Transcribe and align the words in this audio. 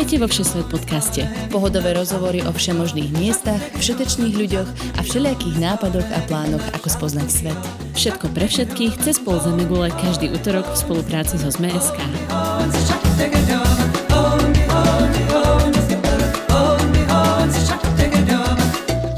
Vítajte 0.00 0.24
vo 0.24 0.32
Všesvet 0.32 0.66
podcaste. 0.72 1.22
Pohodové 1.52 1.92
rozhovory 1.92 2.40
o 2.40 2.56
všemožných 2.56 3.12
miestach, 3.20 3.60
všetečných 3.76 4.32
ľuďoch 4.32 4.68
a 4.96 5.00
všelijakých 5.04 5.60
nápadoch 5.60 6.08
a 6.16 6.24
plánoch, 6.24 6.64
ako 6.72 6.88
spoznať 6.88 7.28
svet. 7.28 7.60
Všetko 7.92 8.32
pre 8.32 8.48
všetkých 8.48 8.96
cez 9.04 9.20
pol 9.20 9.36
Zemegule 9.44 9.92
každý 9.92 10.32
útorok 10.32 10.64
v 10.72 10.76
spolupráci 10.80 11.36
so 11.36 11.52
ZMSK. 11.52 12.00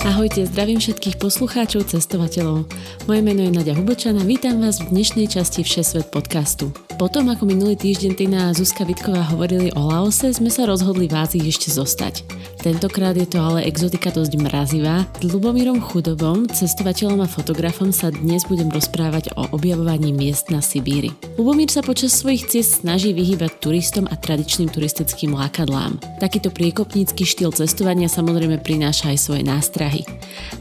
Ahojte, 0.02 0.50
zdravím 0.50 0.82
všetkých 0.82 1.14
poslucháčov, 1.22 1.94
cestovateľov. 1.94 2.66
Moje 3.06 3.20
meno 3.22 3.46
je 3.46 3.54
Nadia 3.54 3.78
Hubočan 3.78 4.18
a 4.18 4.26
vítam 4.26 4.58
vás 4.58 4.82
v 4.82 4.90
dnešnej 4.98 5.30
časti 5.30 5.62
Všesvet 5.62 6.10
podcastu. 6.10 6.74
Potom, 7.02 7.26
ako 7.34 7.50
minulý 7.50 7.74
týždeň 7.74 8.12
Tina 8.14 8.40
a 8.46 8.54
Zuzka 8.54 8.86
Vitková 8.86 9.26
hovorili 9.34 9.74
o 9.74 9.90
Laose, 9.90 10.30
sme 10.30 10.46
sa 10.46 10.70
rozhodli 10.70 11.10
v 11.10 11.18
Ázii 11.18 11.42
ešte 11.50 11.66
zostať. 11.66 12.22
Tentokrát 12.62 13.18
je 13.18 13.26
to 13.26 13.42
ale 13.42 13.66
exotika 13.66 14.14
dosť 14.14 14.38
mrazivá. 14.38 15.02
S 15.18 15.26
Lubomírom 15.26 15.82
Chudobom, 15.82 16.46
cestovateľom 16.46 17.18
a 17.18 17.26
fotografom 17.26 17.90
sa 17.90 18.14
dnes 18.14 18.46
budem 18.46 18.70
rozprávať 18.70 19.34
o 19.34 19.50
objavovaní 19.50 20.14
miest 20.14 20.46
na 20.54 20.62
Sibíri. 20.62 21.10
Lubomír 21.34 21.74
sa 21.74 21.82
počas 21.82 22.14
svojich 22.14 22.46
ciest 22.46 22.86
snaží 22.86 23.10
vyhýbať 23.10 23.58
turistom 23.58 24.06
a 24.06 24.14
tradičným 24.14 24.70
turistickým 24.70 25.34
lákadlám. 25.34 25.98
Takýto 26.22 26.54
priekopnícky 26.54 27.26
štýl 27.26 27.50
cestovania 27.50 28.06
samozrejme 28.06 28.62
prináša 28.62 29.10
aj 29.10 29.18
svoje 29.18 29.42
nástrahy. 29.42 30.06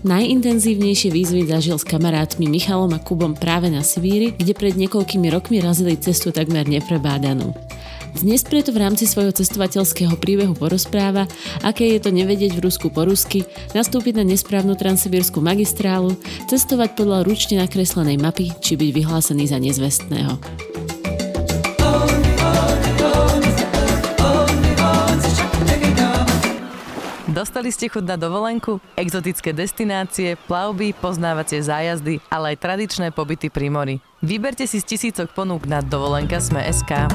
Najintenzívnejšie 0.02 1.14
výzvy 1.14 1.46
zažil 1.46 1.78
s 1.78 1.86
kamarátmi 1.86 2.50
Michalom 2.50 2.98
a 2.98 3.00
Kubom 3.00 3.38
práve 3.38 3.70
na 3.70 3.86
Sibíri, 3.86 4.34
kde 4.34 4.58
pred 4.58 4.74
niekoľkými 4.74 5.30
rokmi 5.30 5.62
razili 5.62 6.02
cestu 6.02 6.31
takmer 6.32 6.68
neprebádanú. 6.68 7.54
Dnes 8.12 8.44
preto 8.44 8.76
v 8.76 8.84
rámci 8.84 9.08
svojho 9.08 9.32
cestovateľského 9.32 10.20
príbehu 10.20 10.52
porozpráva, 10.52 11.32
aké 11.64 11.96
je 11.96 12.00
to 12.04 12.12
nevedieť 12.12 12.52
v 12.60 12.64
Rusku 12.68 12.92
po 12.92 13.08
rusky, 13.08 13.48
nastúpiť 13.72 14.20
na 14.20 14.28
nesprávnu 14.28 14.76
transsibírskú 14.76 15.40
magistrálu, 15.40 16.20
cestovať 16.52 17.00
podľa 17.00 17.24
ručne 17.24 17.64
nakreslenej 17.64 18.20
mapy 18.20 18.52
či 18.60 18.76
byť 18.76 18.90
vyhlásený 18.92 19.48
za 19.48 19.58
nezvestného. 19.64 20.36
Dostali 27.42 27.74
ste 27.74 27.90
chuť 27.90 28.06
na 28.06 28.22
dovolenku? 28.22 28.78
Exotické 28.94 29.50
destinácie, 29.50 30.38
plavby, 30.46 30.94
poznávacie 30.94 31.58
zájazdy, 31.66 32.22
ale 32.30 32.54
aj 32.54 32.62
tradičné 32.62 33.10
pobyty 33.10 33.50
pri 33.50 33.66
mori. 33.74 33.98
Vyberte 34.22 34.70
si 34.70 34.78
z 34.78 34.86
tisícok 34.86 35.34
ponúk 35.34 35.66
na 35.66 35.82
dovolenka 35.82 36.38
Sme.sk. 36.38 37.10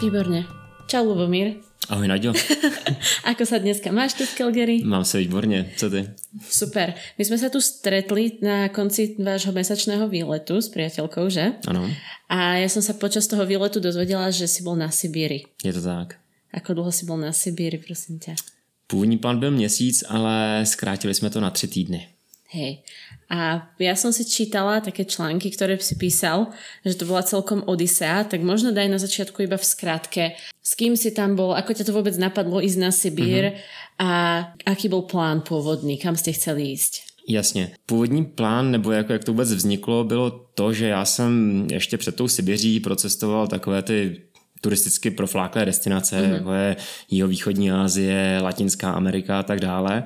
Výborne. 0.00 0.48
Čau, 0.88 1.12
Lubomír. 1.12 1.60
Ahoj, 1.92 2.08
Naďo. 2.08 2.32
Ako 3.36 3.44
sa 3.44 3.60
dneska 3.60 3.92
máš 3.92 4.16
tu 4.16 4.24
v 4.24 4.40
Calgary? 4.40 4.76
Mám 4.80 5.04
sa 5.04 5.20
výborne, 5.20 5.76
co 5.76 5.92
ty? 5.92 6.08
Super. 6.48 6.96
My 7.20 7.22
sme 7.28 7.36
sa 7.36 7.52
tu 7.52 7.60
stretli 7.60 8.40
na 8.40 8.72
konci 8.72 9.20
vášho 9.20 9.52
mesačného 9.52 10.08
výletu 10.08 10.56
s 10.56 10.72
priateľkou, 10.72 11.28
že? 11.28 11.60
Ano. 11.68 11.84
A 12.32 12.64
ja 12.64 12.68
som 12.72 12.80
sa 12.80 12.96
počas 12.96 13.28
toho 13.28 13.44
výletu 13.44 13.76
dozvedela, 13.76 14.32
že 14.32 14.48
si 14.48 14.64
bol 14.64 14.72
na 14.72 14.88
Sibíri. 14.88 15.44
Je 15.60 15.76
to 15.76 15.84
tak. 15.84 16.16
Ako 16.50 16.74
dlho 16.74 16.92
si 16.92 17.06
bol 17.06 17.16
na 17.16 17.32
Sibíri, 17.32 17.78
prosím 17.78 18.18
ťa? 18.18 18.34
Původní 18.86 19.18
plán 19.18 19.38
byl 19.38 19.50
měsíc, 19.50 20.04
ale 20.08 20.66
zkrátili 20.66 21.14
jsme 21.14 21.30
to 21.30 21.40
na 21.40 21.50
tři 21.50 21.68
týdny. 21.68 22.08
Hej. 22.50 22.82
A 23.30 23.70
ja 23.78 23.94
som 23.94 24.10
si 24.10 24.26
čítala 24.26 24.82
také 24.82 25.06
články, 25.06 25.54
ktoré 25.54 25.78
si 25.78 25.94
písal, 25.94 26.50
že 26.82 26.98
to 26.98 27.06
bola 27.06 27.22
celkom 27.22 27.62
odisea, 27.62 28.26
tak 28.26 28.42
možno 28.42 28.74
daj 28.74 28.90
na 28.90 28.98
začiatku 28.98 29.46
iba 29.46 29.54
v 29.54 29.70
skratke, 29.70 30.24
s 30.58 30.74
kým 30.74 30.98
si 30.98 31.14
tam 31.14 31.38
bol, 31.38 31.54
ako 31.54 31.70
ťa 31.78 31.86
to 31.86 31.94
vôbec 31.94 32.18
napadlo 32.18 32.58
ísť 32.58 32.78
na 32.82 32.90
Sibír 32.90 33.54
mm-hmm. 33.54 34.02
a 34.02 34.10
aký 34.66 34.90
bol 34.90 35.06
plán 35.06 35.46
pôvodný, 35.46 35.94
kam 35.94 36.18
ste 36.18 36.34
chceli 36.34 36.74
ísť? 36.74 37.06
Jasně. 37.28 37.70
Původní 37.86 38.24
plán, 38.24 38.70
nebo 38.70 38.92
jako 38.92 39.12
jak 39.12 39.24
to 39.24 39.32
vůbec 39.32 39.52
vzniklo, 39.54 40.04
bylo 40.04 40.30
to, 40.54 40.72
že 40.72 40.86
já 40.86 41.04
jsem 41.04 41.66
ještě 41.70 41.98
před 41.98 42.16
tou 42.16 42.28
Sibiří 42.28 42.80
procestoval 42.80 43.46
takové 43.46 43.82
ty 43.82 44.22
turisticky 44.60 45.10
profláklé 45.10 45.64
destinace, 45.64 46.16
mm-hmm. 46.16 46.32
jako 46.32 46.52
je 46.52 46.76
jihovýchodní 47.10 47.70
Asie, 47.72 48.38
Latinská 48.42 48.92
Amerika 48.92 49.38
a 49.38 49.42
tak 49.42 49.60
dále. 49.60 50.02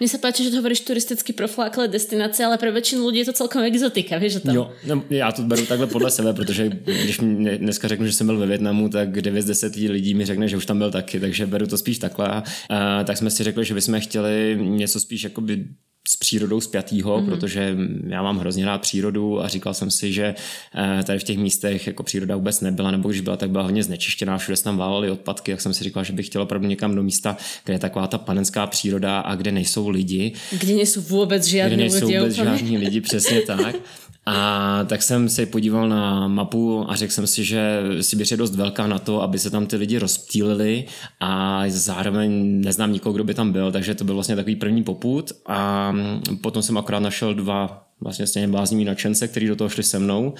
Mně 0.00 0.08
se 0.08 0.18
páči, 0.18 0.44
že 0.44 0.50
to 0.50 0.56
hovoríš 0.56 0.80
turisticky 0.80 1.32
profláklé 1.32 1.88
destinace, 1.88 2.44
ale 2.44 2.58
pro 2.58 2.72
většinu 2.72 3.06
lidí 3.06 3.18
je 3.18 3.24
to 3.24 3.32
celkom 3.32 3.62
exotika, 3.62 4.18
víš 4.18 4.36
o 4.36 4.40
tom? 4.40 4.54
Jo, 4.54 4.70
no, 4.86 5.04
já 5.10 5.32
to 5.32 5.42
beru 5.42 5.66
takhle 5.66 5.86
podle 5.86 6.10
sebe, 6.10 6.32
protože 6.32 6.68
když 6.68 7.20
mi 7.20 7.58
dneska 7.58 7.88
řeknu, 7.88 8.06
že 8.06 8.12
jsem 8.12 8.26
byl 8.26 8.38
ve 8.38 8.46
Větnamu, 8.46 8.88
tak 8.88 9.20
9 9.20 9.42
z 9.42 9.46
10 9.46 9.76
lidí 9.76 10.14
mi 10.14 10.26
řekne, 10.26 10.48
že 10.48 10.56
už 10.56 10.66
tam 10.66 10.78
byl 10.78 10.90
taky, 10.90 11.20
takže 11.20 11.46
beru 11.46 11.66
to 11.66 11.78
spíš 11.78 11.98
takhle. 11.98 12.42
A, 12.70 13.04
tak 13.04 13.16
jsme 13.16 13.30
si 13.30 13.44
řekli, 13.44 13.64
že 13.64 13.74
bychom 13.74 14.00
chtěli 14.00 14.58
něco 14.60 15.00
spíš 15.00 15.24
jakoby 15.24 15.64
s 16.08 16.16
přírodou 16.16 16.60
spjatýho, 16.60 17.18
mm-hmm. 17.18 17.26
protože 17.26 17.76
já 18.06 18.22
mám 18.22 18.38
hrozně 18.38 18.66
rád 18.66 18.80
přírodu 18.80 19.42
a 19.42 19.48
říkal 19.48 19.74
jsem 19.74 19.90
si, 19.90 20.12
že 20.12 20.34
eh, 20.74 21.02
tady 21.02 21.18
v 21.18 21.24
těch 21.24 21.38
místech 21.38 21.86
jako 21.86 22.02
příroda 22.02 22.36
vůbec 22.36 22.60
nebyla, 22.60 22.90
nebo 22.90 23.08
když 23.08 23.20
byla, 23.20 23.36
tak 23.36 23.50
byla 23.50 23.64
hodně 23.64 23.82
znečištěná, 23.82 24.38
všude 24.38 24.56
se 24.56 24.64
tam 24.64 24.76
válaly 24.76 25.10
odpadky, 25.10 25.50
jak 25.50 25.60
jsem 25.60 25.74
si 25.74 25.84
říkal, 25.84 26.04
že 26.04 26.12
bych 26.12 26.26
chtěl 26.26 26.42
opravdu 26.42 26.68
někam 26.68 26.94
do 26.94 27.02
místa, 27.02 27.36
kde 27.64 27.74
je 27.74 27.78
taková 27.78 28.06
ta 28.06 28.18
panenská 28.18 28.66
příroda 28.66 29.20
a 29.20 29.34
kde 29.34 29.52
nejsou 29.52 29.88
lidi. 29.88 30.32
Kde 30.58 30.74
nejsou 30.74 31.00
vůbec 31.00 31.46
žádní 31.46 31.76
kde 31.76 31.82
nejsou 31.82 32.06
lidi. 32.06 32.18
vůbec 32.18 32.34
žádní 32.34 32.78
lidi, 32.78 33.00
přesně 33.00 33.40
tak. 33.40 33.76
A 34.26 34.84
tak 34.84 35.02
jsem 35.02 35.28
se 35.28 35.46
podíval 35.46 35.88
na 35.88 36.28
mapu 36.28 36.90
a 36.90 36.94
řekl 36.94 37.12
jsem 37.12 37.26
si, 37.26 37.44
že 37.44 37.82
Sibiř 38.00 38.30
je 38.30 38.36
dost 38.36 38.54
velká 38.54 38.86
na 38.86 38.98
to, 38.98 39.22
aby 39.22 39.38
se 39.38 39.50
tam 39.50 39.66
ty 39.66 39.76
lidi 39.76 39.98
rozptýlili 39.98 40.84
a 41.20 41.62
zároveň 41.68 42.60
neznám 42.60 42.92
nikoho, 42.92 43.12
kdo 43.12 43.24
by 43.24 43.34
tam 43.34 43.52
byl, 43.52 43.72
takže 43.72 43.94
to 43.94 44.04
byl 44.04 44.14
vlastně 44.14 44.36
takový 44.36 44.56
první 44.56 44.82
poput. 44.82 45.32
A 45.46 45.92
potom 46.40 46.62
jsem 46.62 46.78
akorát 46.78 47.00
našel 47.00 47.34
dva 47.34 47.86
vlastně 48.00 48.26
stejně 48.26 48.48
blázniví 48.48 48.84
nadšence, 48.84 49.28
kteří 49.28 49.46
do 49.46 49.56
toho 49.56 49.70
šli 49.70 49.82
se 49.82 49.98
mnou 49.98 50.34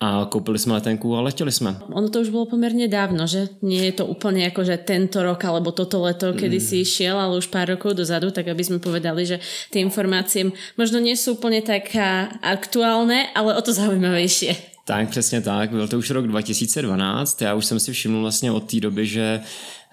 a 0.00 0.28
koupili 0.30 0.58
jsme 0.58 0.72
letenku 0.72 1.16
a 1.16 1.20
letěli 1.20 1.52
jsme. 1.52 1.76
Ono 1.92 2.08
to 2.08 2.20
už 2.20 2.28
bylo 2.28 2.46
poměrně 2.46 2.88
dávno, 2.88 3.26
že? 3.26 3.48
Nie 3.62 3.84
je 3.84 3.92
to 3.92 4.06
úplně 4.06 4.44
jako, 4.44 4.64
že 4.64 4.76
tento 4.76 5.22
rok 5.22 5.44
alebo 5.44 5.72
toto 5.72 6.02
leto, 6.02 6.32
kedy 6.32 6.56
mm. 6.56 6.64
si 6.64 6.84
šiel, 6.84 7.16
ale 7.16 7.38
už 7.38 7.46
pár 7.46 7.68
rokov 7.68 7.96
dozadu, 7.96 8.30
tak 8.30 8.48
aby 8.48 8.64
jsme 8.64 8.78
povedali, 8.78 9.26
že 9.26 9.40
ty 9.70 9.80
informácie 9.80 10.52
možno 10.76 11.00
nie 11.00 11.16
úplně 11.16 11.62
tak 11.62 11.96
aktuálne, 12.42 13.32
ale 13.34 13.56
o 13.56 13.62
to 13.62 13.72
zaujímavější. 13.72 14.56
Tak, 14.84 15.08
přesně 15.10 15.40
tak. 15.40 15.70
Byl 15.70 15.88
to 15.88 15.98
už 15.98 16.10
rok 16.10 16.26
2012. 16.26 17.42
Já 17.42 17.54
už 17.54 17.64
jsem 17.66 17.80
si 17.80 17.92
všiml 17.92 18.20
vlastně 18.20 18.52
od 18.52 18.70
té 18.70 18.80
doby, 18.80 19.06
že 19.06 19.40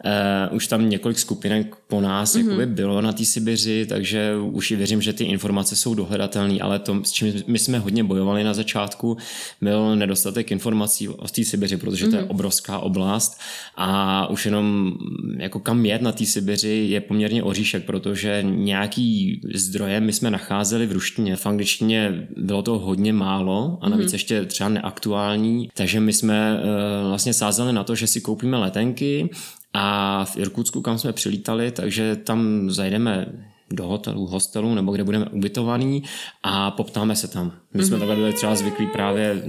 Uh, 0.06 0.56
už 0.56 0.68
tam 0.68 0.90
několik 0.90 1.20
skupinek 1.20 1.76
po 1.88 2.02
nás 2.02 2.36
mm-hmm. 2.36 2.40
jakoby 2.40 2.66
bylo 2.66 3.02
na 3.02 3.14
té 3.14 3.26
Sibiři, 3.26 3.86
takže 3.90 4.34
už 4.52 4.72
i 4.72 4.76
věřím, 4.76 5.02
že 5.02 5.14
ty 5.14 5.24
informace 5.24 5.76
jsou 5.76 5.96
dohledatelné, 5.96 6.60
ale 6.60 6.80
to, 6.80 7.02
s 7.04 7.12
čím 7.12 7.34
my 7.48 7.60
jsme 7.60 7.80
hodně 7.80 8.04
bojovali 8.04 8.44
na 8.44 8.54
začátku, 8.54 9.18
byl 9.62 9.96
nedostatek 9.96 10.52
informací 10.52 11.10
o 11.10 11.28
té 11.28 11.44
Sibiři, 11.44 11.78
protože 11.78 12.06
mm-hmm. 12.06 12.10
to 12.10 12.16
je 12.16 12.22
mhm. 12.22 12.32
obrovská 12.32 12.80
oblast 12.80 13.40
a 13.76 14.28
už 14.30 14.46
jenom 14.46 14.94
jako 15.38 15.60
kam 15.60 15.86
jet 15.86 16.02
na 16.02 16.12
té 16.12 16.26
Sibiři 16.26 16.86
je 16.90 17.02
poměrně 17.02 17.44
oříšek, 17.44 17.86
protože 17.86 18.44
nějaký 18.44 19.42
zdroje 19.54 20.00
my 20.00 20.14
jsme 20.14 20.32
nacházeli 20.32 20.88
v 20.88 20.92
ruštině, 20.92 21.36
v 21.36 21.46
angličtině 21.46 22.28
bylo 22.38 22.62
to 22.62 22.80
hodně 22.80 23.14
málo 23.14 23.78
a 23.82 23.90
navíc 23.90 24.10
mm-hmm. 24.10 24.14
ještě 24.14 24.46
třeba 24.46 24.70
neaktuální, 24.70 25.70
takže 25.74 26.00
my 26.00 26.14
jsme 26.14 26.60
uh, 26.60 27.08
vlastně 27.10 27.34
sázeli 27.34 27.74
na 27.74 27.84
to, 27.84 27.96
že 27.96 28.08
si 28.08 28.22
koupíme 28.22 28.58
letenky, 28.58 29.30
a 29.74 30.26
v 30.26 30.38
Irkutsku, 30.38 30.82
kam 30.82 30.98
jsme 30.98 31.14
přilítali, 31.14 31.72
takže 31.72 32.16
tam 32.16 32.72
zajdeme 32.72 33.26
do 33.74 33.88
hotelu, 33.88 34.26
hostelu 34.26 34.76
nebo 34.76 34.92
kde 34.92 35.04
budeme 35.04 35.26
ubytovaní 35.26 36.04
a 36.44 36.72
poptáme 36.72 37.16
se 37.16 37.28
tam. 37.28 37.52
My 37.74 37.84
jsme 37.84 37.96
mm-hmm. 37.96 38.00
takhle 38.00 38.16
byli 38.16 38.34
třeba 38.34 38.56
zvyklí 38.56 38.88
právě... 38.88 39.44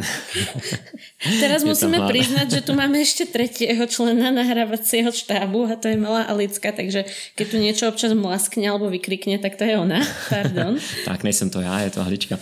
Teraz 1.41 1.65
musíme 1.65 2.01
priznať, 2.07 2.51
že 2.51 2.61
tu 2.61 2.75
máme 2.75 2.99
ještě 2.99 3.27
třetího 3.27 3.87
člena 3.87 4.31
nahrávacího 4.31 5.13
štábu 5.13 5.69
a 5.73 5.77
to 5.77 5.89
je 5.89 5.97
malá 5.97 6.23
Alicka, 6.23 6.73
takže 6.73 7.05
keď 7.35 7.51
tu 7.51 7.57
něco 7.57 7.89
občas 7.89 8.13
mlaskne 8.13 8.71
alebo 8.71 8.91
vykrikne, 8.91 9.39
tak 9.39 9.57
to 9.57 9.65
je 9.65 9.79
ona. 9.79 10.01
Pardon. 10.29 10.79
tak 11.05 11.25
nejsem 11.25 11.51
to 11.51 11.61
já, 11.61 11.81
je 11.81 11.91
to 11.91 12.05
Hlička. 12.05 12.39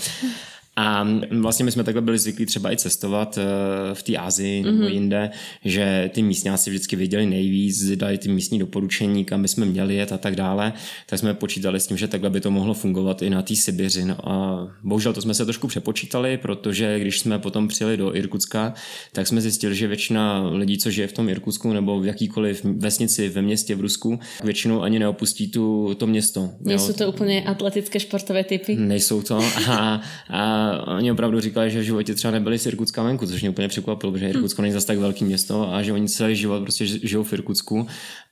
A 0.76 1.08
vlastně 1.30 1.64
my 1.64 1.72
jsme 1.72 1.84
takhle 1.84 2.02
byli 2.02 2.18
zvyklí 2.18 2.46
třeba 2.46 2.72
i 2.72 2.76
cestovat 2.76 3.38
eh, 3.38 3.94
v 3.94 4.02
té 4.02 4.16
Asii 4.16 4.62
nebo 4.62 4.78
mm-hmm. 4.78 4.92
jinde, 4.92 5.30
že 5.64 6.10
ty 6.14 6.22
místňáci 6.22 6.70
vždycky 6.70 6.96
věděli 6.96 7.26
nejvíc, 7.26 7.96
dali 7.96 8.18
ty 8.18 8.28
místní 8.28 8.58
doporučení, 8.58 9.24
kam 9.24 9.48
jsme 9.48 9.66
měli 9.66 9.94
jet 9.94 10.12
a 10.12 10.18
tak 10.18 10.36
dále, 10.36 10.72
tak 11.06 11.18
jsme 11.18 11.34
počítali 11.34 11.80
s 11.80 11.86
tím, 11.86 11.96
že 11.96 12.08
takhle 12.08 12.30
by 12.30 12.40
to 12.40 12.50
mohlo 12.50 12.74
fungovat 12.74 13.22
i 13.22 13.30
na 13.30 13.42
té 13.42 13.56
Sibiři. 13.56 14.04
No 14.04 14.28
a 14.28 14.68
bohužel 14.82 15.12
to 15.12 15.22
jsme 15.22 15.34
se 15.34 15.44
trošku 15.44 15.66
přepočítali, 15.66 16.36
protože 16.36 16.98
když 17.00 17.20
jsme 17.20 17.38
potom 17.38 17.68
přijeli 17.68 17.96
do 17.96 18.16
Irkutska, 18.16 18.74
tak 19.12 19.26
jsme 19.26 19.40
zjistili, 19.40 19.74
že 19.74 19.86
většina 19.86 20.48
lidí, 20.50 20.78
co 20.78 20.90
žije 20.90 21.06
v 21.06 21.12
tom 21.12 21.28
Irkutsku 21.28 21.72
nebo 21.72 22.00
v 22.00 22.06
jakýkoliv 22.06 22.64
vesnici 22.64 23.28
ve 23.28 23.42
městě 23.42 23.74
v 23.74 23.80
Rusku, 23.80 24.20
většinou 24.44 24.82
ani 24.82 24.98
neopustí 24.98 25.50
tu, 25.50 25.94
to 25.94 26.06
město. 26.06 26.50
Nejsou 26.60 26.92
to 26.92 27.08
úplně 27.08 27.42
atletické 27.42 28.00
športové 28.00 28.44
typy? 28.44 28.76
Nejsou 28.76 29.22
to 29.22 29.38
a, 29.68 30.00
a 30.30 30.61
oni 30.86 31.12
opravdu 31.12 31.40
říkali, 31.40 31.70
že 31.70 31.80
v 31.80 31.82
životě 31.82 32.14
třeba 32.14 32.30
nebyli 32.30 32.58
z 32.58 32.66
Irkutska 32.66 33.02
venku, 33.02 33.26
což 33.26 33.40
mě 33.40 33.50
úplně 33.50 33.68
překvapilo, 33.68 34.12
protože 34.12 34.28
Irkutsko 34.28 34.62
není 34.62 34.74
zase 34.74 34.86
tak 34.86 34.98
velký 34.98 35.24
město 35.24 35.74
a 35.74 35.82
že 35.82 35.92
oni 35.92 36.08
celý 36.08 36.36
život 36.36 36.62
prostě 36.62 36.86
žijou 36.86 37.22
v 37.22 37.32
Irkutsku 37.32 37.86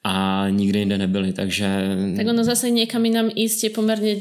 a 0.04 0.46
nikde 0.50 0.78
jinde 0.78 0.98
nebyli, 0.98 1.32
takže... 1.32 1.66
Tak 2.16 2.26
ono 2.26 2.44
zase 2.44 2.70
někam 2.70 3.04
jinam 3.04 3.30
jíst 3.34 3.64
je 3.64 3.70
poměrně 3.70 4.16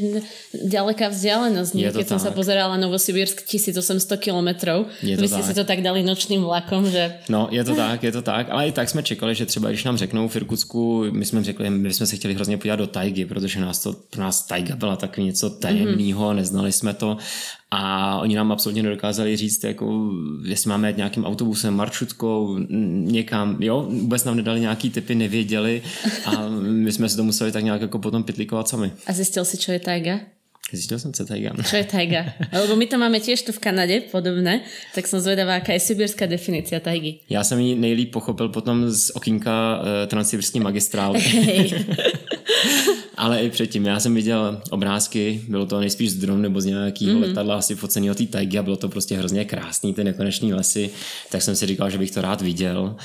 ďaleká 0.68 1.08
vzdialenosť. 1.08 1.76
Je 1.76 1.92
Keď 1.92 2.08
som 2.08 2.20
sa 2.20 2.36
pozerala 2.36 2.76
Novosibirsk 2.76 3.48
1800 3.48 4.20
kilometrů, 4.20 4.86
vy 5.04 5.28
jste 5.28 5.44
si 5.44 5.54
to 5.54 5.64
tak 5.64 5.82
dali 5.82 6.04
nočným 6.04 6.44
vlakom, 6.44 6.92
že... 6.92 7.24
No, 7.30 7.48
je 7.52 7.64
to 7.64 7.76
tak, 7.76 8.04
je 8.04 8.12
to 8.12 8.22
tak, 8.22 8.48
ale 8.52 8.68
i 8.68 8.72
tak 8.72 8.90
jsme 8.90 9.04
čekali, 9.04 9.36
že 9.36 9.46
třeba 9.46 9.70
když 9.70 9.84
nám 9.84 9.98
řeknou 9.98 10.28
v 10.28 10.36
Irkutsku, 10.36 11.06
my 11.12 11.26
jsme 11.26 11.44
řekli, 11.44 11.70
my 11.70 11.94
jsme 11.94 12.06
se 12.06 12.16
chtěli 12.16 12.34
hrozně 12.34 12.58
podívat 12.58 12.76
do 12.76 12.88
tajgy, 12.88 13.26
protože 13.26 13.60
nás 13.60 13.84
to, 13.84 13.96
pro 14.10 14.22
nás 14.22 14.48
tajga 14.48 14.76
byla 14.76 14.96
takový 14.96 15.26
něco 15.28 15.50
tajemného, 15.50 16.30
mm-hmm. 16.30 16.36
neznali 16.36 16.72
jsme 16.72 16.94
to 16.94 17.18
a 17.72 18.16
oni 18.20 18.36
nám 18.36 18.52
absolutně 18.52 18.84
nedokázali 18.84 19.38
říct, 19.38 19.64
jako, 19.64 20.12
jestli 20.44 20.70
máme 20.70 20.90
jít 20.90 20.98
nějakým 20.98 21.26
autobusem, 21.26 21.74
maršrutkou, 21.74 22.58
někam, 23.06 23.58
jo, 23.60 23.88
vůbec 23.90 24.24
nám 24.24 24.38
nedali 24.38 24.60
nějaký 24.60 24.90
typy, 24.90 25.16
nevěděli 25.16 25.69
a 26.26 26.50
my 26.60 26.92
jsme 26.92 27.10
si 27.10 27.16
to 27.16 27.24
museli 27.24 27.52
tak 27.52 27.64
nějak 27.64 27.82
jako 27.82 28.00
potom 28.00 28.24
pitlikovat 28.24 28.68
sami. 28.68 28.92
A 29.08 29.14
zjistil 29.14 29.46
si, 29.46 29.58
čo 29.58 29.72
je 29.72 29.80
tajga? 29.80 30.20
Zistil 30.74 31.00
jsem, 31.00 31.14
co 31.14 31.26
tajga. 31.26 31.52
Čo 31.70 31.76
je 31.76 31.84
tajga? 31.84 32.26
Lebo 32.62 32.76
my 32.76 32.86
to 32.86 32.98
máme 32.98 33.20
tiež 33.20 33.42
tu 33.42 33.52
v 33.52 33.60
Kanade 33.60 34.06
podobné, 34.14 34.62
tak 34.96 35.08
jsem 35.08 35.20
zvedavá, 35.20 35.54
jaká 35.54 35.74
je 35.74 35.80
sibirská 35.80 36.26
definice 36.26 36.80
tajgy. 36.80 37.20
Já 37.30 37.44
jsem 37.44 37.60
ji 37.60 37.76
nejlíp 37.76 38.12
pochopil 38.12 38.50
potom 38.50 38.92
z 38.92 39.10
okýnka 39.10 39.82
uh, 39.82 39.86
transsibirský 40.08 40.60
magistrály. 40.60 41.24
Ale 43.18 43.42
i 43.42 43.50
předtím, 43.50 43.86
já 43.86 44.00
jsem 44.00 44.16
viděl 44.16 44.62
obrázky, 44.70 45.42
bylo 45.48 45.66
to 45.66 45.80
nejspíš 45.80 46.12
z 46.12 46.16
dronu 46.16 46.42
nebo 46.42 46.62
z 46.62 46.66
nějakého 46.66 47.14
mm. 47.14 47.22
letadla 47.22 47.58
asi 47.58 47.76
focený 47.76 48.12
o 48.12 48.16
té 48.16 48.26
tajgy 48.26 48.58
a 48.58 48.64
bylo 48.64 48.76
to 48.76 48.90
prostě 48.90 49.18
hrozně 49.18 49.46
krásný, 49.46 49.94
ty 49.94 50.04
nekoneční 50.04 50.54
lesy, 50.54 50.90
tak 51.32 51.42
jsem 51.42 51.56
si 51.56 51.66
říkal, 51.66 51.90
že 51.90 51.98
bych 51.98 52.12
to 52.12 52.22
rád 52.22 52.42
viděl. 52.42 52.96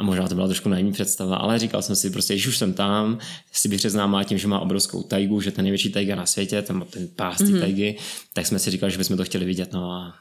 A 0.00 0.02
možná 0.02 0.28
to 0.28 0.34
byla 0.34 0.46
trošku 0.46 0.68
naivní 0.68 0.92
představa, 0.92 1.36
ale 1.36 1.58
říkal 1.58 1.82
jsem 1.82 1.96
si 1.96 2.10
prostě, 2.10 2.34
když 2.34 2.46
už 2.46 2.58
jsem 2.58 2.72
tam, 2.72 3.18
si 3.52 3.68
bych 3.68 3.80
známá 3.80 4.24
tím, 4.24 4.38
že 4.38 4.48
má 4.48 4.60
obrovskou 4.60 5.02
tajgu, 5.02 5.40
že 5.40 5.50
ten 5.50 5.62
největší 5.62 5.92
tajga 5.92 6.14
na 6.14 6.26
světě, 6.26 6.62
ten, 6.62 6.84
ten 6.90 7.08
pás 7.16 7.38
mm-hmm. 7.38 7.60
tajgy, 7.60 7.96
tak 8.32 8.46
jsme 8.46 8.58
si 8.58 8.70
říkali, 8.70 8.92
že 8.92 8.98
bychom 8.98 9.16
to 9.16 9.24
chtěli 9.24 9.44
vidět, 9.44 9.72
no 9.72 9.92
a 9.92 10.14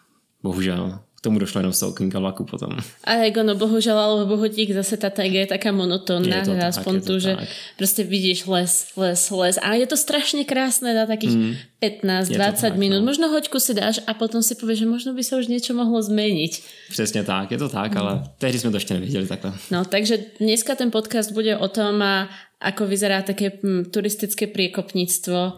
bohužel 0.44 1.00
k 1.20 1.24
tomu 1.28 1.40
došlo 1.40 1.60
jenom 1.60 1.74
z 1.76 1.80
toho 1.80 1.92
okýnka 1.92 2.20
vlaku 2.20 2.48
potom. 2.48 2.80
A 3.04 3.14
jako 3.14 3.44
no 3.44 3.56
bohužel, 3.56 4.00
alebo 4.00 4.26
bohutík 4.26 4.72
zase 4.72 4.98
ta 4.98 5.10
tajga 5.10 5.40
je 5.40 5.48
taká 5.52 5.72
monotónna, 5.72 6.36
je 6.36 6.44
to 6.48 6.56
tak, 6.56 6.64
aspoň 6.64 6.96
je 6.96 7.02
to 7.02 7.08
tu, 7.08 7.14
tak. 7.14 7.22
že 7.22 7.32
prostě 7.78 8.04
vidíš 8.04 8.48
les, 8.48 8.88
les, 8.98 9.32
les 9.32 9.60
a 9.62 9.74
je 9.74 9.88
to 9.88 9.98
strašně 9.98 10.46
krásné 10.46 10.96
na 10.96 11.06
takých 11.06 11.36
mm. 11.36 11.56
15-20 11.84 12.76
minut. 12.76 13.00
No. 13.00 13.06
Možno 13.06 13.28
hoďku 13.28 13.60
si 13.60 13.74
dáš 13.74 14.00
a 14.08 14.14
potom 14.14 14.44
si 14.44 14.56
povieš, 14.56 14.80
že 14.80 14.86
možno 14.86 15.14
by 15.14 15.24
se 15.24 15.36
už 15.36 15.48
něco 15.48 15.74
mohlo 15.74 16.02
změnit. 16.02 16.64
Přesně 16.90 17.24
tak, 17.24 17.52
je 17.52 17.58
to 17.58 17.70
tak, 17.70 17.92
mm. 17.92 17.98
ale 17.98 18.24
tehdy 18.38 18.60
jsme 18.60 18.72
to 18.72 18.78
ještě 18.78 18.94
neviděli 18.94 19.28
takhle. 19.28 19.54
No, 19.72 19.86
takže 19.86 20.18
dneska 20.40 20.76
ten 20.76 20.92
podcast 20.92 21.32
bude 21.32 21.58
o 21.58 21.68
tom, 21.68 22.02
a 22.02 22.30
ako 22.60 22.88
vyzerá 22.88 23.22
také 23.22 23.52
hm, 23.64 23.88
turistické 23.92 24.48
priekopníctvo 24.48 25.54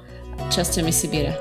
časťami 0.53 0.93
Sibíra. 0.93 1.33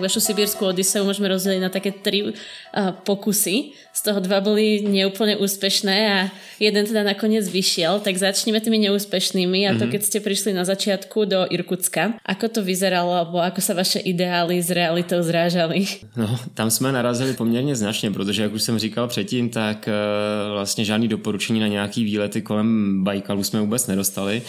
Vašu 0.00 0.20
sibírskú 0.20 0.72
Odiseu 0.72 1.04
môžeme 1.04 1.28
rozdeliť 1.28 1.60
na 1.60 1.68
také 1.68 1.92
tri 1.92 2.24
uh, 2.24 2.34
pokusy. 3.04 3.76
Z 3.92 4.00
toho 4.00 4.18
dva 4.24 4.40
boli 4.40 4.80
neúplne 4.80 5.36
úspešné 5.36 5.96
a 6.08 6.18
jeden 6.56 6.88
teda 6.88 7.04
nakoniec 7.04 7.44
vyšiel. 7.44 8.00
Tak 8.00 8.16
začneme 8.16 8.58
tými 8.64 8.80
neúspešnými 8.88 9.68
a 9.68 9.76
to 9.76 9.84
mm-hmm. 9.84 9.92
keď 9.92 10.00
ste 10.00 10.18
prišli 10.24 10.50
na 10.56 10.64
začiatku 10.64 11.28
do 11.28 11.44
Irkutska. 11.52 12.16
Ako 12.24 12.48
to 12.48 12.60
vyzeralo, 12.64 13.12
alebo 13.12 13.44
ako 13.44 13.60
sa 13.60 13.76
vaše 13.76 14.00
ideály 14.00 14.62
s 14.64 14.72
realitou 14.72 15.20
zrážali? 15.20 15.86
No, 16.16 16.38
tam 16.54 16.70
jsme 16.70 16.92
narazili 16.92 17.32
poměrně 17.32 17.76
značně, 17.76 18.10
protože 18.10 18.42
jak 18.42 18.52
už 18.52 18.62
jsem 18.62 18.78
říkal 18.78 19.08
předtím, 19.08 19.50
tak 19.50 19.88
uh, 19.88 20.52
vlastně 20.52 20.84
žádný 20.84 21.08
doporučení 21.08 21.60
na 21.60 21.66
nějaký 21.66 22.04
výlety 22.04 22.42
kolem 22.42 23.04
Bajkalu 23.04 23.44
jsme 23.44 23.60
vůbec 23.60 23.86
nedostali. 23.86 24.42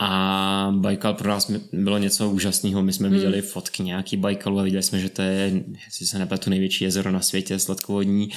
A 0.00 0.72
Baikal 0.76 1.14
pro 1.14 1.28
nás 1.28 1.50
bylo 1.72 1.98
něco 1.98 2.30
úžasného. 2.30 2.82
My 2.82 2.92
jsme 2.92 3.08
hmm. 3.08 3.16
viděli 3.16 3.42
fotky 3.42 3.82
nějaký 3.82 4.16
Baikalu 4.16 4.58
a 4.58 4.62
viděli 4.62 4.82
jsme, 4.82 5.00
že 5.00 5.08
to 5.08 5.22
je, 5.22 5.64
jestli 5.84 6.06
se 6.06 6.18
nepletu, 6.18 6.50
největší 6.50 6.84
jezero 6.84 7.10
na 7.10 7.20
světě, 7.20 7.58
sladkovodní. 7.58 8.28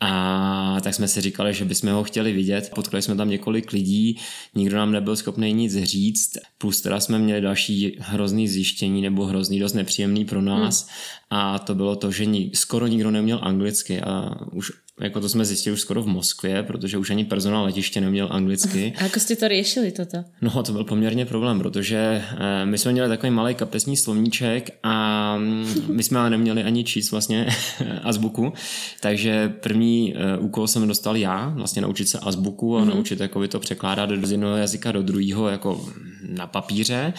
A 0.00 0.76
tak 0.80 0.94
jsme 0.94 1.08
si 1.08 1.20
říkali, 1.20 1.54
že 1.54 1.64
bychom 1.64 1.90
ho 1.90 2.04
chtěli 2.04 2.32
vidět. 2.32 2.70
Potkali 2.74 3.02
jsme 3.02 3.16
tam 3.16 3.30
několik 3.30 3.72
lidí, 3.72 4.18
nikdo 4.54 4.76
nám 4.76 4.92
nebyl 4.92 5.16
schopný 5.16 5.52
nic 5.52 5.76
říct, 5.76 6.30
plus 6.58 6.80
teda 6.80 7.00
jsme 7.00 7.18
měli 7.18 7.40
další 7.40 7.96
hrozný 8.00 8.48
zjištění 8.48 9.02
nebo 9.02 9.24
hrozný 9.24 9.58
dost 9.58 9.72
nepříjemný 9.72 10.24
pro 10.24 10.42
nás. 10.42 10.88
Hmm. 11.30 11.40
A 11.40 11.58
to 11.58 11.74
bylo 11.74 11.96
to, 11.96 12.10
že 12.10 12.26
ni- 12.26 12.50
skoro 12.54 12.86
nikdo 12.86 13.10
neměl 13.10 13.38
anglicky 13.42 14.00
a 14.00 14.34
už 14.52 14.72
jako 15.00 15.20
to 15.20 15.28
jsme 15.28 15.44
zjistili 15.44 15.74
už 15.74 15.80
skoro 15.80 16.02
v 16.02 16.06
Moskvě, 16.06 16.62
protože 16.62 16.98
už 16.98 17.10
ani 17.10 17.24
personál 17.24 17.64
letiště 17.64 18.00
neměl 18.00 18.28
anglicky. 18.30 18.92
A 18.98 19.02
jako 19.02 19.20
jste 19.20 19.36
to 19.36 19.48
řešili 19.48 19.92
toto? 19.92 20.24
No 20.40 20.62
to 20.62 20.72
byl 20.72 20.84
poměrně 20.84 21.26
problém, 21.26 21.58
protože 21.58 22.24
eh, 22.38 22.66
my 22.66 22.78
jsme 22.78 22.92
měli 22.92 23.08
takový 23.08 23.30
malý 23.30 23.54
kapesní 23.54 23.96
slovníček 23.96 24.70
a 24.82 25.36
mm, 25.38 25.66
my 25.88 26.02
jsme 26.02 26.18
ale 26.18 26.30
neměli 26.30 26.62
ani 26.62 26.84
číst 26.84 27.10
vlastně 27.10 27.48
azbuku, 28.02 28.52
takže 29.00 29.48
první 29.48 30.14
eh, 30.16 30.38
úkol 30.38 30.68
jsem 30.68 30.88
dostal 30.88 31.16
já, 31.16 31.48
vlastně 31.48 31.82
naučit 31.82 32.08
se 32.08 32.18
azbuku 32.18 32.78
a 32.78 32.80
mm-hmm. 32.80 32.94
naučit 32.94 33.20
jako 33.20 33.48
to 33.48 33.60
překládat 33.60 34.10
z 34.22 34.30
jednoho 34.30 34.56
jazyka 34.56 34.92
do 34.92 35.02
druhého 35.02 35.48
jako 35.48 35.88
na 36.28 36.46
papíře 36.46 37.12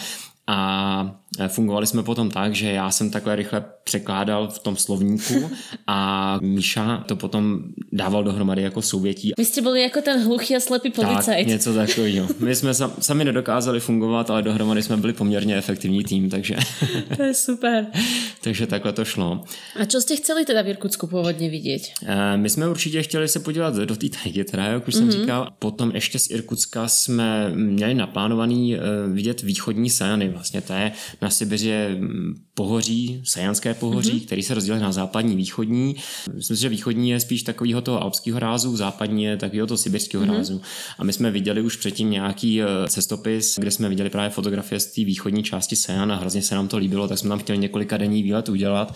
a 0.46 1.19
fungovali 1.48 1.86
jsme 1.86 2.02
potom 2.02 2.30
tak, 2.30 2.54
že 2.54 2.72
já 2.72 2.90
jsem 2.90 3.10
takhle 3.10 3.36
rychle 3.36 3.64
překládal 3.84 4.48
v 4.48 4.58
tom 4.58 4.76
slovníku 4.76 5.50
a 5.86 6.38
Míša 6.42 7.04
to 7.08 7.16
potom 7.16 7.58
dával 7.92 8.24
dohromady 8.24 8.62
jako 8.62 8.82
souvětí. 8.82 9.32
Vy 9.38 9.44
jste 9.44 9.60
byli 9.60 9.82
jako 9.82 10.00
ten 10.00 10.24
hluchý 10.24 10.56
a 10.56 10.60
slepý 10.60 10.90
policajt. 10.90 11.38
Tak, 11.38 11.46
něco 11.46 11.74
takového. 11.74 12.28
My 12.38 12.54
jsme 12.54 12.74
sami 12.74 13.24
nedokázali 13.24 13.80
fungovat, 13.80 14.30
ale 14.30 14.42
dohromady 14.42 14.82
jsme 14.82 14.96
byli 14.96 15.12
poměrně 15.12 15.56
efektivní 15.56 16.04
tým, 16.04 16.30
takže... 16.30 16.56
To 17.16 17.22
je 17.22 17.34
super. 17.34 17.86
takže 18.40 18.66
takhle 18.66 18.92
to 18.92 19.04
šlo. 19.04 19.44
A 19.80 19.86
co 19.86 20.00
jste 20.00 20.16
chceli 20.16 20.44
teda 20.44 20.62
v 20.62 20.68
Irkutsku 20.68 21.06
původně 21.06 21.50
vidět? 21.50 21.82
E, 22.06 22.36
my 22.36 22.50
jsme 22.50 22.68
určitě 22.68 23.02
chtěli 23.02 23.28
se 23.28 23.40
podívat 23.40 23.74
do 23.76 23.96
té 23.96 24.06
tajgy, 24.08 24.44
teda, 24.44 24.64
jak 24.64 24.88
už 24.88 24.94
mm-hmm. 24.94 24.98
jsem 24.98 25.06
mhm. 25.08 25.20
říkal. 25.20 25.48
Potom 25.58 25.90
ještě 25.94 26.18
z 26.18 26.30
Irkutska 26.30 26.88
jsme 26.88 27.50
měli 27.54 27.94
naplánovaný 27.94 28.76
e, 28.76 28.80
vidět 29.12 29.42
východní 29.42 29.90
Sajany 29.90 30.28
vlastně 30.28 30.60
to 30.60 30.72
je 30.72 30.92
na 31.22 31.30
Sibiři 31.30 31.72
mm, 31.98 32.34
pohoří, 32.54 33.22
Sajanské 33.24 33.74
pohoří, 33.74 34.12
mm-hmm. 34.12 34.26
který 34.26 34.42
se 34.42 34.54
rozdělí 34.54 34.80
na 34.80 34.92
západní 34.92 35.36
východní. 35.36 35.96
Myslím 36.34 36.56
si, 36.56 36.62
že 36.62 36.68
východní 36.68 37.10
je 37.10 37.20
spíš 37.20 37.42
takového 37.42 37.80
toho 37.80 38.02
alpského 38.02 38.38
rázu, 38.38 38.76
západní 38.76 39.24
je 39.24 39.36
takového 39.36 39.66
toho 39.66 39.78
sibirského 39.78 40.24
mm-hmm. 40.24 40.36
rázu. 40.36 40.60
A 40.98 41.04
my 41.04 41.12
jsme 41.12 41.30
viděli 41.30 41.62
už 41.62 41.76
předtím 41.76 42.10
nějaký 42.10 42.62
eh, 42.62 42.66
cestopis, 42.88 43.54
kde 43.58 43.70
jsme 43.70 43.88
viděli 43.88 44.10
právě 44.10 44.30
fotografie 44.30 44.80
z 44.80 44.86
té 44.86 45.04
východní 45.04 45.42
části 45.42 45.76
Sajan 45.76 46.12
a 46.12 46.16
hrozně 46.16 46.42
se 46.42 46.54
nám 46.54 46.68
to 46.68 46.78
líbilo, 46.78 47.08
tak 47.08 47.18
jsme 47.18 47.28
tam 47.28 47.38
chtěli 47.38 47.58
několika 47.58 47.96
denní 47.96 48.22
výlet 48.22 48.48
udělat 48.48 48.94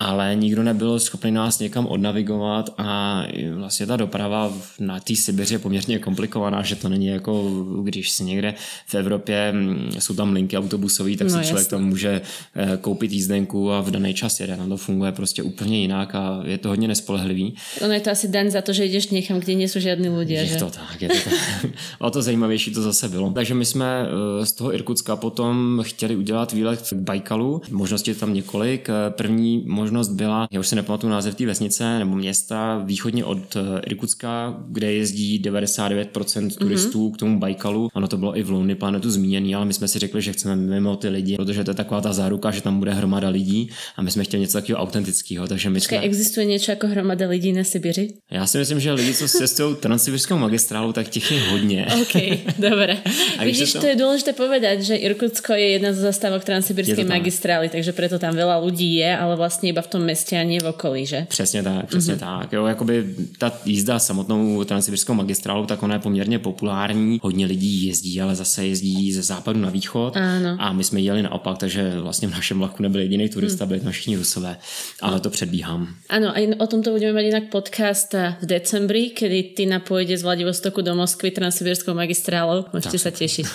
ale 0.00 0.36
nikdo 0.36 0.62
nebyl 0.62 1.00
schopný 1.00 1.30
nás 1.30 1.58
někam 1.58 1.86
odnavigovat 1.86 2.74
a 2.78 3.22
vlastně 3.54 3.86
ta 3.86 3.96
doprava 3.96 4.52
na 4.78 5.00
té 5.00 5.16
Sibiři 5.16 5.54
je 5.54 5.58
poměrně 5.58 5.98
komplikovaná, 5.98 6.62
že 6.62 6.76
to 6.76 6.88
není 6.88 7.06
jako 7.06 7.64
když 7.82 8.10
si 8.10 8.24
někde 8.24 8.54
v 8.86 8.94
Evropě 8.94 9.52
mm, 9.52 9.90
jsou 9.98 10.14
tam 10.14 10.32
linky 10.32 10.58
autobusové, 10.58 11.16
tak 11.16 11.28
no, 11.28 11.30
si 11.30 11.48
člověk 11.48 11.64
jasný. 11.64 11.70
tam 11.70 11.84
může 11.84 12.20
eh, 12.56 12.76
koupit 12.80 13.12
jízdenku 13.12 13.72
a 13.72 13.80
v 13.80 13.90
daný 13.90 14.14
čas 14.14 14.40
jede. 14.40 14.56
Tam 14.56 14.68
to 14.68 14.76
funguje 14.76 15.12
prostě 15.12 15.42
úplně 15.42 15.80
jinak 15.80 16.14
a 16.14 16.42
je 16.44 16.58
to 16.58 16.68
hodně 16.68 16.88
nespolehlivý. 16.88 17.54
Ono 17.84 17.92
je 17.92 18.00
to 18.00 18.10
asi 18.10 18.28
den 18.28 18.50
za 18.50 18.62
to, 18.62 18.72
že 18.72 18.84
jdeš 18.84 19.08
někam, 19.08 19.40
kde 19.40 19.54
nejsou 19.54 19.80
žádní 19.80 20.08
lidé. 20.08 20.34
Je 20.34 20.46
že? 20.46 20.56
to 20.56 20.70
tak, 20.70 21.02
je 21.02 21.08
to 21.08 21.14
tak. 21.14 21.70
o 21.98 22.10
to 22.10 22.22
zajímavější 22.22 22.70
to 22.70 22.82
zase 22.82 23.08
bylo. 23.08 23.30
Takže 23.30 23.54
my 23.54 23.64
jsme 23.64 24.06
eh, 24.42 24.46
z 24.46 24.52
toho 24.52 24.74
Irkutska 24.74 25.16
potom 25.16 25.80
chtěli 25.82 26.16
udělat 26.16 26.52
výlet 26.52 26.88
k 26.90 26.92
Bajkalu. 26.92 27.62
Možnosti 27.70 28.14
tam 28.14 28.34
několik. 28.34 28.88
Eh, 28.88 29.10
první 29.10 29.64
možnost 29.66 29.87
možnost 29.88 30.08
byla, 30.08 30.48
já 30.50 30.60
už 30.60 30.68
si 30.68 30.76
nepamatuju 30.76 31.12
název 31.12 31.34
té 31.34 31.46
vesnice 31.46 31.98
nebo 31.98 32.16
města, 32.16 32.82
východně 32.84 33.24
od 33.24 33.56
eh, 33.56 33.80
Irkutska, 33.86 34.56
kde 34.68 34.92
jezdí 34.92 35.42
99% 35.42 36.50
turistů 36.58 37.08
mm-hmm. 37.08 37.14
k 37.14 37.16
tomu 37.16 37.38
Bajkalu. 37.38 37.88
Ono 37.94 38.08
to 38.08 38.16
bylo 38.16 38.38
i 38.38 38.42
v 38.42 38.50
Lonely 38.50 38.74
Planetu 38.74 39.10
zmíněný, 39.10 39.54
ale 39.54 39.64
my 39.64 39.72
jsme 39.72 39.88
si 39.88 39.98
řekli, 39.98 40.22
že 40.22 40.32
chceme 40.32 40.56
mimo 40.56 40.96
ty 40.96 41.08
lidi, 41.08 41.36
protože 41.36 41.64
to 41.64 41.70
je 41.70 41.74
taková 41.74 42.00
ta 42.00 42.12
záruka, 42.12 42.50
že 42.50 42.62
tam 42.62 42.78
bude 42.78 42.92
hromada 42.92 43.28
lidí 43.28 43.70
a 43.96 44.02
my 44.02 44.10
jsme 44.10 44.24
chtěli 44.24 44.40
něco 44.40 44.58
takového 44.58 44.82
autentického. 44.82 45.46
Takže 45.46 45.70
my 45.70 45.80
jsme... 45.80 46.00
existuje 46.00 46.46
něco 46.46 46.70
jako 46.70 46.86
hromada 46.86 47.28
lidí 47.28 47.52
na 47.52 47.64
Sibiři? 47.64 48.08
Já 48.30 48.46
si 48.46 48.58
myslím, 48.58 48.80
že 48.80 48.92
lidi, 48.92 49.14
co 49.14 49.28
cestují 49.28 49.76
transsibirskou 49.76 50.38
magistrálu, 50.38 50.92
tak 50.92 51.08
těch 51.08 51.32
je 51.32 51.40
hodně. 51.40 51.86
OK, 52.02 52.22
dobré. 52.58 52.96
Vidíš, 53.44 53.72
to... 53.72 53.80
to 53.80 53.86
je 53.86 53.96
důležité 53.96 54.32
povedať, 54.32 54.80
že 54.80 54.94
Irkutsko 54.96 55.52
je 55.52 55.68
jedna 55.68 55.92
z 55.92 55.96
zastávok 55.96 56.44
transsibirskej 56.44 57.04
magistrály, 57.04 57.68
takže 57.68 57.92
proto 57.92 58.18
tam 58.18 58.36
veľa 58.36 58.60
ľudí 58.60 58.94
je, 58.94 59.16
ale 59.16 59.36
vlastně 59.36 59.72
iba 59.78 59.82
v 59.82 59.86
tom 59.86 60.02
městě 60.02 60.40
a 60.40 60.42
nie 60.42 60.60
v 60.60 60.66
okolí, 60.66 61.06
že? 61.06 61.26
Přesně 61.28 61.62
tak, 61.62 61.86
přesně 61.86 62.14
mm-hmm. 62.14 62.40
tak. 62.40 62.52
Jo, 62.52 62.66
jakoby 62.66 63.14
ta 63.38 63.52
jízda 63.64 63.98
samotnou 63.98 64.64
transsibirskou 64.64 65.14
magistrálou, 65.14 65.66
tak 65.66 65.82
ona 65.82 65.94
je 65.94 66.00
poměrně 66.00 66.38
populární. 66.38 67.18
Hodně 67.22 67.46
lidí 67.46 67.86
jezdí, 67.86 68.20
ale 68.20 68.34
zase 68.34 68.66
jezdí 68.66 69.12
ze 69.12 69.22
západu 69.22 69.60
na 69.60 69.70
východ. 69.70 70.16
Ano. 70.16 70.56
A 70.58 70.72
my 70.72 70.84
jsme 70.84 71.00
jeli 71.00 71.22
naopak, 71.22 71.58
takže 71.58 72.00
vlastně 72.00 72.28
v 72.28 72.30
našem 72.30 72.58
vlaku 72.58 72.82
nebyl 72.82 73.00
jediný 73.00 73.28
turista, 73.28 73.66
byli 73.66 73.80
tam 73.80 73.92
všichni 73.92 74.16
rusové. 74.16 74.56
Ale 75.02 75.20
to 75.20 75.30
předbíhám. 75.30 75.88
Ano, 76.08 76.28
a 76.36 76.56
o 76.58 76.66
tomto 76.66 76.90
budeme 76.90 77.12
mít 77.12 77.26
jinak 77.26 77.42
podcast 77.44 78.14
v 78.42 78.46
decembri, 78.46 79.10
kdy 79.18 79.42
Tina 79.42 79.80
pojede 79.80 80.18
z 80.18 80.22
Vladivostoku 80.22 80.82
do 80.82 80.94
Moskvy 80.94 81.30
transsibirskou 81.30 81.94
magistrálou. 81.94 82.64
Můžete 82.72 82.98
se 82.98 83.10
těšit. 83.10 83.46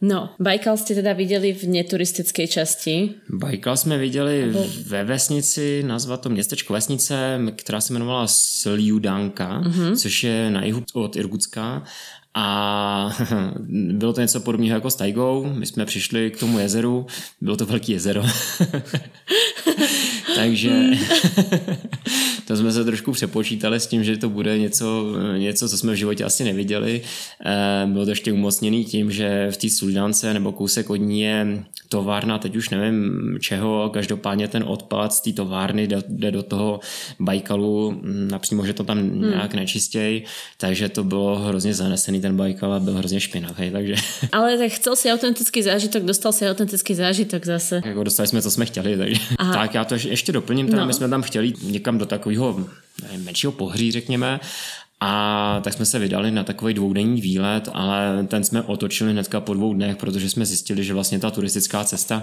No, 0.00 0.30
Bajkal 0.40 0.76
jste 0.76 0.94
teda 0.94 1.12
viděli 1.12 1.52
v 1.52 1.64
neturistické 1.64 2.46
části. 2.46 3.10
Bajkal 3.28 3.76
jsme 3.76 3.98
viděli 3.98 4.44
Abo... 4.44 4.66
ve 4.86 5.04
vesnici, 5.04 5.57
nazvat 5.86 6.20
to 6.20 6.28
městečko 6.28 6.72
vesnice, 6.72 7.40
která 7.56 7.80
se 7.80 7.92
jmenovala 7.92 8.26
Sliudanka, 8.26 9.62
mm-hmm. 9.62 9.96
což 9.96 10.24
je 10.24 10.50
na 10.50 10.64
jihu 10.64 10.82
od 10.92 11.16
Irkutska. 11.16 11.82
A 12.34 13.16
bylo 13.92 14.12
to 14.12 14.20
něco 14.20 14.40
podobného 14.40 14.74
jako 14.74 14.90
s 14.90 14.96
Taigou. 14.96 15.52
My 15.54 15.66
jsme 15.66 15.86
přišli 15.86 16.30
k 16.30 16.40
tomu 16.40 16.58
jezeru, 16.58 17.06
bylo 17.40 17.56
to 17.56 17.66
velké 17.66 17.92
jezero. 17.92 18.22
Takže 20.36 20.72
to 22.48 22.56
jsme 22.56 22.72
se 22.72 22.84
trošku 22.84 23.12
přepočítali 23.12 23.80
s 23.80 23.86
tím, 23.86 24.04
že 24.04 24.16
to 24.16 24.28
bude 24.28 24.58
něco, 24.58 25.14
něco, 25.38 25.68
co 25.68 25.78
jsme 25.78 25.92
v 25.92 25.96
životě 25.96 26.24
asi 26.24 26.44
neviděli. 26.44 27.00
Eh, 27.44 27.86
bylo 27.86 28.04
to 28.04 28.10
ještě 28.10 28.32
umocněný 28.32 28.84
tím, 28.84 29.10
že 29.10 29.48
v 29.50 29.56
té 29.56 29.70
Suldance 29.70 30.34
nebo 30.34 30.52
kousek 30.52 30.90
od 30.90 30.96
ní 30.96 31.20
je 31.20 31.64
továrna, 31.88 32.38
teď 32.38 32.56
už 32.56 32.70
nevím 32.70 33.38
čeho, 33.40 33.90
každopádně 33.94 34.48
ten 34.48 34.64
odpad 34.66 35.12
z 35.12 35.20
té 35.20 35.32
továrny 35.32 35.88
jde 36.08 36.30
do 36.30 36.42
toho 36.42 36.80
Bajkalu, 37.20 38.00
napřímo, 38.30 38.66
že 38.66 38.72
to 38.72 38.84
tam 38.84 38.98
hmm. 38.98 39.30
nějak 39.30 39.54
nečistěj, 39.54 40.24
takže 40.56 40.88
to 40.88 41.04
bylo 41.04 41.36
hrozně 41.36 41.74
zanesený 41.74 42.20
ten 42.20 42.36
Bajkal 42.36 42.72
a 42.72 42.80
byl 42.80 42.94
hrozně 42.94 43.20
špinavý, 43.20 43.70
takže... 43.70 43.94
Ale 44.32 44.58
tak 44.58 44.72
chcel 44.72 44.96
si 44.96 45.12
autentický 45.12 45.62
zážitok, 45.62 46.02
dostal 46.02 46.32
si 46.32 46.50
autentický 46.50 46.94
zážitok 46.94 47.46
zase. 47.46 47.82
Jako 47.84 48.04
dostali 48.04 48.26
jsme, 48.26 48.42
co 48.42 48.50
jsme 48.50 48.66
chtěli, 48.66 48.96
takže... 48.96 49.20
Aha. 49.38 49.52
Tak 49.52 49.74
já 49.74 49.84
to 49.84 49.94
ještě 49.94 50.32
doplním, 50.32 50.66
teda 50.66 50.80
no. 50.80 50.86
my 50.86 50.94
jsme 50.94 51.08
tam 51.08 51.22
chtěli 51.22 51.52
někam 51.62 51.98
do 51.98 52.06
takového 52.06 52.37
menšího 53.16 53.52
pohří, 53.52 53.92
řekněme, 53.92 54.40
a 55.00 55.60
tak 55.64 55.72
jsme 55.72 55.86
se 55.86 55.98
vydali 55.98 56.30
na 56.30 56.44
takový 56.44 56.74
dvoudenní 56.74 57.20
výlet, 57.20 57.68
ale 57.72 58.26
ten 58.28 58.44
jsme 58.44 58.62
otočili 58.62 59.12
hnedka 59.12 59.40
po 59.40 59.54
dvou 59.54 59.74
dnech, 59.74 59.96
protože 59.96 60.30
jsme 60.30 60.46
zjistili, 60.46 60.84
že 60.84 60.94
vlastně 60.94 61.18
ta 61.18 61.30
turistická 61.30 61.84
cesta 61.84 62.22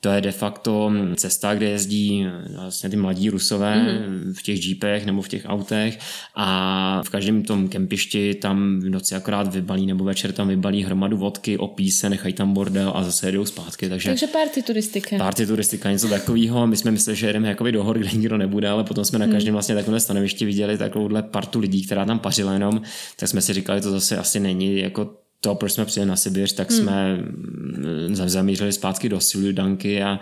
to 0.00 0.08
je 0.08 0.20
de 0.20 0.32
facto 0.32 0.92
cesta, 1.16 1.54
kde 1.54 1.68
jezdí 1.68 2.26
vlastně 2.60 2.90
ty 2.90 2.96
mladí 2.96 3.30
rusové 3.30 3.74
mm-hmm. 3.74 4.34
v 4.34 4.42
těch 4.42 4.66
jeepech 4.66 5.06
nebo 5.06 5.22
v 5.22 5.28
těch 5.28 5.42
autech 5.46 5.98
a 6.34 7.02
v 7.06 7.10
každém 7.10 7.42
tom 7.42 7.68
kempišti 7.68 8.34
tam 8.34 8.80
v 8.80 8.88
noci 8.88 9.14
akorát 9.14 9.54
vybalí 9.54 9.86
nebo 9.86 10.04
večer 10.04 10.32
tam 10.32 10.48
vybalí 10.48 10.84
hromadu 10.84 11.16
vodky, 11.16 11.58
opí 11.58 11.90
se, 11.90 12.10
nechají 12.10 12.34
tam 12.34 12.54
bordel 12.54 12.92
a 12.94 13.04
zase 13.04 13.28
jedou 13.28 13.44
zpátky. 13.44 13.88
Takže, 13.88 14.08
takže 14.08 14.26
party 14.26 14.62
turistika. 14.62 15.16
Party 15.16 15.46
turistika, 15.46 15.90
něco 15.90 16.08
takového. 16.08 16.66
My 16.66 16.76
jsme 16.76 16.90
mysleli, 16.90 17.16
že 17.16 17.26
jedeme 17.26 17.48
jakoby 17.48 17.72
do 17.72 17.84
hor, 17.84 17.98
kde 17.98 18.10
nikdo 18.12 18.38
nebude, 18.38 18.68
ale 18.68 18.84
potom 18.84 19.04
jsme 19.04 19.18
na 19.18 19.26
mhm. 19.26 19.34
každém 19.34 19.52
vlastně 19.52 19.74
takovém 19.74 20.00
stanovišti 20.00 20.44
viděli 20.44 20.78
takovouhle 20.78 21.22
partu 21.22 21.60
lidí, 21.60 21.86
která 21.86 22.04
tam 22.04 22.18
pařila 22.18 22.52
jenom, 22.52 22.82
tak 23.16 23.28
jsme 23.28 23.40
si 23.40 23.52
říkali, 23.52 23.80
to 23.80 23.90
zase 23.90 24.16
asi 24.16 24.40
není 24.40 24.78
jako 24.78 25.25
to, 25.40 25.54
proč 25.54 25.72
jsme 25.72 25.84
přijeli 25.84 26.08
na 26.08 26.16
Sibiř, 26.16 26.52
tak 26.52 26.70
hmm. 26.70 26.78
jsme 26.78 27.16
mm, 27.16 28.16
zamířili 28.26 28.72
zpátky 28.72 29.08
do 29.08 29.20
Siludanky 29.20 30.02
a, 30.02 30.20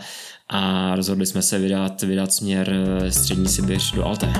a 0.48 0.94
rozhodli 0.96 1.26
jsme 1.26 1.42
se 1.42 1.58
vydat, 1.58 2.02
vydat 2.02 2.32
směr 2.32 2.72
eh, 3.02 3.12
střední 3.12 3.48
Sibiř 3.48 3.92
do 3.92 4.04
Alté. 4.04 4.32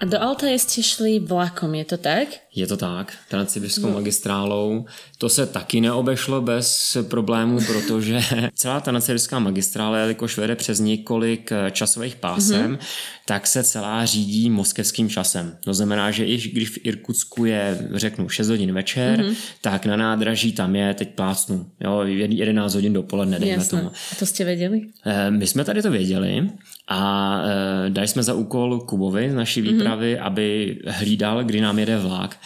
A 0.00 0.04
do 0.04 0.22
Altaje 0.22 0.58
jste 0.58 0.82
šli 0.82 1.18
vlakom, 1.18 1.74
je 1.74 1.84
to 1.84 1.96
tak? 1.96 2.28
Je 2.56 2.66
to 2.66 2.76
tak, 2.76 3.12
transsibirskou 3.28 3.86
no. 3.86 3.94
magistrálou. 3.94 4.84
To 5.18 5.28
se 5.28 5.46
taky 5.46 5.80
neobešlo 5.80 6.40
bez 6.40 6.96
problémů, 7.10 7.58
protože 7.66 8.20
celá 8.54 8.80
transsibirská 8.80 9.38
magistrála, 9.38 9.98
jelikož 9.98 10.38
vede 10.38 10.56
přes 10.56 10.80
několik 10.80 11.52
eh, 11.52 11.70
časových 11.70 12.16
pásem, 12.16 12.76
mm-hmm. 12.76 12.86
tak 13.26 13.46
se 13.46 13.64
celá 13.64 14.04
řídí 14.04 14.50
moskevským 14.50 15.08
časem. 15.08 15.56
To 15.64 15.74
znamená, 15.74 16.10
že 16.10 16.26
i 16.26 16.50
když 16.50 16.70
v 16.70 16.78
Irkutsku 16.82 17.44
je, 17.44 17.88
řeknu, 17.94 18.28
6 18.28 18.48
hodin 18.48 18.72
večer, 18.72 19.20
mm-hmm. 19.20 19.34
tak 19.60 19.86
na 19.86 19.96
nádraží 19.96 20.52
tam 20.52 20.76
je, 20.76 20.94
teď 20.94 21.14
plácnu, 21.14 21.66
jo, 21.80 22.02
11 22.04 22.74
hodin 22.74 22.92
dopoledne, 22.92 23.38
dejme 23.38 23.56
Jasne. 23.56 23.78
tomu. 23.78 23.90
A 24.12 24.14
to 24.18 24.26
jste 24.26 24.44
věděli? 24.44 24.80
Eh, 25.06 25.30
my 25.30 25.46
jsme 25.46 25.64
tady 25.64 25.82
to 25.82 25.90
věděli 25.90 26.48
a 26.88 27.42
e, 27.86 27.90
dali 27.90 28.08
jsme 28.08 28.22
za 28.22 28.34
úkol 28.34 28.80
Kubovi 28.80 29.30
z 29.30 29.34
naší 29.34 29.62
mhm. 29.62 29.72
výpravy, 29.72 30.14
mm-hmm. 30.14 30.24
aby 30.24 30.78
hlídal, 30.86 31.44
kdy 31.44 31.60
nám 31.60 31.78
jede 31.78 31.98
vlak. 31.98 32.36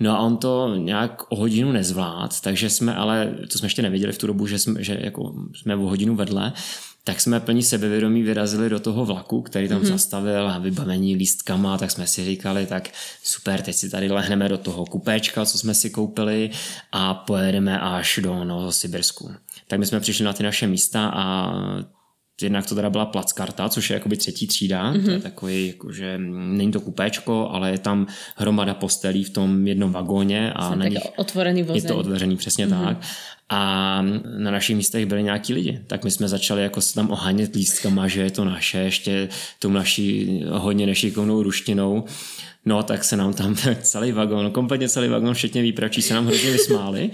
No 0.00 0.10
a 0.10 0.18
on 0.18 0.36
to 0.36 0.74
nějak 0.76 1.32
o 1.32 1.36
hodinu 1.36 1.72
nezvlád, 1.72 2.40
takže 2.40 2.70
jsme 2.70 2.94
ale, 2.94 3.34
to 3.52 3.58
jsme 3.58 3.66
ještě 3.66 3.82
nevěděli 3.82 4.12
v 4.12 4.18
tu 4.18 4.26
dobu, 4.26 4.46
že 4.46 4.58
jsme, 4.58 4.84
že 4.84 4.98
jako 5.00 5.34
jsme 5.54 5.76
o 5.76 5.80
hodinu 5.80 6.16
vedle, 6.16 6.52
tak 7.04 7.20
jsme 7.20 7.40
plní 7.40 7.62
sebevědomí 7.62 8.22
vyrazili 8.22 8.70
do 8.70 8.80
toho 8.80 9.04
vlaku, 9.04 9.42
který 9.42 9.68
tam 9.68 9.82
mm-hmm. 9.82 9.92
zastavil 9.92 10.48
a 10.48 10.58
vybavení 10.58 11.16
lístkama, 11.16 11.78
tak 11.78 11.90
jsme 11.90 12.06
si 12.06 12.24
říkali, 12.24 12.66
tak 12.66 12.90
super, 13.22 13.62
teď 13.62 13.76
si 13.76 13.90
tady 13.90 14.10
lehneme 14.10 14.48
do 14.48 14.58
toho 14.58 14.86
kupéčka, 14.86 15.46
co 15.46 15.58
jsme 15.58 15.74
si 15.74 15.90
koupili 15.90 16.50
a 16.92 17.14
pojedeme 17.14 17.80
až 17.80 18.20
do 18.22 18.44
Novosibirsku. 18.44 19.30
Tak 19.68 19.78
my 19.78 19.86
jsme 19.86 20.00
přišli 20.00 20.24
na 20.24 20.32
ty 20.32 20.42
naše 20.42 20.66
místa 20.66 21.12
a 21.14 21.52
Jednak 22.42 22.66
to 22.66 22.74
teda 22.74 22.90
byla 22.90 23.06
plackarta, 23.06 23.68
což 23.68 23.90
je 23.90 23.94
jakoby 23.94 24.16
třetí 24.16 24.46
třída, 24.46 24.92
mm-hmm. 24.92 25.04
to 25.04 25.10
je 25.10 25.16
mhm. 25.16 25.22
takový, 25.22 25.66
jakože 25.66 26.18
není 26.18 26.72
to 26.72 26.80
kupéčko, 26.80 27.48
ale 27.52 27.70
je 27.70 27.78
tam 27.78 28.06
hromada 28.36 28.74
postelí 28.74 29.24
v 29.24 29.30
tom 29.30 29.66
jednom 29.66 29.92
vagóně 29.92 30.52
a 30.52 30.74
na 30.74 30.88
nich 30.88 31.02
otvorený 31.16 31.62
vozeň. 31.62 31.82
je 31.82 31.88
to 31.88 31.96
otevřený, 31.96 32.36
přesně 32.36 32.66
mm-hmm. 32.66 32.84
tak. 32.84 32.96
A 33.48 34.02
na 34.38 34.50
našich 34.50 34.76
místech 34.76 35.06
byli 35.06 35.22
nějaký 35.22 35.54
lidi, 35.54 35.80
tak 35.86 36.04
my 36.04 36.10
jsme 36.10 36.28
začali 36.28 36.62
jako 36.62 36.80
se 36.80 36.94
tam 36.94 37.10
ohánět 37.10 37.54
lístkama, 37.54 38.08
že 38.08 38.22
je 38.22 38.30
to 38.30 38.44
naše, 38.44 38.78
ještě 38.78 39.28
tou 39.58 39.70
naší 39.70 40.42
hodně 40.48 40.86
nešikovnou 40.86 41.42
ruštinou. 41.42 42.04
No 42.64 42.82
tak 42.82 43.04
se 43.04 43.16
nám 43.16 43.34
tam 43.34 43.56
celý 43.82 44.12
vagon, 44.12 44.50
kompletně 44.50 44.88
celý 44.88 45.08
vagon, 45.08 45.34
včetně 45.34 45.62
výpračí, 45.62 46.02
se 46.02 46.14
nám 46.14 46.26
hrozně 46.26 46.50
vysmáli 46.50 47.10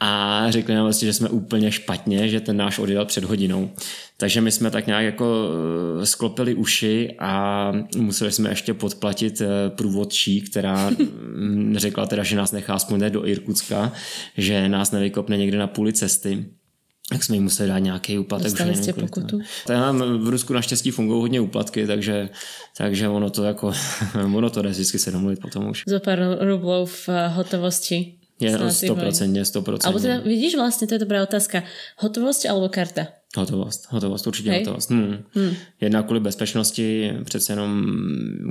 a 0.00 0.44
řekli 0.48 0.74
nám 0.74 0.84
vlastně, 0.84 1.06
že 1.06 1.12
jsme 1.12 1.28
úplně 1.28 1.72
špatně, 1.72 2.28
že 2.28 2.40
ten 2.40 2.56
náš 2.56 2.78
odjel 2.78 3.04
před 3.04 3.24
hodinou. 3.24 3.70
Takže 4.16 4.40
my 4.40 4.50
jsme 4.50 4.70
tak 4.70 4.86
nějak 4.86 5.04
jako 5.04 5.48
eh, 6.02 6.06
sklopili 6.06 6.54
uši 6.54 7.14
a 7.18 7.72
museli 7.96 8.32
jsme 8.32 8.50
ještě 8.50 8.74
podplatit 8.74 9.40
eh, 9.40 9.46
průvodčí, 9.70 10.40
která 10.40 10.90
mm, 11.36 11.74
řekla 11.78 12.06
teda, 12.06 12.22
že 12.22 12.36
nás 12.36 12.52
nechá 12.52 12.74
aspoň 12.74 13.10
do 13.10 13.26
Irkutska, 13.26 13.92
že 14.36 14.68
nás 14.68 14.90
nevykopne 14.90 15.36
někde 15.36 15.58
na 15.58 15.66
půli 15.72 15.92
cesty 15.92 16.44
tak 17.12 17.24
jsme 17.24 17.36
jim 17.36 17.42
museli 17.42 17.68
dát 17.68 17.78
nějaký 17.78 18.18
úplatek. 18.18 18.50
Dostali 18.50 18.76
jste 18.76 18.92
pokutu? 18.92 19.40
Tam 19.66 20.22
v 20.24 20.28
Rusku 20.28 20.52
naštěstí 20.52 20.90
fungují 20.90 21.20
hodně 21.20 21.40
úplatky, 21.40 21.86
takže, 21.86 22.28
takže 22.76 23.08
ono 23.08 23.30
to 23.30 23.44
jako, 23.44 23.72
ono 24.36 24.50
to 24.50 24.62
jde 24.62 24.68
vždycky 24.68 24.98
se 24.98 25.10
domluvit 25.10 25.40
potom 25.40 25.68
už. 25.68 25.84
Za 25.86 26.00
pár 26.00 26.38
rublů 26.40 26.86
v 26.86 27.08
eh, 27.08 27.28
hotovosti. 27.28 28.14
Je, 28.40 28.58
100%, 28.58 29.42
100%. 29.42 29.78
Alebo 29.84 29.98
teda, 29.98 30.20
vidíš 30.20 30.54
vlastně, 30.56 30.86
to 30.86 30.94
je 30.94 30.98
dobrá 30.98 31.22
otázka. 31.22 31.62
Hotovost 31.98 32.46
alebo 32.46 32.68
karta? 32.68 33.06
Hotovost, 33.36 33.86
hotovost, 33.90 34.26
určitě 34.26 34.50
Hej. 34.50 34.58
hotovost. 34.58 34.90
Hmm. 34.90 35.18
Hmm. 35.34 35.54
Jedna 35.80 36.02
kvůli 36.02 36.20
bezpečnosti, 36.20 37.12
přece 37.24 37.52
jenom 37.52 37.86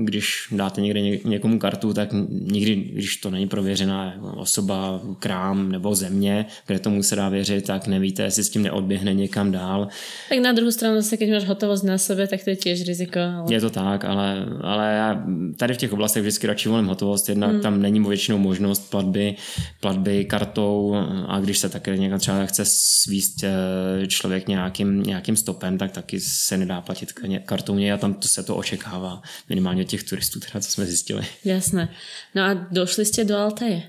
když 0.04 0.48
dáte 0.52 0.82
někde 0.82 1.02
někomu 1.02 1.60
kartu, 1.60 1.94
tak 1.94 2.10
nikdy, 2.30 2.76
když 2.76 3.18
to 3.18 3.30
není 3.30 3.48
prověřená 3.48 4.16
osoba, 4.36 5.02
krám 5.20 5.72
nebo 5.72 5.96
země, 5.96 6.46
kde 6.68 6.80
tomu 6.80 7.04
se 7.04 7.16
dá 7.16 7.30
věřit, 7.30 7.66
tak 7.66 7.88
nevíte, 7.88 8.24
jestli 8.24 8.44
s 8.44 8.50
tím 8.50 8.64
neodběhne 8.64 9.14
někam 9.14 9.52
dál. 9.52 9.88
Tak 10.30 10.40
na 10.40 10.52
druhou 10.52 10.72
stranu 10.72 10.96
zase, 10.96 11.18
když 11.18 11.30
máš 11.30 11.46
hotovost 11.46 11.84
na 11.84 11.98
sobě, 11.98 12.28
tak 12.28 12.44
to 12.44 12.50
je 12.50 12.56
těž 12.56 12.88
riziko. 12.88 13.20
Ale... 13.20 13.54
Je 13.54 13.62
to 13.62 13.70
tak, 13.70 14.06
ale, 14.06 14.46
ale 14.62 14.94
já 14.94 15.24
tady 15.58 15.74
v 15.74 15.78
těch 15.78 15.94
oblastech 15.94 16.22
vždycky 16.22 16.48
radši 16.48 16.70
volím 16.70 16.86
hotovost, 16.86 17.30
jednak 17.30 17.52
hmm. 17.52 17.62
tam 17.62 17.82
není 17.82 18.00
většinou 18.00 18.38
možnost 18.38 18.90
platby, 18.90 19.36
platby 19.80 20.26
kartou 20.26 20.96
a 21.28 21.40
když 21.40 21.58
se 21.58 21.70
také 21.70 21.98
někam 21.98 22.20
třeba 22.20 22.46
chce 22.46 22.64
svíst 22.66 23.44
eh, 23.44 24.08
člověk 24.08 24.48
nějak 24.48 24.71
nějakým, 24.72 25.04
nějakým 25.04 25.36
stopem, 25.36 25.78
tak 25.78 25.92
taky 25.92 26.20
se 26.20 26.58
nedá 26.58 26.82
platit 26.82 27.13
kartouně 27.46 27.94
a 27.94 27.98
tam 27.98 28.13
to 28.13 28.28
se 28.28 28.44
to 28.44 28.56
očekává 28.56 29.22
minimálně 29.50 29.86
těch 29.86 30.04
turistů, 30.04 30.40
teda, 30.40 30.60
co 30.62 30.72
jsme 30.72 30.86
zjistili. 30.86 31.25
Jasné. 31.46 31.90
No 32.36 32.44
a 32.44 32.54
došli 32.54 33.06
jste 33.06 33.24
do 33.24 33.38
Altaje? 33.38 33.84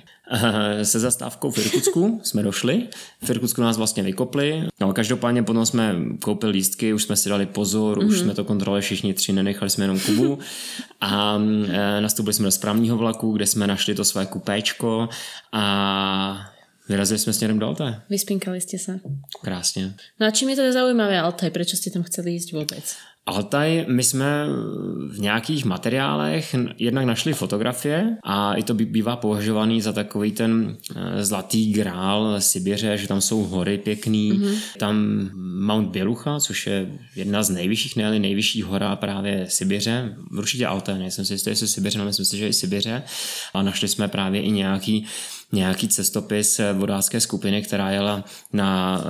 Se 0.83 1.01
zastávkou 1.01 1.51
v 1.51 1.59
Irkutsku 1.59 2.21
jsme 2.23 2.43
došli. 2.43 2.89
V 3.23 3.31
Irkutsku 3.31 3.63
nás 3.63 3.77
vlastně 3.77 4.03
vykopli. 4.03 4.69
No 4.81 4.93
každopádně 4.93 5.43
potom 5.43 5.67
jsme 5.67 5.95
koupili 6.23 6.53
lístky, 6.53 6.93
už 6.93 7.03
jsme 7.03 7.17
si 7.17 7.29
dali 7.29 7.47
pozor, 7.47 7.99
mm-hmm. 7.99 8.07
už 8.07 8.15
mhm. 8.15 8.25
jsme 8.25 8.35
to 8.35 8.45
kontrolovali 8.45 8.83
všichni 8.83 9.15
tři, 9.15 9.33
nenechali 9.33 9.71
jsme 9.71 9.85
jenom 9.85 10.01
Kubu. 10.01 10.39
A 11.01 11.39
e, 11.69 12.01
nastoupili 12.01 12.35
jsme 12.35 12.45
do 12.45 12.51
správního 12.51 12.97
vlaku, 12.97 13.33
kde 13.33 13.47
jsme 13.47 13.67
našli 13.67 13.95
to 13.95 14.05
své 14.05 14.27
kupéčko 14.27 15.09
a 15.53 16.52
Vyrazili 16.89 17.19
jsme 17.19 17.33
směrem 17.33 17.59
do 17.59 17.67
Altaje. 17.67 18.01
Vyspinkali 18.11 18.61
ste 18.61 18.79
sa. 18.79 18.99
Krásně. 19.43 19.95
No 20.21 20.27
a 20.27 20.31
čím 20.31 20.49
je 20.49 20.57
teda 20.57 20.73
zaujímavé 20.73 21.21
Altaj? 21.21 21.51
Prečo 21.51 21.77
ste 21.77 21.91
tam 21.91 22.03
chceli 22.03 22.35
ísť 22.35 22.53
vôbec? 22.53 22.85
Altaj, 23.27 23.85
my 23.89 24.03
jsme 24.03 24.47
v 25.09 25.19
nějakých 25.19 25.65
materiálech 25.65 26.55
jednak 26.79 27.05
našli 27.05 27.33
fotografie 27.33 28.17
a 28.25 28.55
i 28.55 28.63
to 28.63 28.75
bývá 28.75 29.17
považovaný 29.17 29.81
za 29.81 29.93
takový 29.93 30.33
ten 30.33 30.77
eh, 30.97 31.25
zlatý 31.25 31.73
grál 31.73 32.41
Sibiře, 32.41 32.99
že 32.99 33.09
tam 33.09 33.21
jsou 33.21 33.43
hory 33.43 33.79
pěkný, 33.79 34.33
mm-hmm. 34.33 34.59
tam 34.79 35.29
Mount 35.61 35.91
Bělucha, 35.91 36.41
což 36.41 36.67
je 36.67 36.99
jedna 37.17 37.43
z 37.43 37.51
nejvyšších, 37.51 37.97
ne 37.97 38.19
nejvyšší 38.19 38.63
hora 38.63 38.97
právě 38.97 39.47
Sibiře, 39.49 40.17
určitě 40.39 40.67
Altaj, 40.67 40.99
nejsem 40.99 41.25
si 41.25 41.35
jistý, 41.35 41.51
jestli 41.51 41.69
Sibiře, 41.69 41.99
ale 41.99 42.07
myslím 42.07 42.27
si, 42.27 42.39
že 42.39 42.49
i 42.49 42.53
Sibiře. 42.53 43.03
A 43.55 43.63
našli 43.63 43.89
jsme 43.89 44.09
právě 44.09 44.43
i 44.43 44.51
nějaký 44.51 45.07
nějaký 45.53 45.89
cestopis 45.89 46.61
vodácké 46.73 47.21
skupiny, 47.21 47.63
která 47.63 47.91
jela 47.91 48.25
na, 48.53 49.01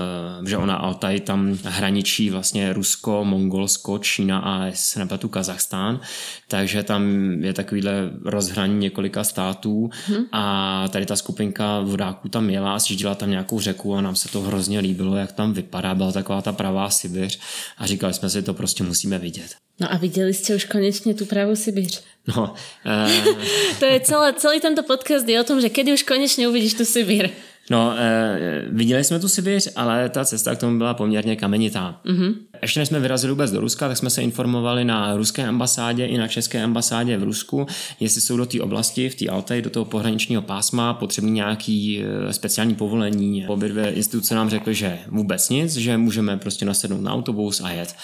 eh, 0.43 0.49
že 0.49 0.57
ona 0.57 0.77
Altaj 0.77 1.21
tam 1.21 1.59
hraničí 1.65 2.31
vlastně 2.31 2.73
Rusko, 2.73 3.25
Mongolsko, 3.25 3.99
Čína 4.03 4.39
a 4.39 4.73
nepletu 4.99 5.29
Kazachstán, 5.29 6.01
takže 6.49 6.83
tam 6.83 7.03
je 7.45 7.53
takovýhle 7.53 7.93
rozhraní 8.25 8.79
několika 8.79 9.25
států 9.25 9.91
hmm. 10.07 10.25
a 10.33 10.85
tady 10.89 11.07
ta 11.07 11.17
skupinka 11.17 11.81
vodáků 11.81 12.29
tam 12.29 12.51
jela 12.51 12.75
a 12.75 12.79
sjíždila 12.79 13.15
tam 13.15 13.31
nějakou 13.31 13.61
řeku 13.61 13.95
a 13.95 14.01
nám 14.01 14.17
se 14.17 14.29
to 14.29 14.41
hrozně 14.41 14.81
líbilo, 14.81 15.17
jak 15.17 15.33
tam 15.33 15.53
vypadá, 15.53 15.95
byla 15.95 16.13
taková 16.13 16.43
ta 16.43 16.53
pravá 16.53 16.91
Sibiř 16.91 17.39
a 17.79 17.87
říkali 17.87 18.15
jsme 18.15 18.31
si, 18.31 18.43
to 18.43 18.55
prostě 18.55 18.85
musíme 18.85 19.19
vidět. 19.19 19.55
No 19.81 19.93
a 19.93 19.97
viděli 19.97 20.35
jste 20.35 20.57
už 20.57 20.65
konečně 20.65 21.15
tu 21.15 21.27
pravou 21.27 21.57
Sibiř? 21.57 22.03
No, 22.27 22.55
uh... 22.87 23.37
to 23.79 23.85
je 23.85 24.01
celé, 24.01 24.33
celý 24.33 24.61
tento 24.61 24.83
podcast 24.83 25.29
je 25.29 25.41
o 25.41 25.45
tom, 25.45 25.61
že 25.61 25.69
kedy 25.69 25.93
už 25.93 26.03
konečně 26.03 26.49
uvidíš 26.49 26.75
tu 26.75 26.85
Sibír. 26.85 27.31
No, 27.71 27.95
eh, 27.99 28.65
viděli 28.69 29.05
jsme 29.05 29.19
tu 29.19 29.29
Sibiř, 29.29 29.69
ale 29.77 30.09
ta 30.09 30.25
cesta 30.25 30.55
k 30.55 30.59
tomu 30.59 30.79
byla 30.79 30.95
poměrně 30.95 31.37
kamenitá. 31.37 32.01
Mm-hmm. 32.05 32.35
Ještě 32.63 32.81
než 32.81 32.89
jsme 32.89 33.01
vyrazili 33.01 33.31
vůbec 33.31 33.51
do 33.51 33.61
Ruska, 33.61 33.89
tak 33.89 33.97
jsme 33.97 34.11
se 34.11 34.23
informovali 34.23 34.85
na 34.85 35.17
ruské 35.17 35.47
ambasádě 35.47 36.07
i 36.07 36.19
na 36.19 36.29
české 36.29 36.63
ambasádě 36.63 37.17
v 37.17 37.23
Rusku, 37.23 37.67
jestli 38.01 38.21
jsou 38.21 38.37
do 38.37 38.47
té 38.47 38.61
oblasti, 38.61 39.09
v 39.09 39.15
té 39.15 39.29
Altaj, 39.29 39.63
do 39.63 39.71
toho 39.71 39.85
pohraničního 39.85 40.43
pásma 40.43 40.95
potřebný 40.95 41.31
nějaký 41.31 42.03
eh, 42.03 42.33
speciální 42.33 42.75
povolení. 42.75 43.47
Obě 43.47 43.69
dvě 43.69 43.91
instituce 43.91 44.35
nám 44.35 44.51
řekly, 44.51 44.75
že 44.75 44.99
vůbec 45.09 45.49
nic, 45.49 45.73
že 45.73 45.97
můžeme 45.97 46.37
prostě 46.37 46.65
nasednout 46.65 47.03
na 47.03 47.13
autobus 47.13 47.61
a 47.61 47.71
jet. 47.71 47.95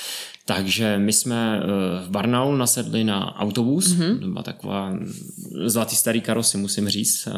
Takže 0.48 0.98
my 0.98 1.12
jsme 1.12 1.60
eh, 1.62 1.66
v 2.06 2.10
Barnaul 2.10 2.56
nasedli 2.56 3.04
na 3.04 3.36
autobus, 3.40 3.86
mm-hmm. 3.86 4.18
to 4.18 4.26
byla 4.26 4.42
taková 4.42 4.98
zlatý 5.64 5.96
starý 5.96 6.20
karosy, 6.20 6.58
musím 6.58 6.88
říct. 6.88 7.28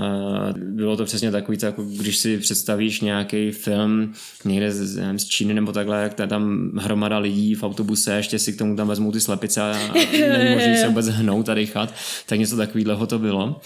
Bylo 0.57 0.97
to 0.97 1.05
přesně 1.05 1.31
takový, 1.31 1.59
to, 1.59 1.67
jako 1.67 1.85
když 1.85 2.17
si 2.17 2.39
představíš 2.39 3.01
nějaký 3.01 3.51
film 3.51 4.13
někde 4.45 4.73
z, 4.73 4.97
nevím, 4.97 5.19
z 5.19 5.25
Číny 5.25 5.55
nebo 5.55 5.73
takhle, 5.73 6.03
jak 6.03 6.15
tam 6.15 6.71
hromada 6.79 7.19
lidí 7.19 7.55
v 7.55 7.63
autobuse, 7.63 8.17
ještě 8.17 8.39
si 8.39 8.53
k 8.53 8.59
tomu 8.59 8.77
tam 8.77 8.89
vezmou 8.89 9.13
ty 9.13 9.21
slepice 9.21 9.61
a 9.61 9.95
není 10.13 10.55
možný 10.55 10.77
se 10.77 10.89
vůbec 10.89 11.09
hnout 11.09 11.49
a 11.49 11.55
dýchat, 11.55 11.95
tak 12.27 12.39
něco 12.39 12.57
takového 12.57 13.07
to 13.07 13.19
bylo. 13.19 13.61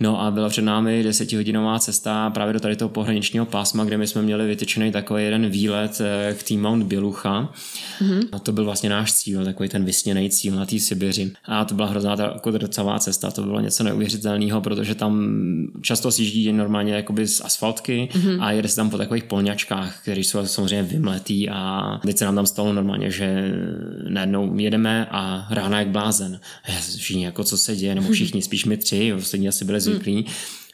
No 0.00 0.22
a 0.22 0.30
byla 0.30 0.48
před 0.48 0.62
námi 0.62 1.02
desetihodinová 1.02 1.78
cesta 1.78 2.30
právě 2.30 2.52
do 2.52 2.60
tady 2.60 2.76
toho 2.76 2.88
pohraničního 2.88 3.46
pásma, 3.46 3.84
kde 3.84 3.98
my 3.98 4.06
jsme 4.06 4.22
měli 4.22 4.46
vytyčený 4.46 4.92
takový 4.92 5.24
jeden 5.24 5.50
výlet 5.50 6.00
eh, 6.00 6.34
k 6.34 6.42
tým 6.42 6.62
Mount 6.62 6.86
Bělucha. 6.86 7.52
Mm-hmm. 8.00 8.28
A 8.32 8.38
to 8.38 8.52
byl 8.52 8.64
vlastně 8.64 8.90
náš 8.90 9.12
cíl, 9.12 9.44
takový 9.44 9.68
ten 9.68 9.84
vysněný 9.84 10.30
cíl 10.30 10.54
na 10.56 10.66
té 10.66 10.78
Sibiři. 10.78 11.30
A 11.44 11.64
to 11.64 11.74
byla 11.74 11.88
hrozná 11.88 12.16
ta 12.16 12.38
kodrcová 12.40 12.98
cesta, 12.98 13.30
to 13.30 13.42
bylo 13.42 13.60
něco 13.60 13.84
neuvěřitelného, 13.84 14.60
protože 14.60 14.94
tam 14.94 15.28
často 15.82 16.12
sjíždí 16.12 16.52
normálně 16.52 16.94
jakoby 16.94 17.26
z 17.26 17.40
asfaltky 17.44 18.08
mm-hmm. 18.12 18.42
a 18.42 18.52
jede 18.52 18.68
se 18.68 18.76
tam 18.76 18.90
po 18.90 18.98
takových 18.98 19.24
polňačkách, 19.24 20.02
které 20.02 20.20
jsou 20.20 20.46
samozřejmě 20.46 20.82
vymletý 20.82 21.48
a 21.48 22.00
teď 22.06 22.18
se 22.18 22.24
nám 22.24 22.34
tam 22.34 22.46
stalo 22.46 22.72
normálně, 22.72 23.10
že 23.10 23.52
najednou 24.08 24.58
jedeme 24.58 25.06
a 25.10 25.46
rána 25.50 25.78
jak 25.78 25.88
blázen. 25.88 26.40
Všichni 26.98 27.24
jako 27.24 27.44
co 27.44 27.58
se 27.58 27.76
děje, 27.76 27.94
nebo 27.94 28.08
všichni, 28.12 28.42
spíš 28.42 28.64
my 28.64 28.76
tři, 28.76 29.12
ostatní 29.12 29.48
asi 29.48 29.64
byli 29.64 29.80
zvyklí. 29.88 30.26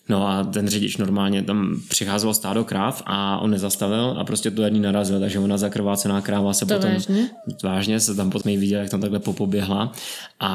No 0.09 0.29
a 0.29 0.45
ten 0.45 0.69
řidič 0.69 0.97
normálně 0.97 1.43
tam 1.43 1.81
přicházelo 1.89 2.35
stádo 2.35 2.65
kráv 2.65 3.03
a 3.07 3.39
on 3.39 3.51
nezastavil 3.51 4.17
a 4.19 4.25
prostě 4.25 4.51
to 4.51 4.63
jedný 4.63 4.81
narazil, 4.81 5.21
takže 5.21 5.39
ona 5.39 5.59
zakrvácená 5.59 6.21
kráva 6.21 6.53
se 6.53 6.67
to 6.67 6.75
potom... 6.75 6.93
Vážně? 6.93 7.31
Vážně 7.63 8.01
se 8.01 8.15
tam 8.15 8.31
potom 8.31 8.61
viděl, 8.61 8.81
jak 8.81 8.91
tam 8.91 9.01
takhle 9.01 9.19
popoběhla 9.19 9.93
a 10.41 10.51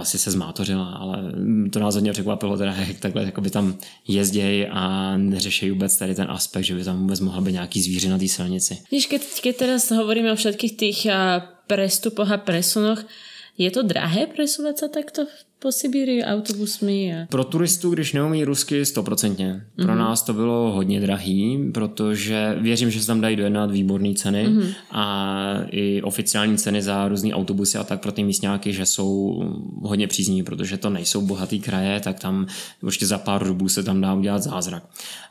asi 0.00 0.18
se 0.18 0.30
zmátořila, 0.30 0.84
ale 0.84 1.32
to 1.70 1.78
nás 1.78 1.94
hodně 1.94 2.12
překvapilo, 2.12 2.56
teda 2.56 2.74
jak 2.88 2.98
takhle 2.98 3.32
by 3.40 3.50
tam 3.50 3.74
jezdějí 4.08 4.66
a 4.66 5.16
neřeší 5.16 5.70
vůbec 5.70 5.96
tady 5.96 6.14
ten 6.14 6.26
aspekt, 6.30 6.64
že 6.64 6.74
by 6.74 6.84
tam 6.84 7.00
vůbec 7.00 7.20
mohla 7.20 7.40
být 7.40 7.52
nějaký 7.52 7.82
zvíře 7.82 8.08
na 8.08 8.18
té 8.18 8.28
silnici. 8.28 8.78
Víš, 8.92 9.06
keď, 9.06 9.22
keď 9.42 9.56
teraz 9.56 9.90
hovoríme 9.90 10.32
o 10.32 10.36
všetkých 10.36 10.76
těch 10.76 11.06
prestupoch 11.66 12.30
a 12.30 12.38
presunoch, 12.38 13.04
je 13.58 13.70
to 13.70 13.86
drahé 13.86 14.26
presúvať 14.26 14.74
sa 14.78 14.88
takto 14.90 15.30
po 15.64 15.72
Sibíri 15.72 16.24
autobusmi? 16.24 17.16
A... 17.16 17.26
Pro 17.26 17.44
turistu, 17.44 17.90
když 17.90 18.12
neumí 18.12 18.44
rusky, 18.44 18.84
stoprocentně. 18.84 19.64
Pro 19.76 19.84
mm-hmm. 19.84 19.98
nás 19.98 20.22
to 20.22 20.32
bylo 20.32 20.72
hodně 20.72 21.00
drahý, 21.00 21.70
protože 21.74 22.56
věřím, 22.60 22.90
že 22.90 23.00
se 23.00 23.06
tam 23.06 23.20
dají 23.20 23.36
dojednat 23.36 23.70
výborné 23.70 24.14
ceny 24.14 24.46
mm-hmm. 24.46 24.74
a 24.90 25.56
i 25.70 26.02
oficiální 26.02 26.58
ceny 26.58 26.82
za 26.82 27.08
různé 27.08 27.34
autobusy 27.34 27.78
a 27.78 27.84
tak 27.84 28.00
pro 28.00 28.12
ty 28.12 28.24
místňáky, 28.24 28.72
že 28.72 28.86
jsou 28.86 29.42
hodně 29.82 30.06
přízniví, 30.06 30.42
protože 30.42 30.76
to 30.76 30.90
nejsou 30.90 31.26
bohatý 31.26 31.60
kraje, 31.60 32.00
tak 32.00 32.20
tam 32.20 32.46
určitě 32.82 33.06
za 33.06 33.18
pár 33.18 33.44
rubů 33.44 33.68
se 33.68 33.82
tam 33.82 34.00
dá 34.00 34.14
udělat 34.14 34.42
zázrak. 34.42 34.84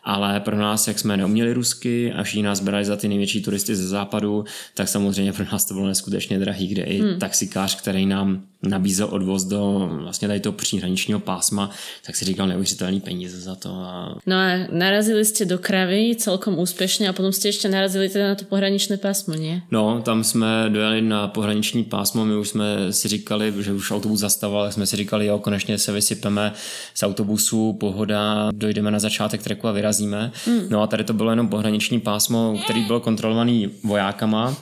Ale 0.03 0.39
pro 0.39 0.57
nás, 0.57 0.87
jak 0.87 0.99
jsme 0.99 1.17
neuměli 1.17 1.53
rusky 1.53 2.13
a 2.13 2.23
všichni 2.23 2.43
nás 2.43 2.59
brali 2.59 2.85
za 2.85 2.95
ty 2.95 3.07
největší 3.07 3.41
turisty 3.41 3.75
ze 3.75 3.87
západu, 3.87 4.45
tak 4.73 4.87
samozřejmě 4.87 5.33
pro 5.33 5.45
nás 5.51 5.65
to 5.65 5.73
bylo 5.73 5.87
neskutečně 5.87 6.39
drahý, 6.39 6.67
kde 6.67 6.83
i 6.83 7.01
hmm. 7.01 7.19
taxikář, 7.19 7.81
který 7.81 8.05
nám 8.05 8.41
nabízel 8.63 9.07
odvoz 9.11 9.43
do 9.43 9.89
vlastně 10.01 10.27
tady 10.27 10.39
toho 10.39 10.53
příhraničního 10.53 11.19
pásma, 11.19 11.69
tak 12.05 12.15
si 12.15 12.25
říkal 12.25 12.47
neuvěřitelný 12.47 13.01
peníze 13.01 13.39
za 13.39 13.55
to. 13.55 13.69
A... 13.69 14.15
No 14.25 14.35
a 14.35 14.67
narazili 14.71 15.25
jste 15.25 15.45
do 15.45 15.57
kravy 15.57 16.15
celkom 16.17 16.59
úspěšně 16.59 17.09
a 17.09 17.13
potom 17.13 17.31
jste 17.31 17.47
ještě 17.47 17.69
narazili 17.69 18.09
teda 18.09 18.27
na 18.27 18.35
to 18.35 18.45
pohraničné 18.45 18.97
pásmo, 18.97 19.33
ne? 19.33 19.61
No, 19.71 20.01
tam 20.01 20.23
jsme 20.23 20.65
dojeli 20.69 21.01
na 21.01 21.27
pohraniční 21.27 21.83
pásmo, 21.83 22.25
my 22.25 22.35
už 22.35 22.49
jsme 22.49 22.93
si 22.93 23.07
říkali, 23.07 23.53
že 23.59 23.73
už 23.73 23.91
autobus 23.91 24.19
zastavil, 24.19 24.71
jsme 24.71 24.85
si 24.85 24.95
říkali, 24.95 25.25
jo, 25.25 25.39
konečně 25.39 25.77
se 25.77 25.91
vysypeme 25.91 26.53
z 26.93 27.03
autobusu, 27.03 27.73
pohoda, 27.73 28.49
dojdeme 28.53 28.91
na 28.91 28.99
začátek 28.99 29.43
treku 29.43 29.67
a 29.67 29.71
vyrazíme. 29.71 30.31
Mm. 30.47 30.59
No 30.69 30.81
a 30.81 30.87
tady 30.87 31.03
to 31.03 31.13
bylo 31.13 31.29
jenom 31.29 31.47
pohraniční 31.47 31.99
pásmo, 31.99 32.59
který 32.63 32.83
bylo 32.83 32.99
kontrolovaný 32.99 33.69
vojákama 33.83 34.55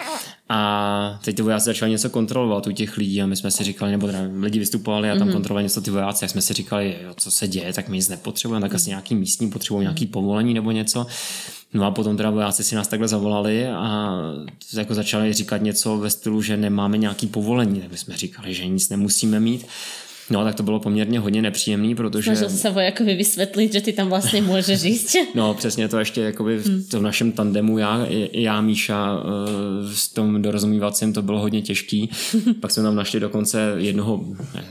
a 0.54 1.20
teď 1.24 1.36
ty 1.36 1.42
vojáci 1.42 1.66
začali 1.66 1.92
něco 1.92 2.10
kontrolovat 2.10 2.68
u 2.68 2.72
těch 2.72 2.98
lidí 2.98 3.22
a 3.22 3.26
my 3.26 3.36
jsme 3.36 3.52
si 3.52 3.64
říkali, 3.64 3.92
nebo 3.92 4.10
lidi 4.40 4.60
vystupovali 4.60 5.12
a 5.12 5.16
tam 5.18 5.28
mm-hmm. 5.28 5.32
kontrolovali 5.32 5.64
něco 5.64 5.82
ty 5.82 5.92
vojáci, 5.92 6.26
a 6.26 6.28
jsme 6.28 6.42
si 6.42 6.54
říkali, 6.54 6.98
jo, 7.04 7.14
co 7.18 7.32
se 7.32 7.48
děje, 7.48 7.74
tak 7.74 7.90
my 7.90 7.98
nic 7.98 8.10
nepotřebujeme, 8.10 8.68
tak 8.68 8.76
asi 8.76 8.90
nějaký 8.90 9.16
místní 9.16 9.50
potřebují 9.50 9.82
nějaký 9.84 10.06
povolení 10.06 10.54
nebo 10.54 10.72
něco. 10.72 11.08
No 11.74 11.86
a 11.86 11.92
potom 11.92 12.18
teda 12.18 12.30
vojáci 12.30 12.64
si 12.64 12.76
nás 12.76 12.88
takhle 12.88 13.08
zavolali 13.08 13.68
a 13.68 14.18
jako 14.74 14.94
začali 14.94 15.34
říkat 15.34 15.58
něco 15.58 15.98
ve 15.98 16.10
stylu, 16.10 16.42
že 16.42 16.58
nemáme 16.58 16.98
nějaký 16.98 17.28
povolení, 17.28 17.82
tak 17.82 17.92
my 17.92 17.98
jsme 17.98 18.18
říkali, 18.18 18.54
že 18.54 18.68
nic 18.68 18.90
nemusíme 18.90 19.40
mít. 19.40 19.66
No, 20.32 20.44
tak 20.44 20.56
to 20.56 20.64
bylo 20.64 20.80
poměrně 20.80 21.20
hodně 21.20 21.42
nepříjemný, 21.42 21.96
protože... 21.96 22.36
Snažil 22.36 22.50
se 22.58 22.70
vojakovi 22.70 23.16
vysvětlit, 23.16 23.74
že 23.74 23.82
ty 23.82 23.94
tam 23.94 24.10
vlastně 24.10 24.42
můžeš 24.42 24.84
jít. 24.84 25.16
no, 25.36 25.54
přesně 25.54 25.88
to 25.88 26.00
ještě 26.00 26.22
jakoby 26.22 26.58
v 26.58 26.66
hmm. 26.66 26.84
tom 26.84 27.04
našem 27.04 27.32
tandemu 27.32 27.78
já, 27.78 28.06
já 28.34 28.62
Míša 28.62 29.18
eh, 29.18 29.94
v 29.94 30.14
tom 30.14 30.42
dorozumívacím 30.42 31.14
to 31.14 31.22
bylo 31.22 31.40
hodně 31.40 31.62
těžký. 31.62 32.10
Pak 32.60 32.72
jsme 32.72 32.84
tam 32.84 32.96
našli 32.96 33.20
dokonce 33.20 33.74
jednoho 33.78 34.26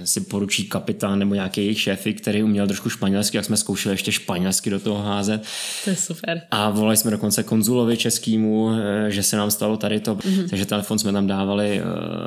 si 0.04 0.20
poručí 0.20 0.64
kapitán 0.64 1.18
nebo 1.18 1.34
nějaký 1.34 1.60
jejich 1.60 1.80
šéfy, 1.80 2.14
který 2.14 2.42
uměl 2.42 2.66
trošku 2.66 2.90
španělsky, 2.90 3.36
jak 3.36 3.46
jsme 3.46 3.56
zkoušeli 3.56 3.92
ještě 3.92 4.12
španělsky 4.12 4.70
do 4.70 4.80
toho 4.80 5.02
házet. 5.02 5.42
To 5.84 5.90
je 5.90 5.96
super. 5.96 6.42
A 6.50 6.70
volali 6.70 6.96
jsme 6.96 7.10
dokonce 7.10 7.42
konzulovi 7.42 7.96
českýmu, 7.96 8.70
eh, 8.70 9.10
že 9.10 9.22
se 9.22 9.36
nám 9.36 9.50
stalo 9.50 9.76
tady 9.76 10.00
to. 10.00 10.14
Mm-hmm. 10.14 10.48
Takže 10.48 10.66
telefon 10.66 10.98
jsme 10.98 11.12
tam 11.12 11.26
dávali 11.26 11.82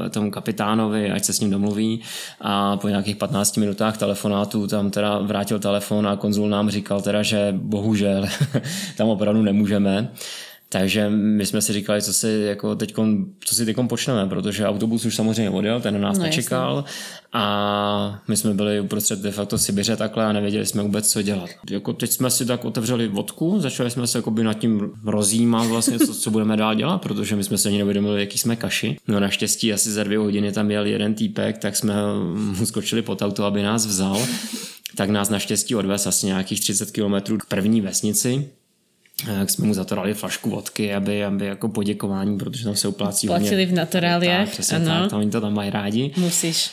eh, 0.05 0.09
tomu 0.09 0.31
kapitánovi, 0.31 1.11
ať 1.11 1.23
se 1.23 1.33
s 1.33 1.39
ním 1.39 1.49
domluví 1.49 2.01
a 2.41 2.77
po 2.77 2.89
nějakých 2.89 3.15
15 3.23 3.57
minutách 3.57 3.97
telefonátu 3.97 4.67
tam 4.67 4.91
teda 4.91 5.19
vrátil 5.19 5.59
telefon 5.59 6.07
a 6.07 6.15
konzul 6.15 6.49
nám 6.49 6.69
říkal 6.69 7.01
teda, 7.01 7.23
že 7.23 7.55
bohužel 7.55 8.25
tam 8.97 9.07
opravdu 9.09 9.41
nemůžeme. 9.41 10.11
Takže 10.73 11.09
my 11.09 11.45
jsme 11.45 11.61
si 11.61 11.73
říkali, 11.73 12.01
co 12.01 12.13
si, 12.13 12.27
jako 12.27 12.75
teďkon, 12.75 13.25
co 13.45 13.55
si 13.55 13.65
teď 13.65 13.77
počneme, 13.89 14.27
protože 14.27 14.65
autobus 14.65 15.05
už 15.05 15.15
samozřejmě 15.15 15.49
odjel, 15.49 15.81
ten 15.81 16.01
nás 16.01 16.17
no, 16.17 16.23
nečekal 16.23 16.75
jasný. 16.75 16.91
a 17.33 18.21
my 18.27 18.37
jsme 18.37 18.53
byli 18.53 18.79
uprostřed 18.79 19.19
de 19.19 19.31
facto 19.31 19.57
Sibiře 19.57 19.95
takhle 19.95 20.25
a 20.25 20.31
nevěděli 20.31 20.65
jsme 20.65 20.83
vůbec, 20.83 21.11
co 21.11 21.21
dělat. 21.21 21.49
Jako 21.69 21.93
teď 21.93 22.11
jsme 22.11 22.29
si 22.29 22.45
tak 22.45 22.65
otevřeli 22.65 23.07
vodku, 23.07 23.59
začali 23.59 23.91
jsme 23.91 24.07
se 24.07 24.17
jakoby 24.17 24.43
nad 24.43 24.53
tím 24.53 24.91
rozjímat 25.03 25.67
vlastně, 25.67 25.99
co, 25.99 26.13
co 26.13 26.31
budeme 26.31 26.57
dál 26.57 26.75
dělat, 26.75 26.97
protože 26.97 27.35
my 27.35 27.43
jsme 27.43 27.57
se 27.57 27.69
ani 27.69 27.77
nevědomili, 27.77 28.19
jaký 28.19 28.37
jsme 28.37 28.55
kaši. 28.55 28.97
No 29.07 29.19
naštěstí 29.19 29.73
asi 29.73 29.91
za 29.91 30.03
dvě 30.03 30.17
hodiny 30.17 30.51
tam 30.51 30.71
jel 30.71 30.85
jeden 30.85 31.13
týpek, 31.13 31.57
tak 31.57 31.75
jsme 31.75 31.93
mu 32.57 32.65
skočili 32.65 33.01
pod 33.01 33.21
auto, 33.21 33.45
aby 33.45 33.63
nás 33.63 33.85
vzal 33.85 34.21
tak 34.95 35.09
nás 35.09 35.29
naštěstí 35.29 35.75
odvez 35.75 36.07
asi 36.07 36.25
nějakých 36.25 36.59
30 36.59 36.91
kilometrů 36.91 37.37
k 37.37 37.45
první 37.45 37.81
vesnici, 37.81 38.49
jak 39.39 39.49
jsme 39.49 39.67
mu 39.67 39.73
za 39.73 39.83
to 39.83 39.95
dali 39.95 40.13
flašku 40.13 40.49
vodky, 40.49 40.93
aby, 40.93 41.25
aby 41.25 41.45
jako 41.45 41.69
poděkování, 41.69 42.37
protože 42.37 42.63
tam 42.63 42.75
se 42.75 42.87
uplácí 42.87 43.27
Platili 43.27 43.65
v 43.65 43.73
naturáliách, 43.73 44.45
Tak, 44.45 44.49
přesně 44.49 44.77
ano. 44.77 45.01
tak, 45.01 45.09
tam 45.09 45.19
oni 45.19 45.31
to 45.31 45.41
tam 45.41 45.53
mají 45.53 45.69
rádi. 45.69 46.11
Musíš. 46.17 46.71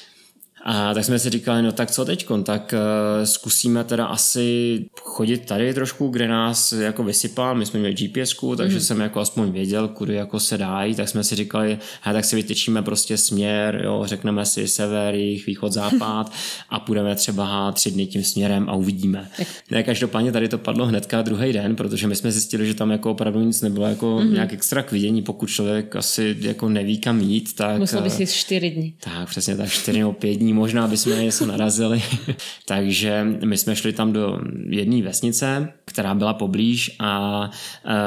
A 0.62 0.94
tak 0.94 1.05
jsme 1.05 1.18
si 1.18 1.31
říkali, 1.31 1.62
no 1.62 1.73
tak 1.73 1.90
co 1.90 2.05
teďkon, 2.05 2.44
tak 2.44 2.75
uh, 2.75 3.25
zkusíme 3.25 3.85
teda 3.85 4.07
asi 4.07 4.79
chodit 5.03 5.46
tady 5.46 5.75
trošku, 5.75 6.09
kde 6.09 6.29
nás 6.29 6.73
jako 6.73 7.05
vysypal, 7.05 7.55
my 7.55 7.66
jsme 7.66 7.81
měli 7.81 7.94
gps 7.94 8.35
takže 8.57 8.77
mm. 8.77 8.81
jsem 8.81 9.01
jako 9.01 9.20
aspoň 9.20 9.51
věděl, 9.51 9.88
kudy 9.88 10.14
jako 10.14 10.40
se 10.40 10.59
dají, 10.59 10.94
tak 10.94 11.09
jsme 11.09 11.25
si 11.25 11.37
říkali, 11.37 11.79
hej, 12.03 12.14
tak 12.14 12.25
si 12.25 12.37
vytyčíme 12.37 12.83
prostě 12.83 13.16
směr, 13.16 13.81
jo, 13.85 14.03
řekneme 14.07 14.46
si 14.46 14.68
sever, 14.68 15.14
jich, 15.14 15.46
východ, 15.46 15.73
západ 15.73 16.33
a 16.68 16.81
půjdeme 16.81 17.14
třeba 17.14 17.73
tři 17.73 17.90
dny 17.90 18.07
tím 18.07 18.25
směrem 18.25 18.70
a 18.70 18.75
uvidíme. 18.75 19.31
Ne, 19.70 19.83
každopádně 19.83 20.33
tady 20.33 20.49
to 20.49 20.59
padlo 20.59 20.87
hnedka 20.87 21.23
druhý 21.23 21.53
den, 21.53 21.77
protože 21.77 22.07
my 22.07 22.16
jsme 22.16 22.33
zjistili, 22.33 22.66
že 22.66 22.75
tam 22.75 22.90
jako 22.90 23.11
opravdu 23.11 23.40
nic 23.40 23.62
nebylo 23.62 23.87
jako 23.87 24.20
mm. 24.20 24.33
nějak 24.35 24.53
extra 24.53 24.83
k 24.83 24.92
vidění, 24.92 25.23
pokud 25.23 25.46
člověk 25.46 25.96
asi 25.96 26.37
jako 26.40 26.68
neví 26.68 26.99
kam 26.99 27.20
jít, 27.20 27.55
tak... 27.55 27.79
Musel 27.79 28.03
by 28.03 28.07
eh, 28.07 28.11
si 28.11 28.23
jít 28.23 28.31
4 28.31 28.70
dní. 28.70 28.94
tak 29.01 29.29
přesně 29.29 29.57
tak, 29.57 29.70
čtyři 29.70 29.99
nebo 29.99 30.12
pět 30.12 30.35
dní 30.35 30.49
možná 30.52 30.86
bychom 30.88 31.18
něco 31.18 31.46
narazili. 31.46 32.02
Takže 32.66 33.26
my 33.44 33.56
jsme 33.56 33.76
šli 33.76 33.92
tam 33.92 34.12
do 34.12 34.38
jedné 34.68 35.02
vesnice, 35.02 35.72
která 35.90 36.14
byla 36.14 36.35
poblíž 36.35 36.96
a 36.98 37.50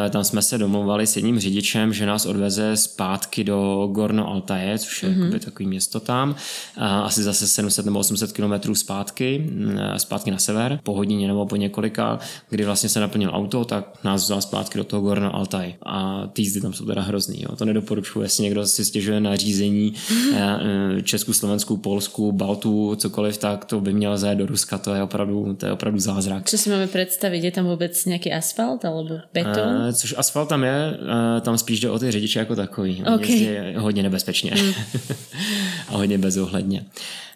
e, 0.05 0.09
tam 0.09 0.23
jsme 0.23 0.41
se 0.41 0.57
domluvali 0.57 1.07
s 1.07 1.15
jedním 1.15 1.39
řidičem, 1.39 1.93
že 1.93 2.05
nás 2.05 2.25
odveze 2.25 2.77
zpátky 2.77 3.43
do 3.43 3.89
Gorno 3.91 4.27
Altaje, 4.27 4.79
což 4.79 5.03
je 5.03 5.09
mm-hmm. 5.09 5.39
takový 5.39 5.67
město 5.67 5.99
tam, 5.99 6.35
a 6.77 7.01
asi 7.01 7.23
zase 7.23 7.47
700 7.47 7.85
nebo 7.85 7.99
800 7.99 8.31
kilometrů 8.31 8.75
zpátky, 8.75 9.51
e, 9.77 9.99
zpátky 9.99 10.31
na 10.31 10.37
sever, 10.37 10.79
po 10.83 10.93
hodině 10.93 11.27
nebo 11.27 11.45
po 11.45 11.55
několika, 11.55 12.19
kdy 12.49 12.65
vlastně 12.65 12.89
se 12.89 12.99
naplnil 12.99 13.31
auto, 13.33 13.65
tak 13.65 14.03
nás 14.03 14.23
vzal 14.23 14.41
zpátky 14.41 14.77
do 14.77 14.83
toho 14.83 15.01
Gorno 15.01 15.35
Altaj. 15.35 15.75
A 15.85 16.27
ty 16.33 16.41
jízdy 16.41 16.61
tam 16.61 16.73
jsou 16.73 16.85
teda 16.85 17.01
hrozný, 17.01 17.41
jo. 17.41 17.55
to 17.55 17.65
nedoporučuji, 17.65 18.21
jestli 18.21 18.43
někdo 18.43 18.65
si 18.65 18.85
stěžuje 18.85 19.19
na 19.19 19.35
řízení 19.35 19.93
e, 20.35 21.01
Česku, 21.01 21.33
Slovensku, 21.33 21.77
Polsku, 21.77 22.31
Baltu, 22.31 22.95
cokoliv, 22.95 23.37
tak 23.37 23.65
to 23.65 23.81
by 23.81 23.93
měl 23.93 24.17
zajet 24.17 24.37
do 24.37 24.45
Ruska, 24.45 24.77
to 24.77 24.93
je 24.93 25.03
opravdu, 25.03 25.53
to 25.53 25.65
je 25.65 25.71
opravdu 25.71 25.99
zázrak. 25.99 26.49
Čo 26.49 26.57
si 26.57 26.69
máme 26.69 26.87
představit? 26.87 27.43
Je 27.43 27.51
tam 27.51 27.65
vůbec 27.73 28.05
nějaký 28.05 28.33
asfalt 28.33 28.85
alebo 28.85 29.15
beton? 29.33 29.75
Uh, 29.87 29.91
což 29.91 30.15
asfalt 30.17 30.49
tam 30.49 30.63
je, 30.63 30.97
uh, 31.01 31.41
tam 31.41 31.57
spíš 31.57 31.79
jde 31.79 31.89
o 31.89 31.99
ty 31.99 32.11
řidiče 32.11 32.39
jako 32.39 32.55
takový. 32.55 33.03
Oni 33.05 33.15
Ok. 33.15 33.29
jezdí 33.29 33.47
hodně 33.77 34.03
nebezpečně 34.03 34.51
a 35.87 35.97
hodně 35.97 36.17
bezohledně. 36.17 36.85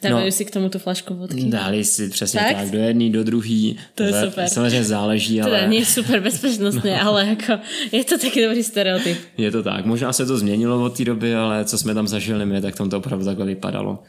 Dávají 0.03 0.25
no, 0.25 0.31
si 0.31 0.45
k 0.45 0.51
tomu 0.51 0.69
tu 0.69 0.79
flašku 0.79 1.13
vodky? 1.13 1.43
Dali 1.43 1.83
si 1.83 2.09
přesně 2.09 2.39
Fakt? 2.39 2.55
tak, 2.55 2.71
do 2.71 2.77
jedný, 2.79 3.11
do 3.11 3.23
druhý. 3.23 3.77
To 3.95 4.03
je 4.03 4.11
Za- 4.11 4.25
super. 4.25 4.49
Samozřejmě 4.49 4.83
záleží, 4.83 5.37
Teda 5.41 5.57
ale 5.57 5.67
nie 5.67 5.85
super 5.85 6.19
bezpečnostné, 6.19 7.01
ale 7.07 7.27
jako 7.27 7.53
je 7.91 8.03
to 8.03 8.17
taky 8.17 8.45
dobrý 8.45 8.63
stereotyp. 8.63 9.17
je 9.37 9.51
to 9.51 9.63
tak. 9.63 9.85
Možná 9.85 10.13
se 10.13 10.25
to 10.25 10.37
změnilo 10.37 10.83
od 10.83 10.97
té 10.97 11.05
doby, 11.05 11.35
ale 11.35 11.65
co 11.65 11.77
jsme 11.77 11.93
tam 11.93 12.07
zažili 12.07 12.45
my, 12.45 12.61
tak 12.61 12.75
tam 12.75 12.89
to 12.89 12.97
opravdu 12.97 13.25
takhle 13.25 13.45
vypadalo. 13.45 14.03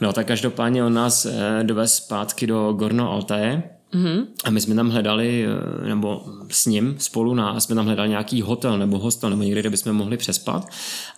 No 0.00 0.12
tak 0.12 0.26
každopádně 0.26 0.84
on 0.84 0.94
nás 0.94 1.26
eh, 1.26 1.64
dovez 1.64 1.94
zpátky 1.94 2.46
do 2.46 2.72
Gorno 2.72 3.10
Altaje, 3.12 3.62
Mm-hmm. 3.94 4.26
A 4.44 4.50
my 4.50 4.60
jsme 4.60 4.74
tam 4.74 4.90
hledali, 4.90 5.46
eh, 5.46 5.88
nebo 5.88 6.24
s 6.50 6.66
ním 6.66 6.96
spolu 6.98 7.34
nás, 7.34 7.64
jsme 7.64 7.74
tam 7.74 7.86
hledali 7.86 8.08
nějaký 8.08 8.42
hotel 8.42 8.78
nebo 8.78 8.98
hostel 8.98 9.30
nebo 9.30 9.42
někde, 9.42 9.60
kde 9.60 9.70
bychom 9.70 9.92
mohli 9.92 10.16
přespat. 10.16 10.68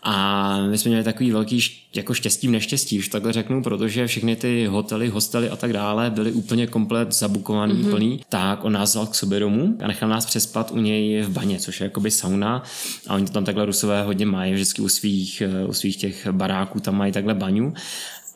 A 0.03 0.57
my 0.71 0.79
jsme 0.79 0.89
měli 0.89 1.05
takový 1.05 1.33
velký 1.33 1.61
jako 1.95 2.15
štěstí 2.15 2.49
v 2.49 2.51
neštěstí, 2.51 2.99
už 2.99 3.09
takhle 3.09 3.33
řeknu, 3.33 3.63
protože 3.63 4.07
všechny 4.07 4.37
ty 4.37 4.67
hotely, 4.67 5.09
hostely 5.09 5.51
a 5.51 5.57
tak 5.57 5.73
dále 5.73 6.11
byly 6.11 6.33
úplně 6.33 6.67
komplet 6.67 7.13
zabukovaný, 7.13 7.75
mm-hmm. 7.75 7.91
plný. 7.91 8.21
Tak 8.29 8.65
on 8.65 8.73
nás 8.73 8.91
vzal 8.91 9.07
k 9.07 9.15
sobě 9.15 9.41
domů 9.41 9.79
a 9.85 9.89
nechal 9.89 10.09
nás 10.09 10.27
přespat 10.27 10.71
u 10.71 10.77
něj 10.77 11.23
v 11.23 11.31
baně, 11.31 11.59
což 11.59 11.81
je 11.81 11.85
jakoby 11.85 12.11
sauna. 12.11 12.63
A 13.09 13.15
oni 13.15 13.27
to 13.27 13.33
tam 13.33 13.45
takhle 13.45 13.67
rusové 13.67 14.03
hodně 14.03 14.27
mají, 14.27 14.53
vždycky 14.53 14.83
u 14.83 14.89
svých, 14.89 15.41
eh, 15.41 15.67
u 15.67 15.73
svých 15.73 15.97
těch 15.97 16.29
baráků 16.31 16.81
tam 16.81 16.97
mají 16.97 17.13
takhle 17.13 17.35
baňu. 17.35 17.75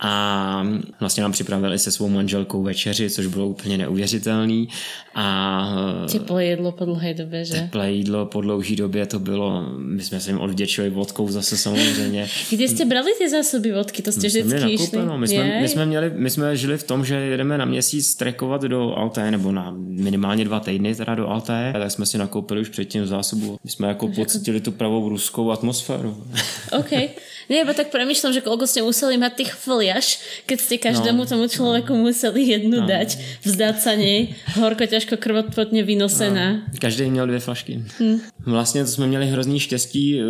A 0.05 0.67
vlastně 1.01 1.23
nám 1.23 1.33
připravili 1.33 1.79
se 1.79 1.91
svou 1.93 2.09
manželkou 2.09 2.63
večeři, 2.63 3.11
což 3.11 3.27
bylo 3.27 3.47
úplně 3.49 3.79
neuvěřitelný. 3.79 4.69
A 5.15 5.75
eh, 6.05 6.13
Teplé 6.13 6.45
jedlo 6.45 6.73
po 6.73 6.85
dlhé 6.85 7.15
době, 7.15 7.45
že? 7.45 7.55
teplé 7.55 7.93
jídlo 7.93 8.27
po 8.27 8.41
dlouhé 8.41 8.77
době 8.77 9.07
to 9.07 9.19
bylo, 9.19 9.65
my 9.79 10.03
jsme 10.03 10.21
se 10.21 10.31
jim 10.31 10.41
odvděčili 10.41 10.91
vodkou 10.91 11.29
zase 11.29 11.57
samozřejmě. 11.57 12.29
Kde 12.51 12.69
jste 12.69 12.85
brali 12.85 13.13
ty 13.19 13.31
zásoby 13.31 13.73
vodky? 13.73 14.03
To 14.03 14.13
jste 14.13 14.21
My 14.21 14.31
jsme 14.31 14.41
vždycky 14.43 14.73
išli? 14.73 14.85
nakoupeno. 14.87 15.19
My 15.19 15.29
jsme, 15.29 15.61
my, 15.61 15.69
jsme 15.69 15.87
měli, 15.87 16.11
my 16.15 16.31
jsme 16.31 16.57
žili 16.57 16.79
v 16.79 16.83
tom, 16.83 17.05
že 17.05 17.15
jedeme 17.15 17.59
na 17.59 17.65
měsíc 17.65 18.15
trekovat 18.15 18.63
do 18.63 18.95
Altaje, 18.95 19.31
nebo 19.31 19.53
na 19.53 19.75
minimálně 19.79 20.45
dva 20.45 20.61
týdny 20.61 20.95
teda 20.95 21.15
do 21.15 21.29
Altaje, 21.29 21.73
tak 21.73 21.91
jsme 21.91 22.07
si 22.07 22.19
nakoupili 22.19 22.61
už 22.61 22.69
předtím 22.69 23.07
zásobu. 23.07 23.59
My 23.65 23.71
jsme 23.71 23.89
jako 23.89 24.09
pocitili 24.09 24.61
tu 24.61 24.73
pravou 24.73 25.09
ruskou 25.09 25.51
atmosféru. 25.51 26.25
OK. 26.79 26.93
Nie, 27.51 27.63
iba 27.65 27.75
tak 27.75 27.91
premyšľam, 27.91 28.33
že 28.35 28.41
koľko 28.45 28.67
ste 28.67 28.83
museli 28.83 29.19
mať 29.19 29.33
tých 29.35 29.53
fliaž, 29.55 30.19
keď 30.47 30.59
ste 30.61 30.77
každému 30.79 31.23
No. 31.23 31.27
tomu 31.27 31.45
človeku 31.49 31.95
museli 31.95 32.43
jednu 32.55 32.87
dať, 32.87 33.19
vzdať 33.47 33.77
sa 33.81 33.95
nej, 33.95 34.35
horko, 34.59 34.87
ťažko, 34.87 35.17
krvotpotne 35.17 35.83
vynosená. 35.83 36.63
Každý 36.81 37.11
měl 37.11 37.27
dvě 37.27 37.41
flašky. 37.41 37.83
Hm. 38.01 38.21
Vlastně 38.47 38.85
to 38.85 38.91
jsme 38.91 39.07
měli 39.07 39.27
hrozný 39.27 39.61
štěstí, 39.61 40.21
eh, 40.21 40.25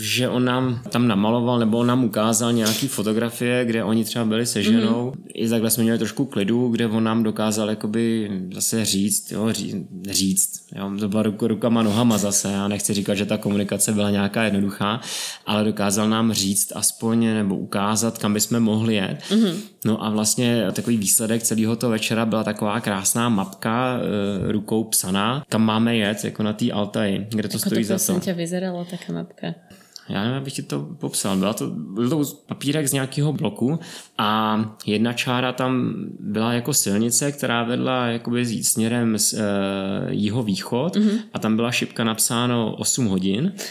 že 0.00 0.28
on 0.28 0.44
nám 0.44 0.82
tam 0.90 1.08
namaloval 1.08 1.58
nebo 1.58 1.78
on 1.78 1.86
nám 1.86 2.04
ukázal 2.04 2.52
nějaký 2.52 2.88
fotografie, 2.88 3.64
kde 3.64 3.84
oni 3.84 4.04
třeba 4.04 4.24
byli 4.24 4.46
se 4.46 4.62
ženou. 4.62 5.12
Mhm. 5.16 5.24
I 5.34 5.48
takhle 5.48 5.70
jsme 5.70 5.82
měli 5.82 5.98
trošku 5.98 6.24
klidu, 6.24 6.68
kde 6.68 6.86
on 6.86 7.04
nám 7.04 7.22
dokázal 7.22 7.70
jakoby 7.70 8.30
zase 8.54 8.84
říct, 8.84 9.32
jo, 9.32 9.52
ří, 9.52 9.86
říct. 10.10 10.50
Jo, 10.76 10.90
to 11.00 11.08
byla 11.08 11.22
rukama, 11.40 11.82
nohama 11.82 12.18
zase. 12.18 12.52
Já 12.52 12.68
nechci 12.68 12.94
říkat, 12.94 13.14
že 13.14 13.26
ta 13.26 13.36
komunikace 13.36 13.92
byla 13.92 14.10
nějaká 14.10 14.44
jednoduchá, 14.44 15.00
ale 15.46 15.64
dokázal 15.64 16.08
nám 16.08 16.29
říct 16.32 16.72
aspoň 16.74 17.24
nebo 17.34 17.56
ukázat, 17.56 18.18
kam 18.18 18.34
bychom 18.34 18.60
mohli 18.60 18.94
jet. 18.94 19.18
Mm-hmm. 19.28 19.54
No 19.84 20.04
a 20.04 20.10
vlastně 20.10 20.66
takový 20.72 20.96
výsledek 20.96 21.42
celého 21.42 21.76
toho 21.76 21.90
večera 21.90 22.26
byla 22.26 22.44
taková 22.44 22.80
krásná 22.80 23.28
mapka 23.28 23.98
e, 23.98 24.52
rukou 24.52 24.84
psaná, 24.84 25.44
kam 25.48 25.62
máme 25.62 25.96
jet, 25.96 26.24
jako 26.24 26.42
na 26.42 26.52
té 26.52 26.70
Altaji, 26.72 27.26
kde 27.30 27.48
to 27.48 27.56
Ako 27.56 27.66
stojí 27.66 27.84
to 27.84 27.98
za 27.98 28.14
to. 28.14 28.20
ťa 28.20 28.32
vyzerala 28.32 28.84
taká 28.84 29.12
mapka? 29.12 29.54
Já 30.10 30.22
nevím, 30.22 30.38
abych 30.38 30.52
ti 30.52 30.62
to 30.62 30.88
popsal. 30.98 31.36
Byla 31.36 31.52
to, 31.52 31.70
byl 31.70 32.10
to 32.10 32.22
papírek 32.46 32.88
z 32.88 32.92
nějakého 32.92 33.32
bloku 33.32 33.78
a 34.18 34.60
jedna 34.86 35.12
čára 35.12 35.52
tam 35.52 35.94
byla 36.20 36.52
jako 36.52 36.74
silnice, 36.74 37.32
která 37.32 37.64
vedla 37.64 38.06
jakoby 38.06 38.46
směrem 38.46 39.18
z 39.18 39.34
e, 39.34 39.40
jihovýchod 40.10 40.96
mm-hmm. 40.96 41.18
a 41.34 41.38
tam 41.38 41.56
byla 41.56 41.72
šipka 41.72 42.04
napsáno 42.04 42.76
8 42.76 43.06
hodin. 43.06 43.52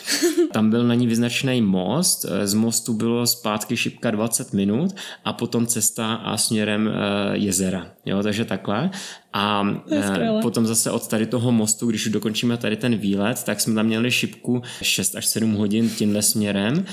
Tam 0.51 0.69
byl 0.69 0.87
na 0.87 0.95
ní 0.95 1.07
vyznačený 1.07 1.61
most, 1.61 2.25
e, 2.25 2.47
z 2.47 2.53
mostu 2.53 2.93
bylo 2.93 3.27
zpátky 3.27 3.77
šipka 3.77 4.11
20 4.11 4.53
minut 4.53 4.95
a 5.25 5.33
potom 5.33 5.67
cesta 5.67 6.13
a 6.13 6.37
směrem 6.37 6.87
e, 6.87 7.37
jezera. 7.37 7.87
Jo, 8.05 8.23
takže 8.23 8.45
takhle. 8.45 8.89
A 9.33 9.67
je 9.87 10.03
skvělé. 10.03 10.39
e, 10.39 10.41
potom 10.41 10.65
zase 10.65 10.91
od 10.91 11.07
tady 11.07 11.25
toho 11.25 11.51
mostu, 11.51 11.87
když 11.87 12.05
už 12.05 12.11
dokončíme 12.11 12.57
tady 12.57 12.75
ten 12.75 12.95
výlet, 12.95 13.43
tak 13.43 13.61
jsme 13.61 13.75
tam 13.75 13.85
měli 13.85 14.11
šipku 14.11 14.61
6 14.81 15.15
až 15.15 15.25
7 15.25 15.53
hodin 15.53 15.89
tímhle 15.89 16.21
směrem 16.21 16.85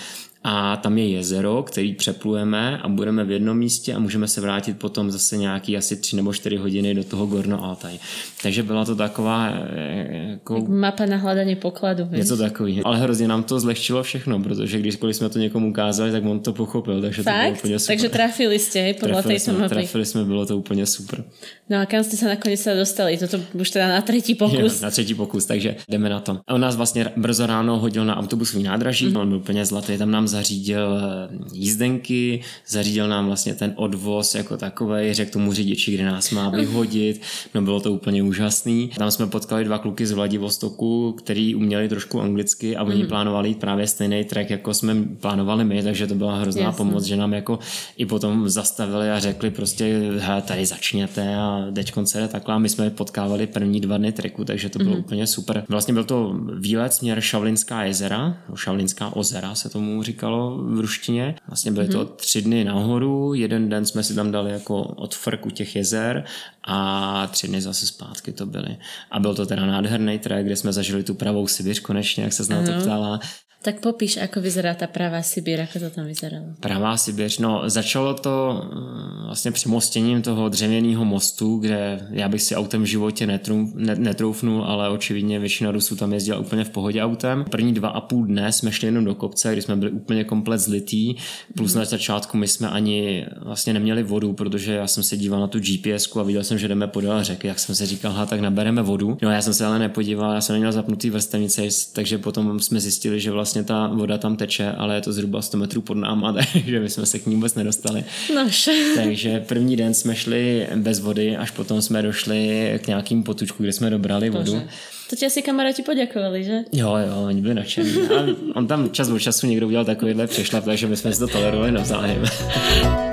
a 0.47 0.77
tam 0.77 0.99
je 0.99 1.09
jezero, 1.09 1.63
který 1.63 1.95
přeplujeme 1.95 2.79
a 2.79 2.89
budeme 2.89 3.25
v 3.25 3.31
jednom 3.31 3.59
místě 3.59 3.95
a 3.95 3.99
můžeme 3.99 4.29
se 4.29 4.41
vrátit 4.41 4.79
potom 4.79 5.11
zase 5.11 5.37
nějaký 5.37 5.77
asi 5.77 5.97
3 5.97 6.17
nebo 6.17 6.33
4 6.33 6.57
hodiny 6.57 6.95
do 6.95 7.05
toho 7.05 7.27
Gorno 7.27 7.65
Altaj. 7.65 7.99
Takže 8.43 8.63
byla 8.63 8.85
to 8.85 8.97
taková 8.97 9.51
e, 9.51 10.31
jako 10.31 10.61
Mapa 10.69 11.07
na 11.07 11.19
hľadanie 11.19 11.57
pokladu. 11.57 12.05
vieš? 12.05 12.19
něco 12.19 12.37
takový. 12.37 12.83
Ale 12.85 12.99
hrozně 12.99 13.29
nám 13.29 13.43
to 13.43 13.61
zlehčilo 13.61 14.03
všechno, 14.03 14.39
protože 14.41 14.79
když 14.79 14.99
jsme 15.13 15.29
to 15.29 15.39
někomu 15.39 15.71
ukázali, 15.71 16.13
tak 16.13 16.25
on 16.25 16.41
to 16.41 16.53
pochopil, 16.53 17.01
takže 17.01 17.25
to 17.25 17.31
bylo 17.31 17.43
Fakt? 17.43 17.59
úplně 17.59 17.79
super. 17.79 17.97
Takže 17.97 18.09
trafili 18.09 18.59
ste 18.59 18.79
hej, 18.81 18.95
trafili, 18.95 19.23
tejto 19.23 19.51
jsme, 19.51 19.59
mapy. 19.59 19.75
trafili 19.75 20.07
jsme, 20.07 20.25
bylo 20.25 20.47
to 20.47 20.59
úplně 20.59 20.87
super. 20.87 21.25
No 21.67 21.83
a 21.83 21.85
kam 21.91 22.07
ste 22.07 22.15
sa 22.15 22.31
nakoniec 22.31 22.63
sa 22.63 22.79
dostali? 22.79 23.19
Toto 23.19 23.43
už 23.51 23.71
teda 23.75 23.91
na 23.91 23.99
tretí 23.99 24.39
Jo, 24.39 24.47
pokus. 24.47 24.81
na 24.81 24.91
třetí 24.91 25.15
pokus, 25.15 25.47
takže 25.47 25.77
jdeme 25.91 26.09
na 26.09 26.21
to. 26.21 26.39
A 26.47 26.55
on 26.55 26.61
nás 26.61 26.77
vlastně 26.77 27.11
brzo 27.17 27.47
ráno 27.47 27.79
hodil 27.79 28.05
na 28.05 28.17
autobusový 28.17 28.63
nádraží, 28.63 29.07
mm. 29.07 29.17
on 29.17 29.29
byl 29.29 29.39
úplně 29.39 29.67
zlatý, 29.67 29.99
tam 29.99 30.11
nám 30.11 30.29
zařídil 30.37 30.99
eh, 30.99 31.29
jízdenky, 31.53 32.41
zařídil 32.69 33.09
nám 33.09 33.27
vlastně 33.27 33.55
ten 33.55 33.73
odvoz 33.77 34.35
jako 34.35 34.57
takovej, 34.57 35.15
řekl 35.15 35.31
tomu 35.33 35.53
řidiči, 35.53 35.95
kde 35.95 36.05
nás 36.05 36.31
má 36.31 36.49
vyhodit, 36.49 37.21
no 37.55 37.63
bylo 37.63 37.81
to 37.81 37.93
úplně 37.93 38.23
úžasný. 38.23 38.91
Tam 38.99 39.11
jsme 39.11 39.27
potkali 39.27 39.65
dva 39.65 39.79
kluky 39.79 40.07
z 40.07 40.13
Vladivostoku, 40.13 41.13
který 41.13 41.55
uměli 41.55 41.89
trošku 41.89 42.21
anglicky 42.21 42.77
a 42.77 42.83
oni 42.83 43.03
mm. 43.03 43.09
plánovali 43.09 43.49
jít 43.49 43.59
právě 43.59 43.87
stejný 43.87 44.25
track, 44.25 44.51
jako 44.51 44.75
jsme 44.75 44.95
plánovali 45.21 45.65
my, 45.65 45.83
takže 45.83 46.07
to 46.07 46.15
byla 46.15 46.39
hrozná 46.39 46.63
Jasně. 46.63 46.77
pomoc, 46.77 47.05
že 47.05 47.17
nám 47.17 47.33
jako 47.33 47.59
i 47.97 48.07
potom 48.07 48.49
zastavili 48.49 49.11
a 49.11 49.19
řekli 49.19 49.51
prostě, 49.51 50.13
hele, 50.19 50.43
tady 50.43 50.67
začněte 50.67 51.37
a 51.37 51.67
teď 51.75 51.93
koncert 51.93 52.29
takhle. 52.29 52.55
A 52.55 52.59
my 52.59 52.69
jsme 52.69 52.91
potkávali 52.91 53.47
první 53.47 53.81
dva 53.81 53.97
dny 53.97 54.13
treku, 54.13 54.45
takže 54.45 54.69
to 54.69 54.79
bylo 54.79 54.97
mm-hmm. 54.97 54.99
úplně 54.99 55.27
super. 55.27 55.65
Vlastně 55.69 55.95
byl 55.95 56.05
to 56.05 56.37
výlet 56.59 56.95
směr 56.95 57.21
Šavlinská 57.21 57.85
jezera, 57.85 58.37
Šavlinská 58.55 59.17
ozera 59.17 59.55
se 59.55 59.69
tomu 59.69 60.03
říká. 60.03 60.16
Říkalo 60.17 60.59
v 60.59 60.81
ruštině. 60.81 61.35
Vlastně 61.47 61.73
byly 61.73 61.89
mm-hmm. 61.89 61.93
to 61.93 62.05
tři 62.05 62.43
dny 62.43 62.65
nahoru, 62.65 63.35
jeden 63.35 63.69
den 63.69 63.87
jsme 63.87 64.03
si 64.03 64.15
tam 64.15 64.33
dali 64.33 64.53
jako 64.53 64.83
od 64.83 65.15
frku 65.15 65.51
těch 65.51 65.77
jezer 65.77 66.25
a 66.65 67.27
tři 67.27 67.49
dny 67.49 67.61
zase 67.61 67.87
zpátky 67.87 68.33
to 68.33 68.47
byly. 68.47 68.77
A 69.11 69.21
byl 69.21 69.35
to 69.35 69.47
teda 69.47 69.67
nádherný 69.67 70.19
trek, 70.19 70.47
kde 70.47 70.57
jsme 70.57 70.73
zažili 70.73 71.03
tu 71.03 71.15
pravou 71.15 71.47
Sibiř 71.47 71.81
konečně, 71.81 72.25
jak 72.25 72.33
se 72.33 72.55
na 72.55 72.63
to 72.63 72.73
ptala. 72.81 73.21
Tak 73.63 73.81
popíš, 73.81 74.23
ako 74.23 74.41
vyzerá 74.41 74.79
ta 74.79 74.87
pravá 74.87 75.23
Sibír, 75.27 75.59
ako 75.59 75.79
to 75.81 75.89
tam 75.91 76.07
vyzeralo. 76.07 76.55
Pravá 76.61 76.97
Sibír, 76.97 77.27
no 77.41 77.67
začalo 77.67 78.15
to 78.15 78.63
mm, 78.63 79.27
vlastně 79.27 79.51
přemostěním 79.53 80.23
toho 80.23 80.49
dřevěného 80.49 81.05
mostu, 81.05 81.59
kde 81.59 82.07
já 82.11 82.29
bych 82.29 82.43
si 82.43 82.55
autem 82.55 82.83
v 82.83 82.87
životě 82.87 83.27
netrůf, 83.27 83.75
netroufnul, 83.75 84.65
ale 84.65 84.89
očividně 84.91 85.39
většina 85.39 85.71
Rusů 85.71 85.97
tam 85.97 86.13
jezdila 86.13 86.39
úplně 86.39 86.65
v 86.65 86.71
pohodě 86.71 87.03
autem. 87.03 87.45
První 87.51 87.75
dva 87.75 87.89
a 87.89 88.01
půl 88.01 88.27
dne 88.27 88.53
jsme 88.53 88.73
šli 88.73 88.89
jenom 88.89 89.05
do 89.05 89.15
kopce, 89.15 89.53
kdy 89.53 89.63
jsme 89.63 89.77
byli 89.77 89.91
úplně 89.91 90.25
komplet 90.25 90.61
zlitý, 90.61 91.15
plus 91.57 91.75
mm. 91.75 91.79
na 91.79 91.85
začátku 91.85 92.37
my 92.37 92.49
jsme 92.49 92.69
ani 92.69 93.27
vlastně 93.43 93.73
neměli 93.73 94.03
vodu, 94.03 94.33
protože 94.33 94.73
já 94.73 94.87
jsem 94.87 95.03
se 95.03 95.17
díval 95.17 95.41
na 95.41 95.47
tu 95.47 95.59
GPS 95.59 96.17
a 96.17 96.23
viděl 96.23 96.45
jsem, 96.45 96.59
že 96.59 96.69
jdeme 96.69 96.87
podél 96.87 97.25
řeky, 97.25 97.47
jak 97.47 97.59
jsem 97.59 97.75
si 97.75 97.87
říkal, 97.87 98.27
tak 98.27 98.41
nabereme 98.41 98.83
vodu. 98.83 99.19
No 99.23 99.31
já 99.31 99.43
jsem 99.43 99.55
se 99.55 99.67
ale 99.67 99.79
nepodíval, 99.79 100.35
já 100.35 100.41
jsem 100.41 100.55
neměl 100.55 100.73
zapnutý 100.73 101.11
vrstevnice, 101.11 101.63
takže 101.93 102.19
potom 102.19 102.61
jsme 102.61 102.81
zjistili, 102.81 103.21
že 103.21 103.31
vlastně 103.31 103.46
ta 103.65 103.87
voda 103.87 104.19
tam 104.19 104.37
teče, 104.37 104.73
ale 104.73 104.95
je 104.95 105.01
to 105.01 105.13
zhruba 105.13 105.43
100 105.43 105.59
metrů 105.59 105.81
pod 105.81 105.95
náma, 105.95 106.33
takže 106.53 106.81
my 106.81 106.91
jsme 106.91 107.07
se 107.07 107.19
k 107.19 107.27
ní 107.27 107.35
vůbec 107.35 107.55
nedostali. 107.55 108.05
Nož. 108.35 108.69
takže 108.97 109.41
první 109.41 109.77
den 109.77 109.95
jsme 109.95 110.17
šli 110.17 110.67
bez 110.77 111.01
vody, 111.01 111.37
až 111.37 111.51
potom 111.51 111.83
jsme 111.83 112.03
došli 112.03 112.73
k 112.83 112.87
nějakým 112.87 113.23
potučku, 113.23 113.63
kde 113.63 113.73
jsme 113.73 113.91
dobrali 113.91 114.31
vodu. 114.31 114.53
Bože. 114.53 114.69
To 115.11 115.17
ti 115.17 115.27
asi 115.27 115.43
kamaráti 115.43 115.83
poděkovali, 115.83 116.45
že? 116.45 116.59
Jo, 116.73 116.97
jo, 116.97 117.25
oni 117.27 117.41
byli 117.41 117.55
nadšení. 117.55 117.93
A 117.93 118.25
on 118.55 118.67
tam 118.67 118.91
čas 118.91 119.09
od 119.09 119.19
času 119.19 119.47
někdo 119.47 119.67
udělal 119.67 119.85
takovýhle 119.85 120.27
přešlap, 120.27 120.65
takže 120.65 120.87
my 120.87 120.97
jsme 120.97 121.13
si 121.13 121.19
to 121.19 121.29
tolerovali 121.29 121.73
navzájem. 121.73 122.25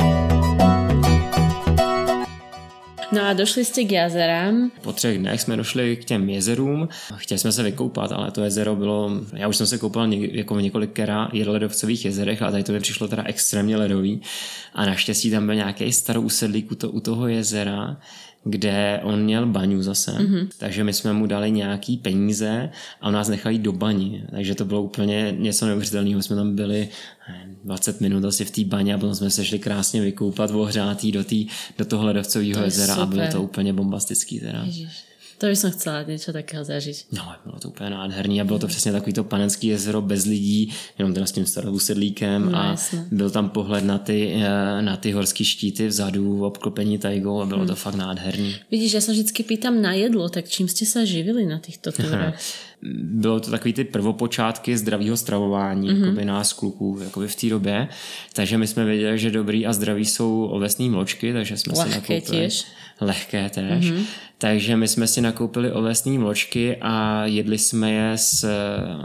No 3.14 3.26
a 3.26 3.34
došli 3.34 3.66
jste 3.66 3.84
k 3.84 3.92
jezerám? 3.92 4.72
Po 4.82 4.94
třech 4.94 5.18
dnech 5.18 5.42
jsme 5.42 5.58
došli 5.58 5.96
k 5.96 6.06
těm 6.06 6.30
jezerům. 6.30 6.90
Chtěli 7.16 7.40
jsme 7.40 7.52
se 7.52 7.64
vykoupat, 7.64 8.12
ale 8.12 8.32
to 8.32 8.44
jezero 8.44 8.76
bylo, 8.76 9.12
já 9.34 9.48
už 9.48 9.58
jsem 9.58 9.68
se 9.68 9.78
koupal 9.78 10.08
něk, 10.08 10.34
jako 10.34 10.56
v 10.56 10.62
několikera 10.62 11.30
ledovcových 11.46 12.06
jezerech, 12.06 12.42
ale 12.42 12.52
tady 12.52 12.64
to 12.64 12.72
mi 12.72 12.80
přišlo 12.80 13.08
teda 13.08 13.24
extrémně 13.26 13.78
ledový. 13.78 14.22
A 14.74 14.86
naštěstí 14.86 15.32
tam 15.32 15.46
byl 15.46 15.56
nějaký 15.56 15.92
starou 15.92 16.22
usedlík 16.22 16.72
u, 16.72 16.76
to, 16.76 16.90
u 16.90 17.00
toho 17.00 17.28
jezera, 17.28 17.98
kde 18.46 19.00
on 19.04 19.24
měl 19.24 19.46
baňu 19.46 19.82
zase, 19.82 20.12
mm-hmm. 20.12 20.48
takže 20.58 20.84
my 20.84 20.94
jsme 20.94 21.14
mu 21.14 21.26
dali 21.26 21.52
nějaký 21.52 21.98
peníze 21.98 22.70
a 23.02 23.08
on 23.08 23.14
nás 23.14 23.28
nechali 23.28 23.58
do 23.58 23.72
bani, 23.72 24.24
takže 24.32 24.56
to 24.56 24.66
bylo 24.66 24.82
úplně 24.82 25.36
něco 25.38 25.66
neuvěřitelného, 25.66 26.22
jsme 26.22 26.36
tam 26.36 26.56
byli 26.56 26.90
20 27.64 28.02
minut 28.02 28.26
asi 28.26 28.46
v 28.46 28.52
té 28.52 28.64
baně 28.64 28.94
a 28.94 28.98
potom 28.98 29.16
jsme 29.16 29.30
se 29.30 29.46
šli 29.46 29.60
krásně 29.60 30.02
vykoupat, 30.02 30.52
ohřátý 30.52 31.12
do, 31.12 31.24
tý, 31.24 31.48
do 31.78 31.86
toho 31.86 32.06
ledovcového 32.06 32.64
jezera 32.64 32.96
super. 32.96 33.04
a 33.04 33.06
bylo 33.06 33.32
to 33.32 33.44
úplně 33.44 33.74
bombastický 33.74 34.40
teda. 34.40 34.64
Ježiš. 34.66 35.13
To 35.44 35.48
bych 35.48 35.60
chcela 35.60 36.04
něco 36.04 36.34
takého 36.34 36.64
zažít. 36.64 37.06
No, 37.12 37.34
bylo 37.46 37.60
to 37.60 37.68
úplně 37.70 37.90
nádherný 37.90 38.42
a 38.42 38.44
bylo 38.44 38.60
to 38.60 38.68
přesně 38.68 38.92
takový 38.92 39.14
to 39.14 39.24
panenský 39.24 39.68
jezero 39.68 40.02
bez 40.02 40.26
lidí, 40.26 40.74
jenom 40.98 41.14
teda 41.14 41.26
s 41.26 41.32
tím 41.32 41.46
starou 41.46 41.80
sedlíkem 41.80 42.52
no, 42.52 42.60
a 42.60 42.66
jasně. 42.66 43.06
byl 43.12 43.30
tam 43.30 43.50
pohled 43.50 43.84
na 43.84 43.98
ty, 43.98 44.34
eh, 44.36 44.82
na 44.82 44.98
ty 44.98 45.12
horské 45.12 45.44
štíty 45.44 45.88
vzadu, 45.88 46.46
obklopení 46.46 46.98
tajgou 46.98 47.42
a 47.42 47.46
bylo 47.46 47.60
hmm. 47.60 47.68
to 47.68 47.76
fakt 47.76 47.96
nádherný. 47.96 48.56
Vidíš, 48.72 48.94
já 48.94 49.02
se 49.02 49.12
vždycky 49.12 49.44
pýtam 49.44 49.82
na 49.82 49.94
jedlo, 49.94 50.30
tak 50.30 50.50
čím 50.50 50.68
jste 50.68 50.86
se 50.86 51.06
živili 51.06 51.46
na 51.46 51.60
těchto 51.60 51.92
turách? 52.02 52.40
Bylo 53.04 53.40
to 53.40 53.52
takový 53.52 53.74
ty 53.74 53.84
prvopočátky 53.84 54.78
zdravého 54.78 55.18
stravování 55.18 55.90
mm-hmm. 55.90 56.04
jakoby 56.06 56.26
nás 56.26 56.54
kluků 56.54 57.00
jakoby 57.04 57.28
v 57.28 57.36
té 57.36 57.50
době, 57.50 57.88
takže 58.34 58.58
my 58.58 58.68
jsme 58.68 58.86
věděli, 58.86 59.20
že 59.20 59.32
dobrý 59.32 59.66
a 59.66 59.74
zdraví 59.74 60.06
jsou 60.06 60.46
ovesné 60.46 60.90
mločky, 60.90 61.34
takže 61.34 61.58
jsme 61.58 61.74
Lehké 61.78 61.92
si 61.92 61.96
nakoupili. 61.96 62.42
Těž. 62.42 62.66
Lehké 63.02 63.50
též. 63.50 63.92
Mm-hmm. 63.92 64.04
Takže 64.38 64.78
my 64.78 64.88
jsme 64.88 65.08
si 65.08 65.22
nakoupili 65.22 65.72
ovesné 65.72 66.12
mločky 66.20 66.78
a 66.82 67.26
jedli 67.26 67.58
jsme 67.58 67.92
je 67.92 68.12
s, 68.16 68.50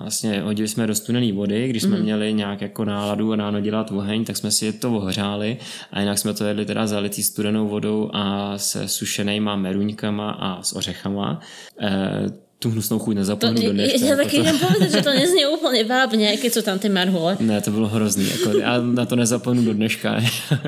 vlastně 0.00 0.40
hodili 0.40 0.68
jsme 0.68 0.86
do 0.86 0.94
studené 0.94 1.32
vody, 1.32 1.68
když 1.68 1.82
jsme 1.82 1.96
mm-hmm. 1.96 2.02
měli 2.02 2.32
nějak 2.32 2.60
jako 2.60 2.84
náladu 2.84 3.34
ráno 3.34 3.60
dělat 3.60 3.90
oheň, 3.90 4.24
tak 4.24 4.36
jsme 4.36 4.50
si 4.50 4.72
to 4.72 4.94
ohřáli 4.94 5.56
a 5.92 6.00
jinak 6.00 6.18
jsme 6.18 6.34
to 6.34 6.44
jedli 6.44 6.66
teda 6.66 6.86
zalitý 6.86 7.22
studenou 7.22 7.68
vodou 7.68 8.10
a 8.12 8.52
se 8.58 8.88
sušenýma 8.88 9.56
meruňkama 9.56 10.30
a 10.30 10.62
s 10.62 10.76
ořechama. 10.76 11.40
E, 11.80 12.47
tu 12.58 12.70
hnusnou 12.70 12.98
chuť 12.98 13.14
nezapomenu 13.14 13.62
do 13.62 13.72
dneška. 13.72 14.06
Já 14.06 14.16
taky 14.16 14.36
jdem 14.36 14.58
povedat, 14.58 14.90
že 14.90 15.02
to 15.02 15.10
nezní 15.14 15.46
úplně 15.46 15.84
vábně, 15.84 16.36
keď 16.36 16.52
jsou 16.52 16.62
tam 16.62 16.78
ty 16.78 16.88
marhule. 16.88 17.36
Ne, 17.40 17.60
to 17.60 17.70
bylo 17.70 17.88
hrozný. 17.88 18.28
Jako, 18.30 18.58
já 18.58 18.82
na 18.82 19.06
to 19.06 19.16
nezapomenu 19.16 19.64
do 19.64 19.74
dneška. 19.74 20.20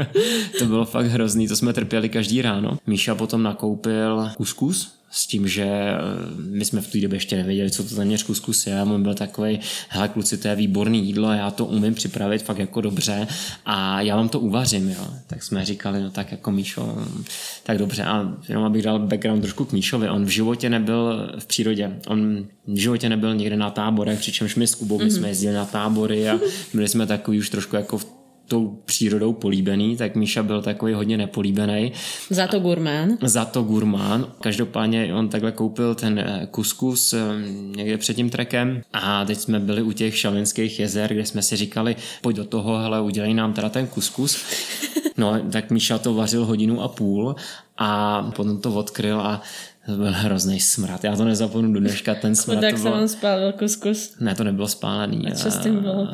to 0.58 0.64
bylo 0.64 0.84
fakt 0.84 1.06
hrozný, 1.06 1.48
to 1.48 1.56
jsme 1.56 1.72
trpěli 1.72 2.08
každý 2.08 2.42
ráno. 2.42 2.78
Míša 2.86 3.14
potom 3.14 3.42
nakoupil 3.42 4.30
kuskus, 4.36 4.99
s 5.10 5.26
tím, 5.26 5.48
že 5.48 5.64
eh, 5.64 5.98
my 6.36 6.64
jsme 6.64 6.80
v 6.80 6.86
té 6.86 7.00
době 7.00 7.16
ještě 7.16 7.36
nevěděli, 7.36 7.70
co 7.70 7.84
to 7.84 7.94
téměř 7.94 8.22
kuskus 8.22 8.66
je 8.66 8.80
a 8.80 8.82
on 8.82 9.02
byl 9.02 9.14
takový, 9.14 9.60
hele 9.88 10.08
kluci, 10.08 10.38
to 10.38 10.48
je 10.48 10.56
výborný 10.56 11.06
jídlo, 11.06 11.32
já 11.32 11.50
to 11.50 11.64
umím 11.64 11.94
připravit 11.94 12.42
fakt 12.42 12.58
jako 12.58 12.80
dobře 12.80 13.26
a 13.66 14.00
já 14.00 14.16
vám 14.16 14.28
to 14.28 14.40
uvařím, 14.40 14.90
jo. 14.90 15.06
Tak 15.26 15.42
jsme 15.42 15.64
říkali, 15.64 16.02
no 16.02 16.10
tak 16.10 16.32
jako 16.32 16.50
Míšo, 16.50 16.98
tak 17.62 17.78
dobře 17.78 18.04
a 18.04 18.34
jenom 18.48 18.64
abych 18.64 18.82
dal 18.82 18.98
background 18.98 19.42
trošku 19.42 19.64
k 19.64 19.72
Míšovi, 19.72 20.08
on 20.08 20.24
v 20.24 20.28
životě 20.28 20.70
nebyl 20.70 21.30
v 21.38 21.46
přírodě, 21.46 21.96
on 22.06 22.46
v 22.66 22.76
životě 22.76 23.08
nebyl 23.08 23.34
nikde 23.34 23.56
na 23.56 23.70
táborech, 23.70 24.18
přičemž 24.18 24.54
my 24.54 24.66
s 24.66 24.74
Kubou 24.74 24.98
mm-hmm. 24.98 25.06
jsme 25.06 25.28
jezdili 25.28 25.54
na 25.54 25.64
tábory 25.64 26.28
a 26.28 26.40
byli 26.74 26.88
jsme 26.88 27.06
takový 27.06 27.38
už 27.38 27.50
trošku 27.50 27.76
jako 27.76 27.98
v 27.98 28.19
tou 28.50 28.78
přírodou 28.84 29.32
políbený, 29.32 29.96
tak 29.96 30.16
Míša 30.16 30.42
byl 30.42 30.62
takový 30.62 30.92
hodně 30.92 31.16
nepolíbený. 31.16 31.92
Za 32.30 32.46
to 32.46 32.60
gurmán. 32.60 33.18
Za 33.22 33.44
to 33.44 33.62
gurmán. 33.62 34.26
Každopádně 34.40 35.14
on 35.14 35.28
takhle 35.28 35.52
koupil 35.52 35.94
ten 35.94 36.18
eh, 36.18 36.48
kuskus 36.50 37.12
eh, 37.12 37.18
někde 37.76 37.98
před 37.98 38.14
tím 38.14 38.30
trekem 38.30 38.82
a 38.92 39.24
teď 39.24 39.38
jsme 39.38 39.60
byli 39.60 39.82
u 39.82 39.92
těch 39.92 40.18
šalinských 40.18 40.80
jezer, 40.80 41.14
kde 41.14 41.26
jsme 41.26 41.42
si 41.42 41.56
říkali, 41.56 41.96
pojď 42.22 42.36
do 42.36 42.44
toho, 42.44 42.78
hele, 42.78 43.00
udělej 43.00 43.34
nám 43.34 43.52
teda 43.52 43.68
ten 43.68 43.86
kuskus. 43.86 44.36
No, 45.16 45.40
tak 45.52 45.70
Míša 45.70 45.98
to 45.98 46.14
vařil 46.14 46.44
hodinu 46.44 46.82
a 46.82 46.88
půl 46.88 47.36
a 47.78 48.22
potom 48.36 48.60
to 48.60 48.74
odkryl 48.74 49.20
a 49.20 49.42
to 49.86 49.96
byl 49.96 50.12
hrozný 50.12 50.60
smrad. 50.60 51.04
Já 51.04 51.16
to 51.16 51.24
nezapomenu 51.24 51.74
do 51.74 51.80
dneška, 51.80 52.14
ten 52.14 52.36
smrad. 52.36 52.60
Tak 52.60 52.74
to 52.74 52.80
bylo... 52.80 52.94
se 52.94 52.98
vám 52.98 53.08
spálil 53.08 53.52
kuskus. 53.52 54.14
Ne, 54.20 54.34
to 54.34 54.44
nebylo 54.44 54.68
spálený. 54.68 55.26
A 55.26 55.34
co 55.34 55.50
s 55.50 55.58
tím 55.58 55.76
bylo 55.76 56.08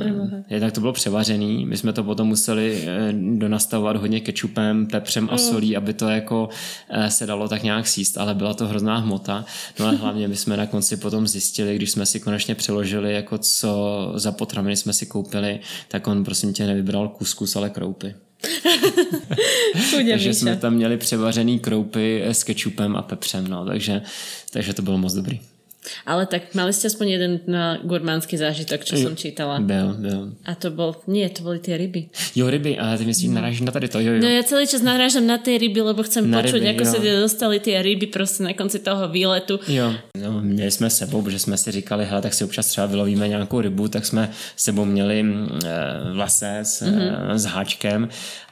Je, 0.50 0.60
tak 0.60 0.72
to 0.72 0.80
bylo 0.80 0.92
převařený. 0.92 1.66
My 1.66 1.76
jsme 1.76 1.92
to 1.92 2.04
potom 2.04 2.28
museli 2.28 2.84
eh, 2.86 3.12
donastavovat 3.12 3.96
hodně 3.96 4.20
kečupem, 4.20 4.86
pepřem 4.86 5.28
a 5.30 5.32
mm. 5.32 5.38
solí, 5.38 5.76
aby 5.76 5.94
to 5.94 6.08
jako 6.08 6.48
eh, 6.90 7.10
se 7.10 7.26
dalo 7.26 7.48
tak 7.48 7.62
nějak 7.62 7.86
síst, 7.86 8.18
ale 8.18 8.34
byla 8.34 8.54
to 8.54 8.66
hrozná 8.66 8.96
hmota. 8.96 9.44
No 9.80 9.86
a 9.86 9.90
hlavně 9.90 10.28
my 10.28 10.36
jsme 10.36 10.56
na 10.56 10.66
konci 10.66 10.96
potom 10.96 11.26
zjistili, 11.26 11.76
když 11.76 11.90
jsme 11.90 12.06
si 12.06 12.20
konečně 12.20 12.54
přeložili, 12.54 13.14
jako 13.14 13.38
co 13.38 14.12
za 14.14 14.32
potraviny 14.32 14.76
jsme 14.76 14.92
si 14.92 15.06
koupili, 15.06 15.60
tak 15.88 16.06
on 16.06 16.24
prosím 16.24 16.52
tě 16.52 16.66
nevybral 16.66 17.08
kuskus, 17.08 17.56
ale 17.56 17.70
kroupy. 17.70 18.14
takže 20.10 20.34
jsme 20.34 20.56
tam 20.56 20.74
měli 20.74 20.96
převařený 20.96 21.58
kroupy 21.58 22.22
s 22.24 22.44
kečupem 22.44 22.96
a 22.96 23.02
pepřem, 23.02 23.46
no, 23.46 23.64
takže, 23.64 24.02
takže 24.50 24.74
to 24.74 24.82
bylo 24.82 24.98
moc 24.98 25.14
dobrý. 25.14 25.40
Ale 26.06 26.26
tak 26.26 26.54
mali 26.54 26.72
ste 26.72 26.88
aspoň 26.88 27.06
jeden 27.08 27.32
na 27.46 27.78
gurmánsky 27.82 28.38
zážitok, 28.38 28.84
čo 28.84 28.96
som 28.96 29.14
čítala. 29.16 29.60
Byl, 29.60 29.94
byl. 29.98 30.22
A 30.44 30.54
to 30.54 30.70
bol, 30.70 30.96
nie, 31.06 31.28
to 31.30 31.42
boli 31.42 31.58
tie 31.58 31.76
ryby. 31.76 32.08
Jo, 32.34 32.50
ryby, 32.50 32.78
a 32.78 32.96
ty 32.96 33.04
myslíš, 33.04 33.28
no. 33.28 33.34
narážíš 33.34 33.60
na 33.60 33.72
tady 33.72 33.88
to, 33.88 34.00
jo, 34.00 34.12
jo. 34.12 34.20
No 34.22 34.28
ja 34.28 34.42
celý 34.42 34.66
čas 34.66 34.82
narážam 34.82 35.26
na 35.26 35.38
tie 35.38 35.58
ryby, 35.58 35.80
lebo 35.80 36.02
chcem 36.02 36.30
na 36.30 36.42
počuť, 36.42 36.62
ryby, 36.62 36.70
ako 36.74 36.84
jo. 36.84 36.90
sa 36.90 36.98
dostali 37.00 37.56
tie 37.60 37.82
ryby 37.82 38.06
prostě 38.06 38.42
na 38.42 38.52
konci 38.54 38.78
toho 38.78 39.08
výletu. 39.08 39.60
Jo, 39.68 39.94
no, 40.22 40.40
měli 40.40 40.70
jsme 40.70 40.90
sebou, 40.90 41.22
protože 41.22 41.38
jsme 41.38 41.56
si 41.56 41.70
říkali, 41.70 42.04
hele, 42.04 42.22
tak 42.22 42.34
si 42.34 42.44
občas 42.44 42.66
třeba 42.66 42.86
vylovíme 42.86 43.28
nějakou 43.28 43.60
rybu, 43.60 43.88
tak 43.88 44.06
jsme 44.06 44.30
sebou 44.56 44.84
měli 44.84 45.20
e, 45.20 45.24
vlase 46.12 46.58
s, 46.58 46.82
mm-hmm. 46.82 47.32
e, 47.34 47.38
s 47.38 47.44
háčkem 47.44 48.08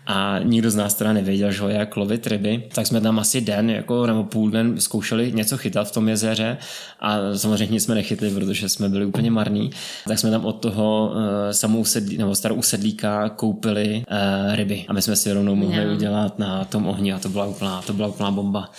a 0.06 0.38
nikdo 0.42 0.70
z 0.70 0.74
nás 0.74 0.94
teda 0.94 1.12
nevěděl, 1.12 1.52
že 1.52 1.64
jak 1.68 1.96
lovit 1.96 2.26
ryby, 2.26 2.62
tak 2.74 2.86
jsme 2.86 3.00
tam 3.00 3.18
asi 3.18 3.40
den 3.40 3.70
jako, 3.70 4.06
nebo 4.06 4.24
půl 4.24 4.50
den 4.50 4.80
zkoušeli 4.80 5.32
něco 5.32 5.56
chytat 5.56 5.88
v 5.88 5.92
tom 5.92 6.08
jezeře 6.08 6.56
a 7.00 7.18
samozřejmě 7.36 7.80
jsme 7.80 7.94
nechytli, 7.94 8.30
protože 8.30 8.68
jsme 8.68 8.88
byli 8.88 9.06
úplně 9.06 9.30
marní, 9.30 9.70
tak 10.08 10.18
jsme 10.18 10.30
tam 10.30 10.44
od 10.44 10.52
toho 10.52 11.12
uh, 11.14 11.20
samou 11.50 11.84
sedlí, 11.84 12.18
nebo 12.18 12.34
starou 12.34 12.62
sedlíka 12.62 13.28
koupili 13.28 14.04
uh, 14.10 14.54
ryby 14.54 14.84
a 14.88 14.92
my 14.92 15.02
jsme 15.02 15.16
si 15.16 15.32
rovnou 15.32 15.54
mohli 15.54 15.76
yeah. 15.76 15.96
udělat 15.96 16.38
na 16.38 16.64
tom 16.64 16.86
ohni 16.86 17.12
a 17.12 17.18
to 17.18 17.28
byla 17.28 17.46
úplná, 17.46 17.82
to 17.82 17.92
byla 17.92 18.08
úplná 18.08 18.30
bomba. 18.30 18.70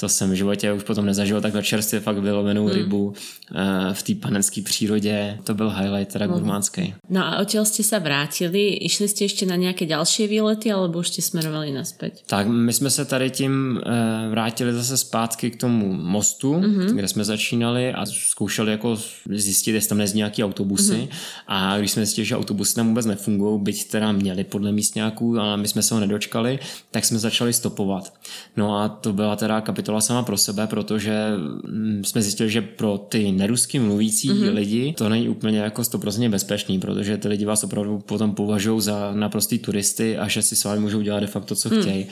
To 0.00 0.08
jsem 0.08 0.30
v 0.30 0.34
životě 0.34 0.72
už 0.72 0.82
potom 0.82 1.06
nezažil 1.06 1.40
takhle 1.40 1.62
čerstvě 1.62 2.00
fakt 2.00 2.18
vylovenou 2.18 2.64
hmm. 2.66 2.74
rybu 2.74 3.06
uh, 3.06 3.14
v 3.92 4.02
té 4.02 4.14
panenské 4.14 4.62
přírodě. 4.62 5.38
To 5.44 5.54
byl 5.54 5.70
highlight 5.70 6.12
teda 6.12 6.24
hmm. 6.26 6.34
gurmánský. 6.34 6.94
No 7.10 7.20
a 7.20 7.44
odtiaľ 7.44 7.68
ste 7.68 7.84
sa 7.84 7.98
vrátili, 7.98 8.80
išli 8.80 9.10
ste 9.10 9.28
ešte 9.28 9.44
na 9.44 9.60
nějaké 9.60 9.84
další 9.84 10.30
výlety, 10.30 10.72
alebo 10.72 11.04
už 11.04 11.12
ste 11.12 11.22
smerovali 11.22 11.74
naspäť? 11.74 12.24
Tak 12.26 12.46
my 12.48 12.72
jsme 12.72 12.90
se 12.90 13.04
tady 13.04 13.30
tím 13.30 13.76
uh, 13.76 14.30
vrátili 14.30 14.72
zase 14.72 14.96
zpátky 14.96 15.50
k 15.50 15.60
tomu 15.60 15.92
mostu, 15.92 16.54
mm-hmm. 16.54 16.94
kde 16.94 17.08
jsme 17.08 17.24
začínali 17.24 17.92
a 17.92 18.06
zkoušeli 18.06 18.70
jako 18.70 18.96
zjistit, 19.28 19.72
jestli 19.74 19.88
tam 19.88 19.98
nezdí 19.98 20.16
nějaký 20.16 20.44
autobusy 20.44 20.92
mm-hmm. 20.92 21.44
a 21.48 21.78
když 21.78 21.90
jsme 21.90 22.06
zjistili, 22.06 22.24
že 22.24 22.36
autobusy 22.36 22.74
tam 22.74 22.88
vůbec 22.88 23.06
nefungují, 23.06 23.60
byť 23.60 23.90
teda 23.90 24.12
měli 24.12 24.44
podle 24.44 24.72
místňáků, 24.72 25.38
ale 25.38 25.56
my 25.56 25.68
jsme 25.68 25.82
se 25.82 25.94
ho 25.94 26.00
nedočkali, 26.00 26.58
tak 26.90 27.04
jsme 27.04 27.18
začali 27.18 27.52
stopovat. 27.52 28.14
No 28.56 28.76
a 28.78 28.88
to 28.88 29.12
byla 29.12 29.36
teda 29.36 29.60
kapitola 29.60 29.89
sama 29.98 30.22
pro 30.22 30.36
sebe, 30.36 30.66
protože 30.66 31.30
mm, 31.36 32.02
jsme 32.04 32.22
zjistili, 32.22 32.50
že 32.50 32.60
pro 32.60 32.98
ty 32.98 33.32
nerusky 33.32 33.78
mluvící 33.78 34.30
mm-hmm. 34.30 34.54
lidi 34.54 34.94
to 34.98 35.08
není 35.08 35.28
úplně 35.28 35.58
jako 35.58 35.84
stoprocentně 35.84 36.28
bezpečný, 36.28 36.78
protože 36.78 37.16
ty 37.16 37.28
lidi 37.28 37.44
vás 37.44 37.64
opravdu 37.64 37.98
potom 37.98 38.34
považují 38.34 38.80
za 38.80 39.12
naprostý 39.14 39.58
turisty 39.58 40.18
a 40.18 40.28
že 40.28 40.42
si 40.42 40.56
s 40.56 40.64
vámi 40.64 40.80
můžou 40.80 41.00
dělat 41.00 41.20
de 41.20 41.26
facto, 41.26 41.54
co 41.54 41.74
mm. 41.74 41.80
chtějí. 41.80 42.06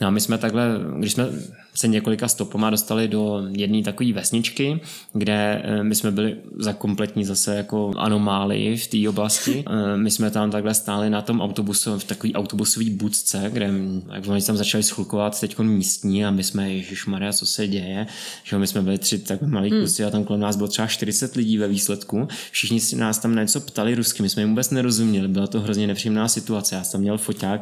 No 0.00 0.06
a 0.06 0.10
my 0.10 0.20
jsme 0.20 0.38
takhle, 0.38 0.80
když 0.98 1.12
jsme 1.12 1.28
se 1.74 1.88
několika 1.88 2.28
stopama 2.28 2.70
dostali 2.70 3.08
do 3.08 3.42
jedné 3.50 3.82
takové 3.82 4.12
vesničky, 4.12 4.80
kde 5.12 5.62
eh, 5.64 5.82
my 5.82 5.94
jsme 5.94 6.10
byli 6.10 6.36
za 6.56 6.72
kompletní 6.72 7.24
zase 7.24 7.56
jako 7.56 7.92
anomálii 7.96 8.76
v 8.76 8.86
té 8.86 9.08
oblasti. 9.08 9.64
Eh, 9.78 9.96
my 9.96 10.10
jsme 10.10 10.30
tam 10.30 10.50
takhle 10.50 10.74
stáli 10.74 11.10
na 11.10 11.22
tom 11.22 11.40
autobusu, 11.40 11.98
v 11.98 12.04
takové 12.04 12.32
autobusové 12.32 12.90
budce, 12.90 13.50
kde 13.52 13.70
jak 14.14 14.26
oni 14.28 14.42
tam 14.42 14.56
začali 14.56 14.82
schlukovat 14.82 15.40
teď 15.40 15.58
místní 15.58 16.24
a 16.24 16.30
my 16.30 16.44
jsme, 16.44 16.72
Ježíš 16.72 17.06
Maria, 17.06 17.32
co 17.32 17.46
se 17.46 17.68
děje, 17.68 18.06
že 18.44 18.58
my 18.58 18.66
jsme 18.66 18.82
byli 18.82 18.98
tři 18.98 19.18
takové 19.18 19.50
malý 19.50 19.70
hmm. 19.70 19.80
kusy 19.80 20.04
a 20.04 20.10
tam 20.10 20.24
kolem 20.24 20.40
nás 20.40 20.56
bylo 20.56 20.68
třeba 20.68 20.88
40 20.88 21.36
lidí 21.36 21.58
ve 21.58 21.68
výsledku. 21.68 22.28
Všichni 22.50 22.80
si 22.80 22.96
nás 22.96 23.18
tam 23.18 23.36
něco 23.36 23.60
ptali 23.60 23.94
rusky, 23.94 24.22
my 24.22 24.28
jsme 24.28 24.42
jim 24.42 24.48
vůbec 24.48 24.70
nerozuměli, 24.70 25.28
byla 25.28 25.46
to 25.46 25.60
hrozně 25.60 25.86
nepříjemná 25.86 26.28
situace. 26.28 26.74
Já 26.74 26.84
jsem 26.84 27.00
měl 27.00 27.18
foťák 27.18 27.60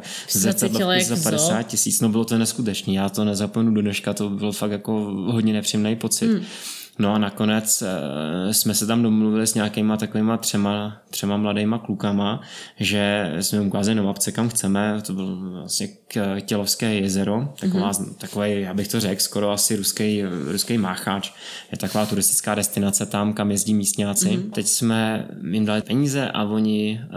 za 1.01 1.15
50 1.23 1.63
tisíc, 1.63 2.01
no 2.01 2.09
bylo 2.09 2.25
to 2.27 2.37
neskutečný, 2.37 2.93
já 2.93 3.09
to 3.09 3.25
nezapomenu 3.25 3.73
do 3.73 3.81
dneška, 3.81 4.13
to 4.13 4.29
byl 4.29 4.51
fakt 4.51 4.71
jako 4.71 4.91
hodně 5.27 5.53
nepříjemný 5.53 5.95
pocit. 5.95 6.27
Hmm. 6.27 6.45
No 6.99 7.13
a 7.13 7.17
nakonec 7.17 7.81
e, 7.81 8.53
jsme 8.53 8.73
se 8.73 8.87
tam 8.87 9.03
domluvili 9.03 9.47
s 9.47 9.53
nějakýma 9.53 9.97
takovýma 9.97 10.37
třema, 10.37 11.01
třema 11.09 11.37
mladýma 11.37 11.77
klukama, 11.77 12.41
že 12.79 13.33
jsme 13.39 13.61
ukázali 13.61 13.95
na 13.95 14.03
mapce, 14.03 14.31
kam 14.31 14.49
chceme. 14.49 15.01
To 15.05 15.13
byl 15.13 15.51
vlastně 15.51 15.87
Tělovské 16.45 16.95
jezero, 16.95 17.53
taková, 17.59 17.91
mm-hmm. 17.91 18.15
takový, 18.15 18.61
já 18.61 18.73
bych 18.73 18.87
to 18.87 18.99
řekl, 18.99 19.21
skoro 19.21 19.51
asi 19.51 19.75
ruský, 19.75 20.23
ruský 20.51 20.77
mácháč. 20.77 21.31
Je 21.71 21.77
taková 21.77 22.05
turistická 22.05 22.55
destinace 22.55 23.05
tam, 23.05 23.33
kam 23.33 23.51
jezdí 23.51 23.73
místňáci. 23.73 24.29
Mm-hmm. 24.29 24.51
Teď 24.51 24.67
jsme 24.67 25.27
jim 25.51 25.65
dali 25.65 25.81
peníze 25.81 26.29
a 26.31 26.43
oni 26.43 27.01
e, 27.01 27.07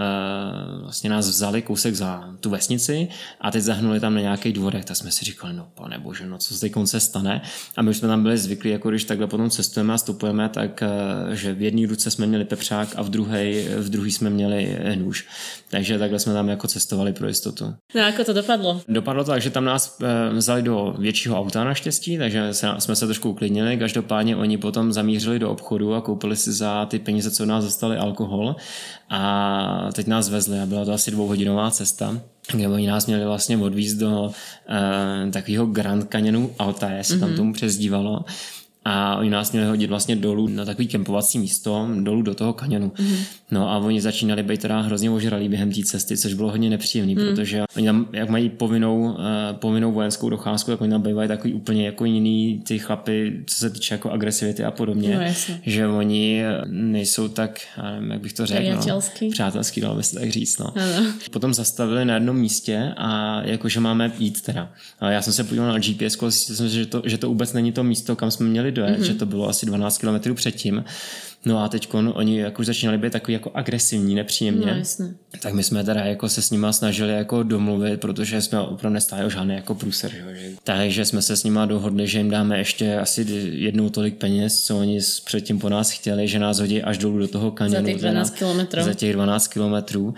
vlastně 0.83 1.11
nás 1.11 1.29
vzali 1.29 1.63
kousek 1.63 1.95
za 1.95 2.35
tu 2.41 2.51
vesnici 2.51 3.09
a 3.41 3.51
teď 3.51 3.63
zahnuli 3.63 4.01
tam 4.01 4.15
na 4.15 4.21
nějaký 4.21 4.53
dvorek. 4.53 4.85
Tak 4.85 4.97
jsme 4.97 5.11
si 5.11 5.25
říkali, 5.25 5.53
no 5.53 5.69
pane 5.75 5.99
bože, 5.99 6.27
no 6.27 6.39
co 6.39 6.55
se 6.55 6.61
teď 6.61 6.73
konce 6.73 7.01
stane. 7.01 7.43
A 7.77 7.83
my 7.83 7.91
už 7.91 7.97
jsme 7.97 8.09
tam 8.09 8.23
byli 8.23 8.39
zvyklí, 8.39 8.71
jako 8.71 8.91
když 8.91 9.05
takhle 9.05 9.27
potom 9.27 9.51
cestu 9.51 9.70
cestujeme 9.71 9.95
a 9.95 9.99
stupujeme, 9.99 10.49
tak 10.49 10.83
eh, 10.83 11.37
že 11.37 11.55
v 11.55 11.63
jedné 11.63 11.87
ruce 11.87 12.11
jsme 12.11 12.27
měli 12.27 12.45
pepřák 12.45 12.89
a 12.97 13.03
v 13.03 13.09
druhé 13.09 13.63
v 13.79 13.89
druhý 13.89 14.11
jsme 14.11 14.31
měli 14.31 14.79
nůž. 14.95 15.27
Takže 15.71 15.99
takhle 15.99 16.19
jsme 16.19 16.33
tam 16.33 16.49
jako 16.49 16.69
cestovali 16.69 17.13
pro 17.13 17.29
jistotu. 17.29 17.75
No 17.95 18.01
jako 18.01 18.25
to 18.25 18.33
dopadlo? 18.33 18.81
Dopadlo 18.89 19.25
to 19.25 19.31
tak, 19.31 19.43
že 19.43 19.51
tam 19.51 19.65
nás 19.65 19.99
eh, 20.03 20.35
vzali 20.35 20.63
do 20.63 20.95
většího 20.99 21.39
auta 21.39 21.65
naštěstí, 21.65 22.19
takže 22.19 22.49
jsme 22.79 22.97
se 22.97 23.07
trošku 23.07 23.31
uklidnili. 23.31 23.77
Každopádně 23.77 24.37
oni 24.37 24.59
potom 24.59 24.93
zamířili 24.93 25.39
do 25.39 25.51
obchodu 25.51 25.95
a 25.95 26.01
koupili 26.01 26.37
si 26.37 26.53
za 26.53 26.87
ty 26.87 26.99
peníze, 26.99 27.31
co 27.31 27.47
nás 27.47 27.65
dostali, 27.65 27.97
alkohol 27.97 28.57
a 29.11 29.91
teď 29.93 30.07
nás 30.07 30.29
vezli 30.29 30.61
a 30.61 30.67
byla 30.67 30.85
to 30.85 30.93
asi 30.93 31.11
dvouhodinová 31.11 31.71
cesta 31.71 32.21
kde 32.53 32.69
oni 32.69 32.87
nás 32.87 33.07
měli 33.07 33.25
vlastně 33.25 33.59
odvízt 33.59 33.97
do 33.97 34.23
uh, 34.23 35.31
takového 35.31 35.67
Grand 35.67 36.11
Canyonu 36.13 36.51
Altaje, 36.59 37.05
se 37.05 37.15
mm-hmm. 37.15 37.21
tam 37.21 37.29
mhm. 37.29 37.37
tomu 37.37 37.53
přezdívalo 37.53 38.25
a 38.85 39.17
oni 39.17 39.31
nás 39.31 39.53
měli 39.53 39.67
hodit 39.67 39.87
vlastně 39.87 40.17
dolů 40.17 40.49
na 40.49 40.65
takový 40.65 40.89
kempovací 40.89 41.39
místo, 41.39 41.89
dolů 42.01 42.23
do 42.23 42.35
toho 42.35 42.53
kanionu. 42.53 42.89
Mm-hmm. 42.89 43.25
No 43.51 43.71
a 43.71 43.79
oni 43.79 44.01
začínali 44.01 44.43
být 44.43 44.61
teda 44.61 44.81
hrozně 44.81 45.11
ožralí 45.11 45.49
během 45.49 45.73
té 45.73 45.83
cesty, 45.83 46.17
což 46.17 46.35
bylo 46.35 46.51
hodně 46.51 46.71
nepříjemné, 46.71 47.15
mm. 47.15 47.29
protože 47.29 47.63
oni 47.77 47.87
tam, 47.87 48.09
jak 48.13 48.29
mají 48.29 48.49
povinnou, 48.49 49.03
uh, 49.03 49.17
povinnou 49.53 49.93
vojenskou 49.93 50.31
docházku, 50.31 50.71
tak 50.71 50.81
oni 50.81 50.91
tam 50.91 51.03
bývají 51.03 51.29
takový 51.29 51.55
úplně 51.55 51.87
jako 51.87 52.05
jiný 52.05 52.63
ty 52.67 52.79
chlapy, 52.79 53.43
co 53.47 53.57
se 53.57 53.71
týče 53.71 53.95
jako 53.95 54.11
agresivity 54.11 54.65
a 54.65 54.71
podobně, 54.71 55.19
no, 55.19 55.55
že 55.63 55.87
oni 55.87 56.43
nejsou 56.67 57.29
tak, 57.29 57.61
nevím, 57.93 58.11
jak 58.11 58.21
bych 58.21 58.33
to 58.33 58.47
řekl, 58.47 58.89
no, 58.89 59.01
přátelský, 59.31 59.81
dalo 59.81 59.97
by 59.97 60.03
se 60.03 60.21
tak 60.21 60.31
říct. 60.31 60.59
No. 60.59 60.73
Ano. 60.77 61.07
Potom 61.31 61.55
zastavili 61.55 62.05
na 62.05 62.15
jednom 62.15 62.37
místě 62.37 62.93
a 62.97 63.41
jakože 63.45 63.81
máme 63.81 64.13
jít 64.19 64.41
teda. 64.41 64.73
A 65.01 65.11
já 65.11 65.23
jsem 65.23 65.33
se 65.33 65.45
podíval 65.45 65.69
na 65.69 65.79
GPS, 65.79 66.19
jsem, 66.29 66.69
že 66.69 66.87
to, 66.87 67.03
že 67.05 67.19
to 67.19 67.29
vůbec 67.29 67.53
není 67.53 67.73
to 67.73 67.85
místo, 67.85 68.17
kam 68.17 68.31
jsme 68.31 68.47
měli 68.47 68.70
dojet, 68.71 68.99
mm-hmm. 68.99 69.05
že 69.05 69.15
to 69.15 69.27
bylo 69.27 69.49
asi 69.49 69.67
12 69.67 69.99
km 69.99 70.35
předtím. 70.35 70.85
No 71.45 71.65
a 71.65 71.69
teď 71.69 71.95
oni 71.95 72.39
jako 72.39 72.61
už 72.61 72.67
začínali 72.67 72.99
být 72.99 73.13
takový 73.13 73.33
jako 73.33 73.51
agresivní, 73.55 74.15
nepříjemně. 74.15 74.67
No, 74.67 74.79
jasně. 74.79 75.15
Tak 75.41 75.55
my 75.55 75.63
jsme 75.63 75.85
teda 75.85 76.01
jako 76.01 76.29
se 76.29 76.43
s 76.43 76.51
nima 76.51 76.73
snažili 76.73 77.13
jako 77.13 77.43
domluvit, 77.43 78.01
protože 78.01 78.43
jsme 78.43 78.61
opravdu 78.61 78.95
nestáli 78.95 79.25
o 79.25 79.31
žádný 79.31 79.55
jako 79.55 79.75
průser. 79.75 80.11
Že? 80.11 80.51
Takže 80.65 81.05
jsme 81.05 81.23
se 81.23 81.37
s 81.37 81.45
nima 81.45 81.67
dohodli, 81.67 82.07
že 82.07 82.19
jim 82.19 82.31
dáme 82.31 82.59
ještě 82.59 82.97
asi 82.97 83.27
jednou 83.53 83.91
tolik 83.91 84.15
peněz, 84.15 84.65
co 84.65 84.79
oni 84.79 85.01
předtím 85.25 85.59
po 85.59 85.69
nás 85.69 85.91
chtěli, 85.91 86.29
že 86.29 86.39
nás 86.39 86.59
hodí 86.59 86.83
až 86.83 86.99
dolů 86.99 87.19
do 87.19 87.29
toho 87.29 87.51
kanionu. 87.51 87.87
Za 87.87 87.93
těch 87.93 88.01
12 88.01 88.31
kilometrů. 88.31 88.83
Za 88.83 88.95
těch 88.95 89.13
12 89.13 89.49
kilometrů 89.49 90.15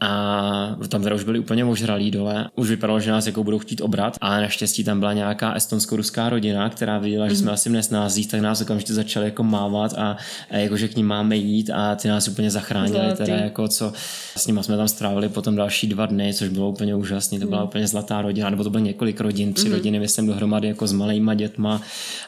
a 0.00 0.76
tam 0.88 1.02
teda 1.02 1.14
už 1.14 1.24
byli 1.24 1.38
úplně 1.38 1.64
ožralí 1.64 2.10
dole. 2.10 2.50
Už 2.56 2.70
vypadalo, 2.70 3.00
že 3.00 3.10
nás 3.10 3.26
jako 3.26 3.44
budou 3.44 3.58
chtít 3.58 3.80
obrat 3.80 4.16
a 4.20 4.40
naštěstí 4.40 4.84
tam 4.84 5.00
byla 5.00 5.12
nějaká 5.12 5.54
estonsko-ruská 5.54 6.28
rodina, 6.28 6.70
která 6.70 6.98
viděla, 6.98 7.28
že 7.28 7.36
jsme 7.36 7.50
mm. 7.50 7.54
asi 7.54 7.68
v 7.68 7.72
nesnázích, 7.72 8.28
tak 8.28 8.40
nás 8.40 8.60
okamžitě 8.60 8.94
začali 8.94 9.26
jako 9.26 9.42
mávat 9.42 9.94
a, 9.98 10.16
a 10.50 10.56
jako, 10.56 10.76
že 10.76 10.88
k 10.88 10.96
ním 10.96 11.06
máme 11.06 11.36
jít 11.36 11.70
a 11.70 11.94
ty 11.94 12.08
nás 12.08 12.28
úplně 12.28 12.50
zachránili, 12.50 13.06
Zlatý. 13.06 13.16
teda 13.16 13.36
jako 13.36 13.68
co 13.68 13.92
s 14.36 14.46
nimi 14.46 14.60
jsme 14.62 14.76
tam 14.76 14.88
strávili 14.88 15.28
potom 15.28 15.56
další 15.56 15.86
dva 15.86 16.06
dny, 16.06 16.34
což 16.34 16.48
bylo 16.48 16.70
úplně 16.70 16.94
úžasné, 16.94 17.38
to 17.38 17.46
byla 17.46 17.60
mm. 17.60 17.66
úplně 17.66 17.86
zlatá 17.86 18.22
rodina, 18.22 18.50
nebo 18.50 18.64
to 18.64 18.70
bylo 18.70 18.84
několik 18.84 19.20
rodin, 19.20 19.52
tři 19.52 19.68
mm. 19.68 19.74
rodiny, 19.74 19.98
myslím, 19.98 20.26
dohromady 20.26 20.68
jako 20.68 20.86
s 20.86 20.92
malýma 20.92 21.34
dětma 21.34 21.80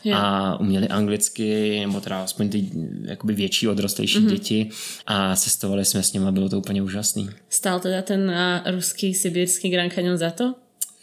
yeah. 0.04 0.24
a 0.24 0.60
uměli 0.60 0.88
anglicky, 0.88 1.80
nebo 1.80 2.00
teda 2.00 2.22
aspoň 2.22 2.48
ty 2.48 2.70
jakoby 3.04 3.34
větší 3.34 3.68
odrostlejší 3.68 4.18
mm. 4.18 4.26
děti 4.26 4.70
a 5.06 5.36
cestovali 5.36 5.84
jsme 5.84 6.02
s 6.02 6.12
nimi, 6.12 6.32
bylo 6.32 6.48
to 6.48 6.58
úplně 6.58 6.82
úžasný. 6.82 7.30
Stál 7.56 7.80
teda 7.80 8.02
ten 8.02 8.34
ruský 8.74 9.14
sibírský 9.14 9.70
Grand 9.70 9.92
Canyon 9.92 10.16
za 10.16 10.30
to? 10.30 10.54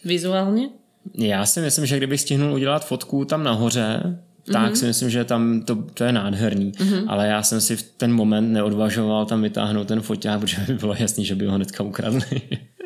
Vizuálně? 0.06 0.70
Já 1.14 1.46
si 1.46 1.62
myslím, 1.62 1.86
že 1.86 1.98
kdybych 1.98 2.22
stihnul 2.22 2.54
udělat 2.54 2.86
fotku 2.86 3.26
tam 3.26 3.44
nahoře, 3.44 4.20
tak 4.52 4.72
mm-hmm. 4.72 4.76
si 4.76 4.86
myslím, 4.86 5.10
že 5.10 5.26
tam 5.26 5.62
to, 5.62 5.76
to 5.76 6.04
je 6.04 6.12
nádherný. 6.12 6.72
Mm-hmm. 6.72 7.04
Ale 7.08 7.28
já 7.28 7.44
jsem 7.44 7.62
si 7.62 7.76
v 7.76 7.84
ten 7.84 8.14
moment 8.14 8.54
neodvažoval 8.54 9.26
tam 9.26 9.42
vytáhnout 9.42 9.88
ten 9.88 10.02
foťák, 10.02 10.40
protože 10.40 10.58
by 10.68 10.74
bylo 10.74 10.96
jasný, 11.00 11.26
že 11.26 11.36
by 11.36 11.46
ho 11.46 11.56
hnedka 11.56 11.84
ukradli. 11.84 12.42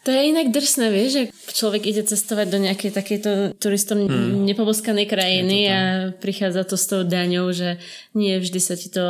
To 0.00 0.10
je 0.10 0.32
inak 0.32 0.48
drsné, 0.48 0.88
vieš, 0.88 1.10
že 1.12 1.22
človek 1.52 1.84
ide 1.84 2.00
cestovať 2.00 2.46
do 2.48 2.58
nejakej 2.64 2.88
takejto 2.88 3.30
turistom 3.60 4.08
hmm. 4.08 4.48
nepoboskanej 4.48 5.04
krajiny 5.04 5.68
a 5.68 5.78
prichádza 6.16 6.64
to 6.64 6.80
s 6.80 6.88
tou 6.88 7.04
daňou, 7.04 7.52
že 7.52 7.76
nie 8.16 8.32
vždy 8.40 8.60
sa 8.64 8.80
ti 8.80 8.88
to 8.88 9.04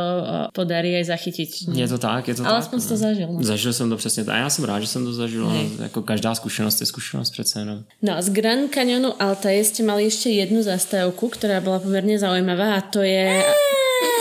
podarí 0.51 0.91
aj 0.99 1.15
zachytiť. 1.15 1.71
Je 1.71 1.87
to 1.87 1.95
tak, 1.95 2.27
je 2.27 2.35
to 2.35 2.43
Ale 2.43 2.59
tak. 2.59 2.63
aspoň 2.67 2.79
to 2.83 2.95
zažil. 2.97 3.29
No. 3.31 3.39
Zažil 3.39 3.73
jsem 3.73 3.89
to 3.89 3.97
přesně 3.97 4.23
tak. 4.23 4.35
A 4.35 4.37
já 4.37 4.49
jsem 4.49 4.63
rád, 4.65 4.79
že 4.79 4.87
jsem 4.87 5.05
to 5.05 5.13
zažil. 5.13 5.47
Hej. 5.47 5.69
Jako 5.79 6.01
každá 6.01 6.35
zkušenost 6.35 6.79
je 6.79 6.85
zkušenost 6.85 7.29
přece 7.31 7.59
jenom. 7.59 7.83
No 8.01 8.17
a 8.17 8.21
z 8.21 8.29
Grand 8.29 8.71
Canyonu 8.73 9.15
Altaje 9.21 9.63
ste 9.63 9.87
mali 9.87 10.11
ešte 10.11 10.27
jednu 10.27 10.59
zastávku, 10.59 11.31
ktorá 11.31 11.63
bola 11.63 11.79
pomerne 11.79 12.19
zaujímavá 12.19 12.75
a 12.75 12.81
to 12.81 12.99
je... 12.99 13.39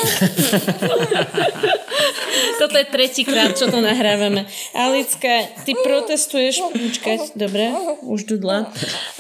Toto 2.58 2.76
je 2.76 2.84
tretíkrát, 2.84 3.56
čo 3.56 3.72
to 3.72 3.80
nahrávame. 3.80 4.44
Alicka, 4.76 5.48
ty 5.64 5.72
protestuješ, 5.80 6.60
počkať, 6.72 7.20
dobre, 7.36 7.72
už 8.04 8.24
dudla. 8.24 8.72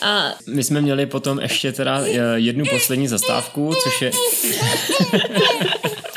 A... 0.02 0.34
My 0.46 0.64
jsme 0.64 0.80
měli 0.80 1.06
potom 1.06 1.40
ještě 1.40 1.72
teda 1.72 2.00
eh, 2.04 2.18
jednu 2.34 2.64
poslední 2.64 3.08
zastávku, 3.08 3.72
což 3.82 4.02
je... 4.02 4.10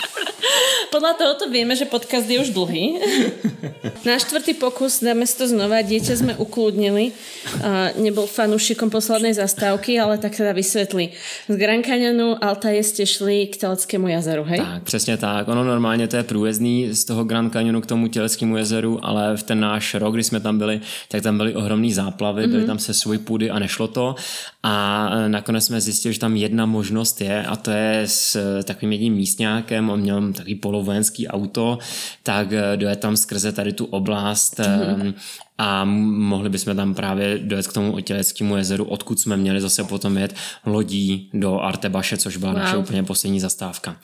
Podľa 0.93 1.17
tohoto 1.17 1.49
vieme, 1.49 1.73
že 1.73 1.89
podcast 1.89 2.29
je 2.29 2.37
už 2.37 2.53
dlhý. 2.53 3.01
Na 4.05 4.21
čtvrtý 4.21 4.53
pokus 4.53 5.01
dáme 5.01 5.25
si 5.25 5.33
to 5.33 5.49
znova. 5.49 5.81
Dieťa 5.81 6.13
sme 6.21 6.33
ukludnili. 6.37 7.09
Uh, 7.09 7.89
nebol 7.97 8.29
fanúšikom 8.29 8.93
poslednej 8.93 9.33
zastávky, 9.33 9.97
ale 9.97 10.21
tak 10.21 10.37
teda 10.37 10.53
vysvetli. 10.53 11.09
Z 11.49 11.55
Grand 11.57 11.81
Canyonu 11.81 12.37
Altaje 12.37 12.85
ste 12.85 13.09
šli 13.09 13.49
k 13.49 13.57
Teleckému 13.57 14.05
jazeru, 14.07 14.43
hej? 14.45 14.61
Tak, 14.61 14.83
přesně 14.83 15.17
tak. 15.17 15.47
Ono 15.47 15.63
normálně 15.63 16.07
to 16.07 16.17
je 16.17 16.23
průjezdný 16.23 16.93
z 16.93 17.05
toho 17.05 17.23
Grand 17.23 17.53
Canyonu 17.53 17.81
k 17.81 17.89
tomu 17.89 18.07
Těleckému 18.07 18.57
jezeru, 18.57 18.99
ale 19.01 19.37
v 19.37 19.43
ten 19.43 19.59
náš 19.59 19.93
rok, 19.93 20.13
kdy 20.13 20.23
jsme 20.23 20.39
tam 20.39 20.57
byli, 20.57 20.81
tak 21.07 21.23
tam 21.23 21.37
byly 21.37 21.55
ohromné 21.55 21.93
záplavy, 21.93 22.43
mm-hmm. 22.43 22.51
byly 22.51 22.65
tam 22.65 22.79
se 22.79 22.93
svůj 22.93 23.17
půdy 23.17 23.49
a 23.49 23.59
nešlo 23.59 23.87
to. 23.87 24.15
A 24.63 25.09
e, 25.13 25.29
nakonec 25.29 25.65
jsme 25.65 25.81
zjistili, 25.81 26.13
že 26.13 26.19
tam 26.19 26.35
jedna 26.35 26.65
možnost 26.65 27.21
je 27.21 27.43
a 27.43 27.55
to 27.55 27.71
je 27.71 28.01
s 28.05 28.35
e, 28.35 28.63
takovým 28.63 28.91
jedním 28.91 29.13
místňákem, 29.13 29.89
on 29.89 29.99
měl 29.99 30.33
takový 30.33 30.55
polovojenský 30.83 31.27
auto, 31.27 31.79
tak 32.23 32.51
e, 32.51 32.77
dojet 32.77 32.99
tam 32.99 33.17
skrze 33.17 33.51
tady 33.51 33.73
tu 33.73 33.85
oblast 33.85 34.59
mm-hmm 34.59 35.13
a 35.57 35.85
mohli 35.85 36.49
bychom 36.49 36.75
tam 36.75 36.93
právě 36.93 37.39
dojet 37.39 37.67
k 37.67 37.73
tomu 37.73 37.93
Otěleckému 37.93 38.57
jezeru, 38.57 38.85
odkud 38.85 39.19
jsme 39.19 39.37
měli 39.37 39.61
zase 39.61 39.83
potom 39.83 40.17
jet 40.17 40.35
lodí 40.65 41.29
do 41.33 41.59
Artebaše, 41.59 42.17
což 42.17 42.37
byla 42.37 42.51
wow. 42.51 42.61
naše 42.61 42.77
úplně 42.77 43.03
poslední 43.03 43.39
zastávka. 43.39 43.97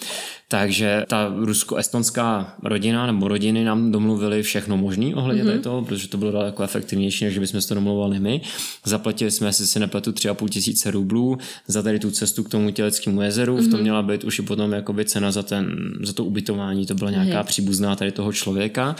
Takže 0.47 1.05
ta 1.07 1.33
rusko-estonská 1.35 2.55
rodina 2.63 3.05
nebo 3.05 3.27
rodiny 3.27 3.63
nám 3.63 3.91
domluvili 3.91 4.43
všechno 4.43 4.77
možné 4.77 5.15
ohledně 5.15 5.43
mm-hmm. 5.43 5.61
toho, 5.61 5.81
protože 5.81 6.07
to 6.07 6.17
bylo 6.17 6.31
daleko 6.31 6.63
efektivnější, 6.63 7.25
než 7.25 7.37
bychom 7.37 7.61
to 7.61 7.75
domluvali 7.75 8.19
my. 8.19 8.41
Zaplatili 8.85 9.31
jsme, 9.31 9.53
si 9.53 9.67
si 9.67 9.79
nepletu, 9.79 10.11
3,5 10.11 10.49
tisíce 10.49 10.91
rublů 10.91 11.37
za 11.67 11.81
tady 11.81 11.99
tu 11.99 12.11
cestu 12.11 12.43
k 12.43 12.49
tomu 12.49 12.71
Těleckému 12.71 13.21
jezeru. 13.21 13.57
Mm-hmm. 13.57 13.67
V 13.67 13.71
tom 13.71 13.73
mhm. 13.73 13.81
měla 13.81 14.01
být 14.01 14.23
už 14.23 14.39
i 14.39 14.41
potom 14.41 14.71
jakoby 14.71 15.05
cena 15.05 15.31
za, 15.31 15.43
ten, 15.43 15.93
za 16.03 16.13
to 16.13 16.25
ubytování, 16.25 16.85
to 16.85 16.95
byla 16.95 17.11
nějaká 17.11 17.41
mm-hmm. 17.41 17.47
příbuzná 17.47 17.95
tady 17.95 18.11
toho 18.11 18.33
člověka 18.33 18.95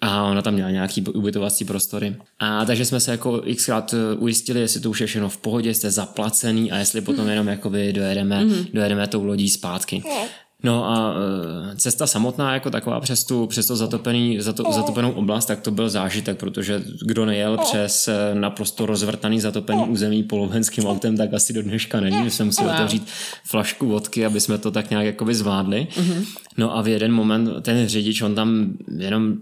a 0.00 0.24
ona 0.24 0.42
tam 0.42 0.54
měla 0.54 0.70
nějaký 0.70 1.02
ubytovací 1.02 1.64
prostory. 1.64 2.16
A 2.38 2.64
takže 2.64 2.84
jsme 2.84 3.00
se 3.00 3.10
jako 3.10 3.42
xkrát 3.56 3.94
eh, 3.94 4.16
ujistili, 4.16 4.60
jestli 4.60 4.80
to 4.80 4.90
už 4.90 5.00
je 5.00 5.06
všechno 5.06 5.28
v 5.28 5.36
pohodě, 5.36 5.74
jste 5.74 5.90
zaplacený 5.90 6.72
a 6.72 6.76
jestli 6.76 7.00
potom 7.00 7.28
jenom 7.28 7.48
jakoby 7.48 7.92
dojedeme, 7.92 8.44
mm-hmm. 8.44 8.66
dojedeme 8.74 9.06
tou 9.06 9.24
lodí 9.24 9.48
zpátky. 9.48 10.02
No 10.62 10.90
a 10.90 11.14
e, 11.72 11.76
cesta 11.76 12.06
samotná 12.06 12.54
jako 12.54 12.70
taková 12.70 13.00
přes 13.00 13.24
tu, 13.24 13.46
přes 13.46 13.66
to 13.66 13.76
zatopený, 13.76 14.40
zato, 14.40 14.72
zatopenou 14.72 15.10
oblast, 15.10 15.46
tak 15.46 15.60
to 15.60 15.70
byl 15.70 15.88
zážitek, 15.88 16.38
protože 16.38 16.82
kdo 17.06 17.26
nejel 17.26 17.58
přes 17.58 18.08
e, 18.08 18.34
naprosto 18.34 18.86
rozvrtaný 18.86 19.40
zatopený 19.40 19.84
území 19.88 20.22
polovenským 20.22 20.86
autem, 20.86 21.16
tak 21.16 21.34
asi 21.34 21.52
do 21.52 21.62
dneška 21.62 22.00
není. 22.00 22.22
My 22.22 22.30
jsme 22.30 22.44
museli 22.44 22.68
wow. 22.68 22.74
otevřít 22.74 23.06
flašku 23.44 23.88
vodky, 23.88 24.26
aby 24.26 24.40
jsme 24.40 24.58
to 24.58 24.70
tak 24.70 24.90
nějak 24.90 25.06
jakoby 25.06 25.34
zvládli. 25.34 25.86
Mm-hmm. 25.90 26.24
No 26.56 26.76
a 26.76 26.82
v 26.82 26.88
jeden 26.88 27.12
moment 27.12 27.50
ten 27.62 27.88
řidič, 27.88 28.22
on 28.22 28.34
tam 28.34 28.72
jenom 28.96 29.36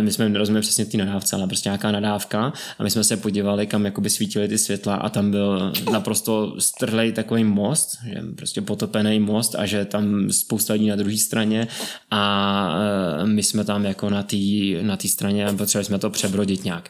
my 0.00 0.12
jsme 0.12 0.28
nerozuměli 0.28 0.62
přesně 0.62 0.84
ty 0.84 0.96
nadávce, 0.96 1.36
ale 1.36 1.46
prostě 1.46 1.68
nějaká 1.68 1.92
nadávka 1.92 2.52
a 2.78 2.82
my 2.82 2.90
jsme 2.90 3.04
se 3.04 3.16
podívali, 3.16 3.66
kam 3.66 3.84
jakoby 3.84 4.10
svítily 4.10 4.48
ty 4.48 4.58
světla 4.58 4.94
a 4.94 5.08
tam 5.08 5.30
byl 5.30 5.72
naprosto 5.92 6.54
strhlej 6.58 7.12
takový 7.12 7.44
most, 7.44 7.96
že 8.06 8.22
prostě 8.36 8.62
potopený 8.62 9.20
most 9.20 9.54
a 9.54 9.66
že 9.66 9.84
tam 9.84 10.30
spousta 10.30 10.72
lidí 10.72 10.88
na 10.88 10.96
druhé 10.96 11.16
straně 11.16 11.68
a 12.10 12.74
e, 13.22 13.26
my 13.26 13.42
jsme 13.42 13.64
tam 13.64 13.84
jako 13.84 14.10
na 14.10 14.22
té 14.22 14.36
na 14.82 14.98
straně 15.06 15.46
a 15.46 15.52
potřebovali 15.52 15.84
jsme 15.84 15.98
to 15.98 16.10
přebrodit 16.10 16.64
nějak. 16.64 16.88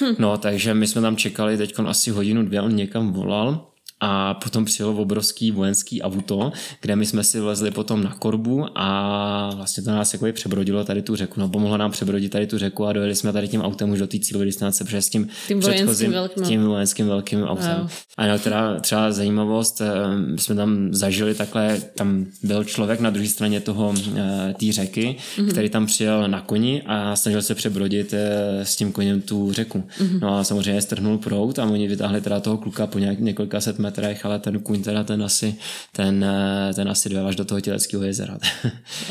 Hm. 0.00 0.14
No, 0.18 0.38
takže 0.38 0.74
my 0.74 0.86
jsme 0.86 1.02
tam 1.02 1.16
čekali 1.16 1.56
teď 1.56 1.74
asi 1.86 2.10
hodinu, 2.10 2.42
dvě, 2.42 2.60
on 2.60 2.76
někam 2.76 3.12
volal 3.12 3.69
a 4.00 4.34
potom 4.34 4.64
přijelo 4.64 4.94
obrovský 4.94 5.50
vojenský 5.50 6.02
auto, 6.02 6.52
kde 6.80 6.96
my 6.96 7.06
jsme 7.06 7.24
si 7.24 7.40
vlezli 7.40 7.70
potom 7.70 8.04
na 8.04 8.14
korbu 8.14 8.66
a 8.74 9.50
vlastně 9.56 9.82
to 9.82 9.90
nás 9.90 10.12
jako 10.12 10.26
přebrodilo 10.32 10.84
tady 10.84 11.02
tu 11.02 11.16
řeku, 11.16 11.40
no 11.40 11.48
pomohlo 11.48 11.76
nám 11.76 11.90
přebrodit 11.90 12.32
tady 12.32 12.46
tu 12.46 12.58
řeku 12.58 12.86
a 12.86 12.92
dojeli 12.92 13.14
jsme 13.14 13.32
tady 13.32 13.48
tím 13.48 13.60
autem 13.60 13.90
už 13.90 13.98
do 13.98 14.06
té 14.06 14.18
cílové 14.18 14.44
distance, 14.44 14.84
protože 14.84 15.02
s 15.02 15.08
tím, 15.08 15.28
tím 15.48 15.60
vojenským 15.60 16.12
velkým. 16.12 16.44
tím 16.44 16.66
vojenským 16.66 17.06
velkým 17.06 17.42
autem. 17.44 17.78
Wow. 17.80 17.90
A 18.16 18.26
no, 18.26 18.38
teda 18.38 18.80
třeba 18.80 19.12
zajímavost, 19.12 19.80
eh, 19.80 20.38
jsme 20.38 20.54
tam 20.54 20.88
zažili 20.94 21.34
takhle, 21.34 21.80
tam 21.96 22.26
byl 22.42 22.64
člověk 22.64 23.00
na 23.00 23.10
druhé 23.10 23.28
straně 23.28 23.60
toho 23.60 23.94
eh, 24.16 24.54
té 24.60 24.72
řeky, 24.72 25.16
mm-hmm. 25.36 25.50
který 25.50 25.70
tam 25.70 25.86
přijel 25.86 26.28
na 26.28 26.40
koni 26.40 26.82
a 26.86 27.16
snažil 27.16 27.42
se 27.42 27.54
přebrodit 27.54 28.14
eh, 28.14 28.64
s 28.64 28.76
tím 28.76 28.92
koněm 28.92 29.20
tu 29.20 29.52
řeku. 29.52 29.78
Mm-hmm. 29.78 30.20
No 30.20 30.38
a 30.38 30.44
samozřejmě 30.44 30.82
strhnul 30.82 31.18
prout 31.18 31.58
a 31.58 31.64
oni 31.64 31.88
vytáhli 31.88 32.20
teda 32.20 32.40
toho 32.40 32.58
kluka 32.58 32.86
po 32.86 32.98
nějak, 32.98 33.20
několika 33.20 33.60
set 33.60 33.78
metrech, 33.90 34.26
ale 34.26 34.38
ten 34.38 34.60
kůň 34.60 34.82
teda 34.82 35.04
ten 35.04 35.22
asi, 35.22 35.54
ten, 35.92 36.24
eh, 36.24 36.74
ten 36.74 36.88
asi 36.88 37.08
dojel 37.08 37.26
až 37.26 37.36
do 37.36 37.44
toho 37.44 37.60
těleckého 37.60 38.02
jezera. 38.02 38.38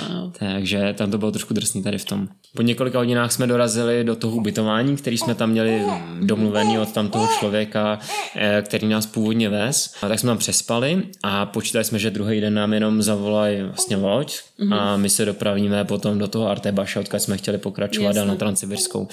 Wow. 0.09 0.31
Takže 0.39 0.93
tam 0.97 1.11
to 1.11 1.17
bylo 1.17 1.31
trošku 1.31 1.53
drsný 1.53 1.83
tady 1.83 1.97
v 1.97 2.05
tom. 2.05 2.27
Po 2.55 2.61
několika 2.61 2.99
hodinách 2.99 3.31
jsme 3.31 3.47
dorazili 3.47 4.03
do 4.03 4.15
toho 4.15 4.35
ubytování, 4.35 4.97
který 4.97 5.17
jsme 5.17 5.35
tam 5.35 5.49
měli 5.49 5.83
domluvený 6.21 6.79
od 6.79 6.91
tam 6.91 7.09
toho 7.09 7.27
člověka, 7.39 7.99
eh, 8.35 8.61
který 8.65 8.87
nás 8.87 9.05
původně 9.05 9.49
vez. 9.49 9.93
A 10.01 10.07
tak 10.07 10.19
jsme 10.19 10.27
tam 10.27 10.37
přespali 10.37 11.03
a 11.23 11.45
počítali 11.45 11.85
jsme, 11.85 11.99
že 11.99 12.11
druhý 12.11 12.41
den 12.41 12.53
nám 12.53 12.73
jenom 12.73 13.01
zavolají 13.01 13.61
vlastně 13.61 13.95
loď 13.95 14.37
mm-hmm. 14.59 14.73
a 14.73 14.97
my 14.97 15.09
se 15.09 15.25
dopravíme 15.25 15.85
potom 15.85 16.17
do 16.17 16.27
toho 16.27 16.49
Artebaša, 16.49 16.99
odkud 16.99 17.19
jsme 17.19 17.37
chtěli 17.37 17.57
pokračovat 17.57 18.07
Jasne. 18.07 18.19
dál 18.19 18.27
na 18.27 18.35
Transsibirskou. 18.35 19.07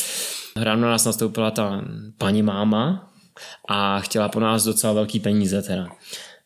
Ráno 0.57 0.91
nás 0.91 1.05
nastoupila 1.05 1.51
ta 1.51 1.85
paní 2.19 2.43
máma, 2.43 3.11
a 3.69 4.01
chtěla 4.01 4.29
po 4.29 4.41
nás 4.41 4.65
docela 4.65 4.93
velký 4.93 5.21
peníze 5.21 5.63
teda. 5.63 5.89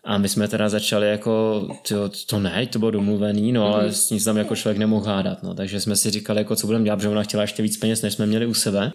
A 0.04 0.18
my 0.18 0.28
jsme 0.28 0.48
teda 0.48 0.68
začali 0.68 1.08
jako, 1.08 1.66
to, 1.88 2.10
to 2.26 2.40
ne, 2.40 2.66
to 2.66 2.78
bylo 2.78 2.90
domluvený, 2.90 3.52
no 3.52 3.74
ale 3.74 3.84
mm-hmm. 3.84 3.92
s 3.92 4.10
ní 4.10 4.20
tam 4.20 4.36
jako 4.36 4.56
člověk 4.56 4.78
nemohl 4.78 5.06
hádat, 5.06 5.42
no. 5.42 5.54
Takže 5.54 5.80
jsme 5.80 5.96
si 5.96 6.10
říkali, 6.10 6.38
jako 6.38 6.56
co 6.56 6.66
budeme 6.66 6.84
dělat, 6.84 7.00
že 7.00 7.08
ona 7.08 7.22
chtěla 7.22 7.42
ještě 7.42 7.62
víc 7.62 7.76
peněz, 7.76 8.02
než 8.02 8.14
jsme 8.14 8.26
měli 8.26 8.46
u 8.46 8.54
sebe. 8.54 8.92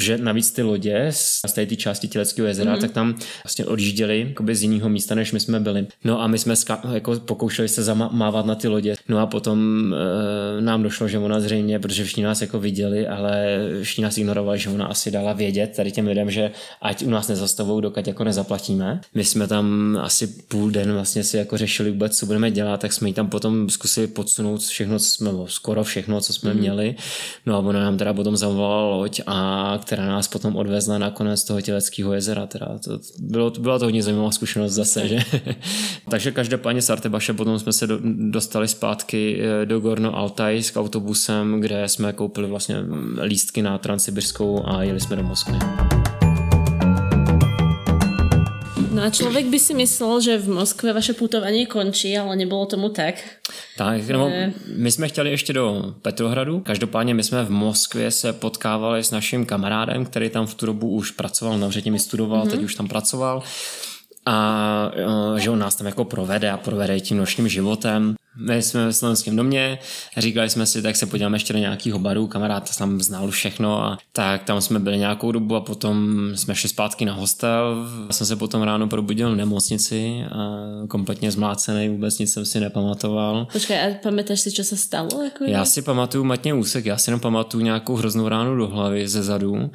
Že 0.00 0.18
navíc 0.18 0.52
ty 0.52 0.62
lodě 0.62 1.06
z 1.10 1.52
té 1.54 1.66
části 1.66 2.08
Těleckého 2.08 2.48
jezera, 2.48 2.76
mm-hmm. 2.76 2.80
tak 2.80 2.90
tam 2.90 3.14
vlastně 3.44 3.64
odjížděli 3.64 4.34
z 4.52 4.62
jiného 4.62 4.88
místa, 4.88 5.14
než 5.14 5.32
my 5.32 5.40
jsme 5.40 5.60
byli. 5.60 5.86
No 6.04 6.22
a 6.22 6.26
my 6.26 6.38
jsme 6.38 6.54
ska- 6.54 6.94
jako 6.94 7.20
pokoušeli 7.20 7.68
se 7.68 7.82
zamávat 7.82 8.46
na 8.46 8.54
ty 8.54 8.68
lodě. 8.68 8.96
No 9.08 9.18
a 9.18 9.26
potom 9.26 9.58
e, 9.94 10.60
nám 10.60 10.82
došlo, 10.82 11.08
že 11.08 11.18
ona 11.18 11.40
zřejmě, 11.40 11.78
protože 11.78 12.04
všichni 12.04 12.22
nás 12.22 12.40
jako 12.40 12.60
viděli, 12.60 13.06
ale 13.06 13.58
všichni 13.82 14.04
nás 14.04 14.18
ignorovali, 14.18 14.58
že 14.58 14.70
ona 14.70 14.86
asi 14.86 15.10
dala 15.10 15.32
vědět 15.32 15.72
tady 15.76 15.92
těm 15.92 16.06
lidem, 16.06 16.30
že 16.30 16.50
ať 16.82 17.02
u 17.02 17.10
nás 17.10 17.28
nezastavou, 17.28 17.80
dokud 17.80 18.06
jako 18.06 18.24
nezaplatíme. 18.24 19.00
My 19.14 19.24
jsme 19.24 19.46
tam 19.46 19.98
asi 20.02 20.26
půl 20.26 20.57
den 20.66 20.92
vlastně 20.92 21.24
si 21.24 21.36
jako 21.36 21.56
řešili 21.56 21.90
vůbec, 21.90 22.18
co 22.18 22.26
budeme 22.26 22.50
dělat, 22.50 22.80
tak 22.80 22.92
jsme 22.92 23.08
jí 23.08 23.14
tam 23.14 23.28
potom 23.28 23.70
zkusili 23.70 24.06
podsunout 24.06 24.60
všechno, 24.60 24.98
co 24.98 25.06
jsme, 25.06 25.30
skoro 25.46 25.84
všechno, 25.84 26.20
co 26.20 26.32
jsme 26.32 26.54
mm. 26.54 26.60
měli. 26.60 26.94
No 27.46 27.54
a 27.54 27.58
ona 27.58 27.80
nám 27.80 27.98
teda 27.98 28.14
potom 28.14 28.36
zavolala 28.36 28.96
loď, 28.96 29.20
a 29.26 29.78
která 29.82 30.06
nás 30.06 30.28
potom 30.28 30.56
odvezla 30.56 30.98
na 30.98 31.10
konec 31.10 31.44
toho 31.44 31.60
těleckého 31.60 32.12
jezera. 32.12 32.46
Teda 32.46 32.78
to, 32.84 32.98
bylo, 33.18 33.50
byla 33.50 33.78
to 33.78 33.84
hodně 33.84 34.02
zajímavá 34.02 34.30
zkušenost 34.30 34.72
zase, 34.72 35.08
že? 35.08 35.18
Takže 36.10 36.32
každopádně 36.32 36.82
z 36.82 36.90
Artebaše 36.90 37.32
potom 37.32 37.58
jsme 37.58 37.72
se 37.72 37.86
do, 37.86 37.98
dostali 38.30 38.68
zpátky 38.68 39.40
eh, 39.40 39.66
do 39.66 39.80
Gorno 39.80 40.16
Altaj 40.16 40.62
s 40.62 40.76
autobusem, 40.76 41.60
kde 41.60 41.88
jsme 41.88 42.12
koupili 42.12 42.48
vlastně 42.48 42.76
lístky 43.22 43.62
na 43.62 43.78
Transsibirskou 43.78 44.62
a 44.66 44.82
jeli 44.82 45.00
jsme 45.00 45.16
do 45.16 45.22
Moskvy. 45.22 45.58
No 48.98 49.04
a 49.04 49.10
člověk 49.10 49.46
by 49.46 49.58
si 49.58 49.74
myslel, 49.74 50.20
že 50.20 50.38
v 50.38 50.48
Moskve 50.48 50.92
vaše 50.92 51.12
putování 51.12 51.66
končí, 51.66 52.18
ale 52.18 52.36
nebylo 52.36 52.66
tomu 52.66 52.88
tak. 52.88 53.14
Tak, 53.76 54.08
no, 54.08 54.32
my 54.76 54.90
jsme 54.90 55.08
chtěli 55.08 55.30
ještě 55.30 55.52
do 55.52 55.94
Petrohradu. 56.02 56.60
Každopádně 56.60 57.14
my 57.14 57.22
jsme 57.22 57.44
v 57.44 57.50
Moskvě 57.50 58.10
se 58.10 58.32
potkávali 58.32 59.04
s 59.04 59.10
naším 59.10 59.46
kamarádem, 59.46 60.04
který 60.04 60.30
tam 60.30 60.46
v 60.46 60.54
tu 60.54 60.66
dobu 60.66 60.88
už 60.88 61.10
pracoval, 61.10 61.58
na 61.58 61.70
mi 61.90 61.98
studoval, 61.98 62.44
mm-hmm. 62.44 62.50
teď 62.50 62.62
už 62.62 62.74
tam 62.74 62.88
pracoval 62.88 63.42
a 64.26 64.90
že 65.36 65.50
on 65.50 65.58
nás 65.58 65.74
tam 65.74 65.86
jako 65.86 66.04
provede 66.04 66.50
a 66.50 66.56
provede 66.56 67.00
tím 67.00 67.18
nočním 67.18 67.48
životem. 67.48 68.14
My 68.46 68.62
jsme 68.62 68.86
ve 68.86 68.92
slovenském 68.92 69.36
domě, 69.36 69.78
říkali 70.16 70.50
jsme 70.50 70.66
si, 70.66 70.82
tak 70.82 70.96
se 70.96 71.06
podíváme 71.06 71.36
ještě 71.36 71.52
do 71.52 71.58
nějakého 71.58 71.98
baru, 71.98 72.26
kamarád 72.26 72.76
tam 72.78 73.00
znal 73.00 73.30
všechno 73.30 73.84
a 73.84 73.98
tak 74.12 74.44
tam 74.44 74.60
jsme 74.60 74.78
byli 74.78 74.98
nějakou 74.98 75.32
dobu 75.32 75.56
a 75.56 75.60
potom 75.60 76.18
jsme 76.34 76.54
šli 76.54 76.68
zpátky 76.68 77.04
na 77.04 77.14
hostel. 77.14 77.86
Já 78.06 78.12
jsem 78.12 78.26
se 78.26 78.36
potom 78.36 78.62
ráno 78.62 78.88
probudil 78.88 79.32
v 79.32 79.36
nemocnici, 79.36 80.24
a 80.32 80.58
kompletně 80.88 81.30
zmlácený, 81.30 81.88
vůbec 81.88 82.18
nic 82.18 82.32
jsem 82.32 82.44
si 82.44 82.60
nepamatoval. 82.60 83.46
Počkej, 83.52 83.78
a 83.80 83.94
pamatuješ 84.02 84.40
si, 84.40 84.50
co 84.50 84.64
se 84.64 84.76
stalo? 84.76 85.22
Jako 85.24 85.44
já 85.44 85.64
si 85.64 85.82
pamatuju 85.82 86.24
matně 86.24 86.54
úsek, 86.54 86.86
já 86.86 86.98
si 86.98 87.10
jenom 87.10 87.20
pamatuju 87.20 87.64
nějakou 87.64 87.96
hroznou 87.96 88.28
ránu 88.28 88.56
do 88.56 88.66
hlavy 88.66 89.08
ze 89.08 89.22
zadu 89.22 89.70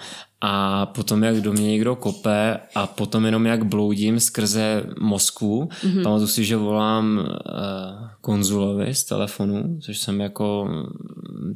a 0.45 0.85
potom 0.85 1.23
jak 1.23 1.41
do 1.41 1.53
mě 1.53 1.67
někdo 1.67 1.95
kope 1.95 2.59
a 2.75 2.87
potom 2.87 3.25
jenom 3.25 3.45
jak 3.45 3.65
bloudím 3.65 4.19
skrze 4.19 4.83
Moskvu. 4.99 5.65
Mm-hmm. 5.65 6.03
Pamatuju 6.03 6.27
si, 6.27 6.45
že 6.45 6.57
volám 6.57 7.17
uh, 7.17 8.07
konzulovi 8.53 8.95
z 8.95 9.03
telefonu, 9.03 9.79
což 9.81 9.97
jsem 9.97 10.21
jako 10.21 10.67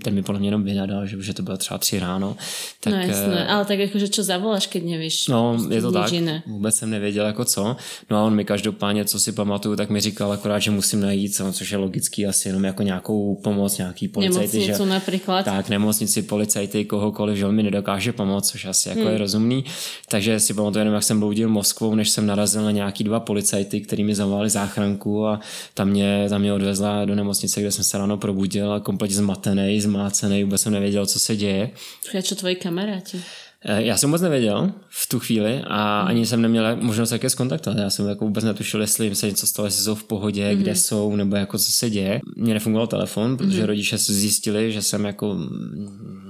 ten 0.04 0.14
mi 0.14 0.24
podle 0.24 0.40
mě 0.40 0.48
jenom 0.48 0.64
vynadal, 0.64 1.06
že, 1.06 1.22
že 1.22 1.34
to 1.34 1.44
bylo 1.44 1.58
třeba 1.58 1.78
tři 1.78 2.00
ráno. 2.00 2.38
Tak, 2.80 2.94
no 2.94 3.00
jasné, 3.00 3.48
ale 3.48 3.66
tak 3.66 3.80
jakože 3.80 4.08
čo 4.08 4.24
zavoláš, 4.24 4.68
keď 4.68 4.84
nevíš? 4.84 5.28
No, 5.28 5.58
je 5.70 5.82
to 5.82 5.92
tak, 5.92 6.12
jiné. 6.12 6.44
vůbec 6.48 6.76
jsem 6.76 6.90
nevěděl 6.90 7.26
jako 7.26 7.46
co. 7.46 7.76
No 8.10 8.18
a 8.18 8.24
on 8.24 8.36
mi 8.36 8.46
každopádně, 8.46 9.06
co 9.06 9.20
si 9.20 9.32
pamatuju, 9.32 9.76
tak 9.76 9.90
mi 9.90 10.00
říkal 10.00 10.32
akorát, 10.32 10.60
že 10.60 10.72
musím 10.72 11.02
najít, 11.02 11.36
co, 11.36 11.54
což 11.54 11.72
je 11.72 11.78
logický 11.78 12.28
asi 12.28 12.50
jenom 12.50 12.64
jako 12.64 12.84
nějakou 12.84 13.36
pomoc, 13.36 13.78
nějaký 13.78 14.08
policajty. 14.08 14.58
Nemocnicu 14.58 14.84
že, 14.84 14.90
například. 14.90 15.46
Tak, 15.46 15.70
nemocnici, 15.70 16.22
policajty, 16.22 16.86
kohokoliv, 16.86 17.38
že 17.38 17.46
on 17.46 17.56
mi 17.56 17.64
nedokáže 17.64 18.14
pomoct, 18.14 18.50
což 18.52 18.66
asi 18.66 18.90
jako 18.90 19.02
hmm. 19.02 19.12
je 19.12 19.18
rozumný. 19.18 19.66
Takže 20.10 20.40
si 20.40 20.54
pamatuju 20.54 20.80
jenom, 20.80 20.94
jak 20.94 21.04
jsem 21.04 21.20
bloudil 21.20 21.50
Moskvou, 21.50 21.96
než 21.96 22.10
jsem 22.10 22.26
narazil 22.26 22.64
na 22.64 22.72
nějaký 22.72 23.04
dva 23.04 23.20
policajty, 23.20 23.82
který 23.82 24.04
mi 24.04 24.16
zavolali 24.16 24.50
záchranku 24.50 25.28
a 25.28 25.40
tam 25.74 25.90
mě, 25.90 26.26
tam 26.30 26.42
mě 26.42 26.54
odvezla 26.54 27.06
do 27.06 27.16
nemocnice, 27.16 27.62
kde 27.62 27.72
jsem 27.72 27.84
se 27.84 27.98
ráno 27.98 28.18
probudil 28.18 28.74
a 28.74 28.80
kompletně 28.80 29.16
zmatený, 29.16 29.77
zmácený, 29.82 30.44
vůbec 30.44 30.62
jsem 30.62 30.74
nevěděl, 30.74 31.06
co 31.06 31.20
se 31.20 31.36
děje. 31.36 31.72
A 32.20 32.22
co 32.22 32.36
tvoji 32.36 32.56
kamaráti? 32.56 33.22
Eh, 33.62 33.84
já 33.84 33.98
jsem 33.98 34.10
vůbec 34.10 34.22
nevěděl 34.22 34.72
v 34.90 35.08
tu 35.08 35.20
chvíli 35.20 35.62
a 35.68 36.02
mm. 36.02 36.08
ani 36.08 36.26
jsem 36.26 36.42
neměl 36.42 36.76
možnost 36.76 37.10
také 37.10 37.30
skontaktovat. 37.30 37.80
Já 37.80 37.90
jsem 37.90 38.08
jako 38.08 38.26
vůbec 38.26 38.44
netušil, 38.44 38.82
jestli 38.82 39.06
jim 39.06 39.16
se 39.16 39.28
něco 39.28 39.48
stalo, 39.48 39.68
jestli 39.68 39.84
jsou 39.84 39.96
v 39.96 40.04
pohodě, 40.04 40.52
mm. 40.52 40.62
kde 40.62 40.76
jsou, 40.76 41.16
nebo 41.16 41.36
jako 41.36 41.58
co 41.58 41.72
se 41.72 41.90
děje. 41.90 42.22
Mně 42.36 42.54
nefungoval 42.54 42.88
telefon, 42.88 43.38
protože 43.38 43.60
mm. 43.60 43.66
rodiče 43.66 43.98
zjistili, 43.98 44.72
že 44.72 44.82
jsem 44.82 45.06
jako 45.06 45.38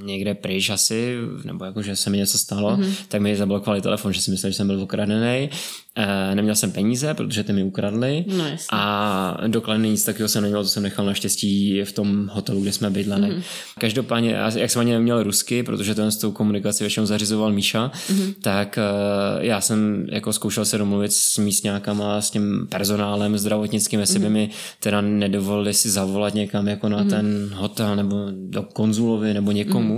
někde 0.08 0.36
pryč 0.36 0.70
asi, 0.70 1.18
nebo 1.44 1.66
jako, 1.66 1.82
že 1.82 1.96
se 1.96 2.10
mi 2.10 2.18
něco 2.18 2.38
stalo, 2.38 2.78
mm. 2.78 2.94
tak 3.08 3.22
mi 3.22 3.36
zablokovali 3.36 3.82
telefon, 3.82 4.14
že 4.14 4.22
si 4.22 4.32
mysleli, 4.32 4.54
že 4.54 4.58
jsem 4.58 4.68
byl 4.68 4.80
ukradený. 4.80 5.50
E, 5.96 6.36
neměl 6.36 6.56
jsem 6.56 6.72
peníze, 6.72 7.14
protože 7.14 7.44
ty 7.44 7.54
mi 7.54 7.64
ukradli. 7.64 8.26
No, 8.38 8.46
a 8.72 9.38
doklady 9.48 9.90
nic 9.90 10.04
takového 10.04 10.30
jsem 10.30 10.44
neměl, 10.44 10.64
to 10.64 10.70
jsem 10.70 10.84
nechal 10.84 11.06
naštěstí 11.06 11.82
v 11.84 11.92
tom 11.92 12.30
hotelu, 12.34 12.62
kde 12.62 12.72
jsme 12.72 12.90
bydleli. 12.90 13.30
Mm. 13.30 13.42
Každopádně, 13.80 14.38
jak 14.56 14.72
jsem 14.72 14.80
ani 14.80 14.92
neměl 14.92 15.24
rusky, 15.24 15.64
protože 15.64 15.96
ten 15.96 16.12
s 16.12 16.18
tou 16.18 16.32
komunikací 16.32 16.84
většinou 16.84 17.06
zařizoval 17.06 17.52
Míša, 17.52 17.92
mm. 18.10 18.34
tak 18.42 18.80
uh, 18.80 19.44
já 19.44 19.62
jsem 19.62 20.08
jako 20.12 20.34
zkoušel 20.34 20.66
se 20.66 20.78
domluvit 20.78 21.14
s 21.14 21.38
místňákama, 21.38 22.22
s 22.22 22.30
tím 22.30 22.68
personálem 22.70 23.38
zdravotnickým, 23.38 24.00
jestli 24.00 24.20
mm. 24.20 24.26
by 24.26 24.30
mi 24.30 24.50
teda 24.80 25.02
nedovolili 25.02 25.74
si 25.74 25.90
zavolat 25.90 26.34
někam 26.34 26.68
jako 26.68 26.90
na 26.90 27.04
mm. 27.04 27.10
ten 27.10 27.52
hotel 27.54 27.96
nebo 27.96 28.16
do 28.32 28.64
konzulovi 28.64 29.34
nebo 29.34 29.52
někomu. 29.52 29.97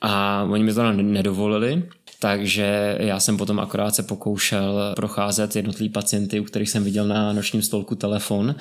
A 0.00 0.46
oni 0.50 0.64
mi 0.64 0.74
to 0.74 0.92
nedovolili, 0.92 1.82
takže 2.18 2.96
já 3.00 3.20
jsem 3.20 3.36
potom 3.36 3.60
akorát 3.60 3.94
se 3.94 4.02
pokoušel 4.02 4.92
procházet 4.96 5.56
jednotlivý 5.56 5.88
pacienty, 5.88 6.40
u 6.40 6.44
kterých 6.44 6.70
jsem 6.70 6.84
viděl 6.84 7.06
na 7.06 7.32
nočním 7.32 7.62
stolku 7.62 7.94
telefon 7.94 8.54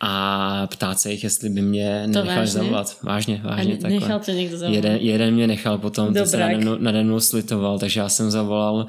a 0.00 0.66
ptát 0.66 1.00
se 1.00 1.10
jich, 1.10 1.24
jestli 1.24 1.48
by 1.48 1.62
mě 1.62 2.06
nenechali 2.06 2.46
zavolat. 2.46 2.96
Vážně, 3.02 3.40
vážně. 3.44 3.78
A 3.84 3.88
nechal 3.88 4.20
tě 4.20 4.32
někdo 4.32 4.58
zavolat? 4.58 4.76
Jeden, 4.76 4.96
jeden 4.96 5.34
mě 5.34 5.46
nechal 5.46 5.78
potom, 5.78 6.14
to 6.14 6.26
se 6.26 6.36
nade 6.36 6.56
mnou, 6.58 6.76
nade 6.78 7.04
mnou 7.04 7.20
slitoval, 7.20 7.78
takže 7.78 8.00
já 8.00 8.08
jsem 8.08 8.30
zavolal 8.30 8.74
uh, 8.74 8.86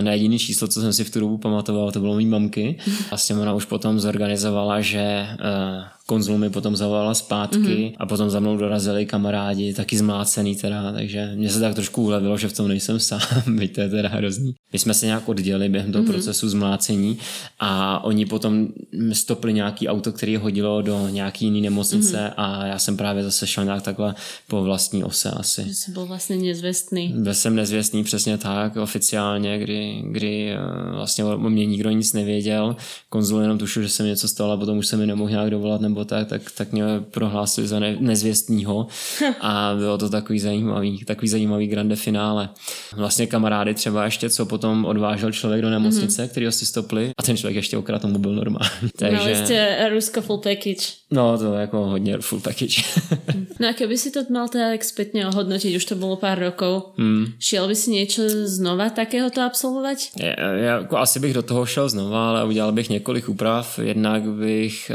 na 0.00 0.12
jediný 0.12 0.38
číslo, 0.38 0.68
co 0.68 0.80
jsem 0.80 0.92
si 0.92 1.04
v 1.04 1.10
tu 1.10 1.20
dobu 1.20 1.38
pamatoval, 1.38 1.92
to 1.92 2.00
bylo 2.00 2.16
mý 2.16 2.26
mamky. 2.26 2.78
A 3.10 3.16
s 3.16 3.26
těm 3.26 3.40
ona 3.40 3.54
už 3.54 3.64
potom 3.64 4.00
zorganizovala, 4.00 4.80
že 4.80 5.26
uh, 5.32 5.84
konzul 6.08 6.38
mi 6.38 6.50
potom 6.50 6.76
zavolala 6.76 7.14
zpátky 7.14 7.58
mm-hmm. 7.58 7.94
a 7.98 8.06
potom 8.06 8.30
za 8.30 8.40
mnou 8.40 8.56
dorazili 8.56 9.06
kamarádi, 9.06 9.74
taky 9.74 9.98
zmácený 9.98 10.56
teda, 10.56 10.92
takže 10.92 11.32
mě 11.34 11.50
se 11.50 11.60
tak 11.60 11.74
trošku 11.74 12.02
ulevilo, 12.02 12.38
že 12.38 12.48
v 12.48 12.52
tom 12.52 12.68
nejsem 12.68 13.00
sám, 13.08 13.20
byť 13.46 13.74
to 13.74 13.80
je 13.80 13.88
teda 13.88 14.08
hrozný. 14.08 14.54
My 14.72 14.78
jsme 14.78 14.94
se 14.94 15.06
nějak 15.06 15.28
oddělili 15.28 15.68
během 15.68 15.92
toho 15.92 16.04
mm-hmm. 16.04 16.10
procesu 16.10 16.48
zmlácení 16.48 17.18
a 17.60 18.04
oni 18.04 18.26
potom 18.26 18.68
stopli 19.12 19.52
nějaký 19.52 19.88
auto, 19.88 20.12
který 20.12 20.36
hodilo 20.36 20.82
do 20.82 21.08
nějaký 21.08 21.44
jiný 21.44 21.60
nemocnice 21.60 22.16
mm-hmm. 22.16 22.34
a 22.36 22.66
já 22.66 22.78
jsem 22.78 22.96
právě 22.96 23.24
zase 23.24 23.46
šel 23.46 23.64
nějak 23.64 23.82
takhle 23.82 24.14
po 24.48 24.62
vlastní 24.62 25.04
ose 25.04 25.30
asi. 25.30 25.64
Že 25.68 25.74
jsi 25.74 25.90
byl 25.92 26.06
vlastně 26.06 26.36
nezvěstný. 26.36 27.14
Byl 27.16 27.34
jsem 27.34 27.54
nezvěstný 27.54 28.04
přesně 28.04 28.38
tak 28.38 28.76
oficiálně, 28.76 29.58
kdy, 29.58 30.02
kdy 30.10 30.50
eh, 30.50 30.58
vlastně 30.92 31.24
o 31.24 31.50
mě 31.50 31.66
nikdo 31.66 31.90
nic 31.90 32.12
nevěděl. 32.12 32.76
Konzul 33.08 33.40
jenom 33.40 33.58
tušil, 33.58 33.82
že 33.82 33.88
se 33.88 34.02
mi 34.02 34.08
něco 34.08 34.28
stalo 34.28 34.52
a 34.52 34.56
potom 34.56 34.78
už 34.78 34.86
se 34.86 34.96
mi 34.96 35.06
nemohl 35.06 35.30
nějak 35.30 35.50
dovolat 35.50 35.80
nebo 35.80 35.97
tak, 36.04 36.28
tak, 36.28 36.42
tak 36.50 36.72
mě 36.72 36.82
prohlásili 37.10 37.66
za 37.66 37.78
ne, 37.80 37.96
nezvěstního 38.00 38.86
a 39.40 39.74
bylo 39.78 39.98
to 39.98 40.08
takový 40.08 40.40
zajímavý, 40.40 41.04
takový 41.04 41.28
zajímavý 41.28 41.66
grande 41.66 41.96
finále. 41.96 42.48
Vlastně 42.96 43.26
kamarády 43.26 43.74
třeba 43.74 44.04
ještě, 44.04 44.30
co 44.30 44.46
potom 44.46 44.84
odvážel 44.84 45.32
člověk 45.32 45.62
do 45.62 45.70
nemocnice, 45.70 46.22
mm-hmm. 46.22 46.28
který 46.28 46.46
ho 46.46 46.52
si 46.52 46.66
stopli 46.66 47.10
a 47.18 47.22
ten 47.22 47.36
člověk 47.36 47.56
ještě 47.56 47.76
okrát 47.76 48.02
tomu 48.02 48.18
byl 48.18 48.34
normální. 48.34 48.90
Takže... 48.98 49.34
No, 49.40 49.44
jste 49.44 49.88
Rusko 49.88 50.20
full 50.20 50.38
package. 50.38 50.86
No, 51.10 51.38
to 51.38 51.54
je 51.54 51.60
jako 51.60 51.86
hodně 51.86 52.18
full 52.18 52.40
package. 52.40 52.82
no 53.60 53.68
a 53.68 53.72
keby 53.72 53.98
si 53.98 54.10
to 54.10 54.20
mal 54.30 54.48
teda 54.48 54.70
tak 54.70 54.84
zpětně 54.84 55.26
ohodnotit, 55.26 55.76
už 55.76 55.84
to 55.84 55.94
bylo 55.94 56.16
pár 56.16 56.38
rokov, 56.38 56.82
hmm. 56.96 57.26
šel 57.38 57.68
by 57.68 57.74
si 57.74 57.90
něco 57.90 58.22
znova 58.44 58.90
takéhoto 58.90 59.40
absolvovat? 59.42 59.98
Já, 60.16 60.50
já 60.52 60.78
jako 60.80 60.98
asi 60.98 61.20
bych 61.20 61.34
do 61.34 61.42
toho 61.42 61.66
šel 61.66 61.88
znova, 61.88 62.30
ale 62.30 62.44
udělal 62.44 62.72
bych 62.72 62.90
několik 62.90 63.28
úprav. 63.28 63.78
Jednak 63.78 64.22
bych 64.22 64.90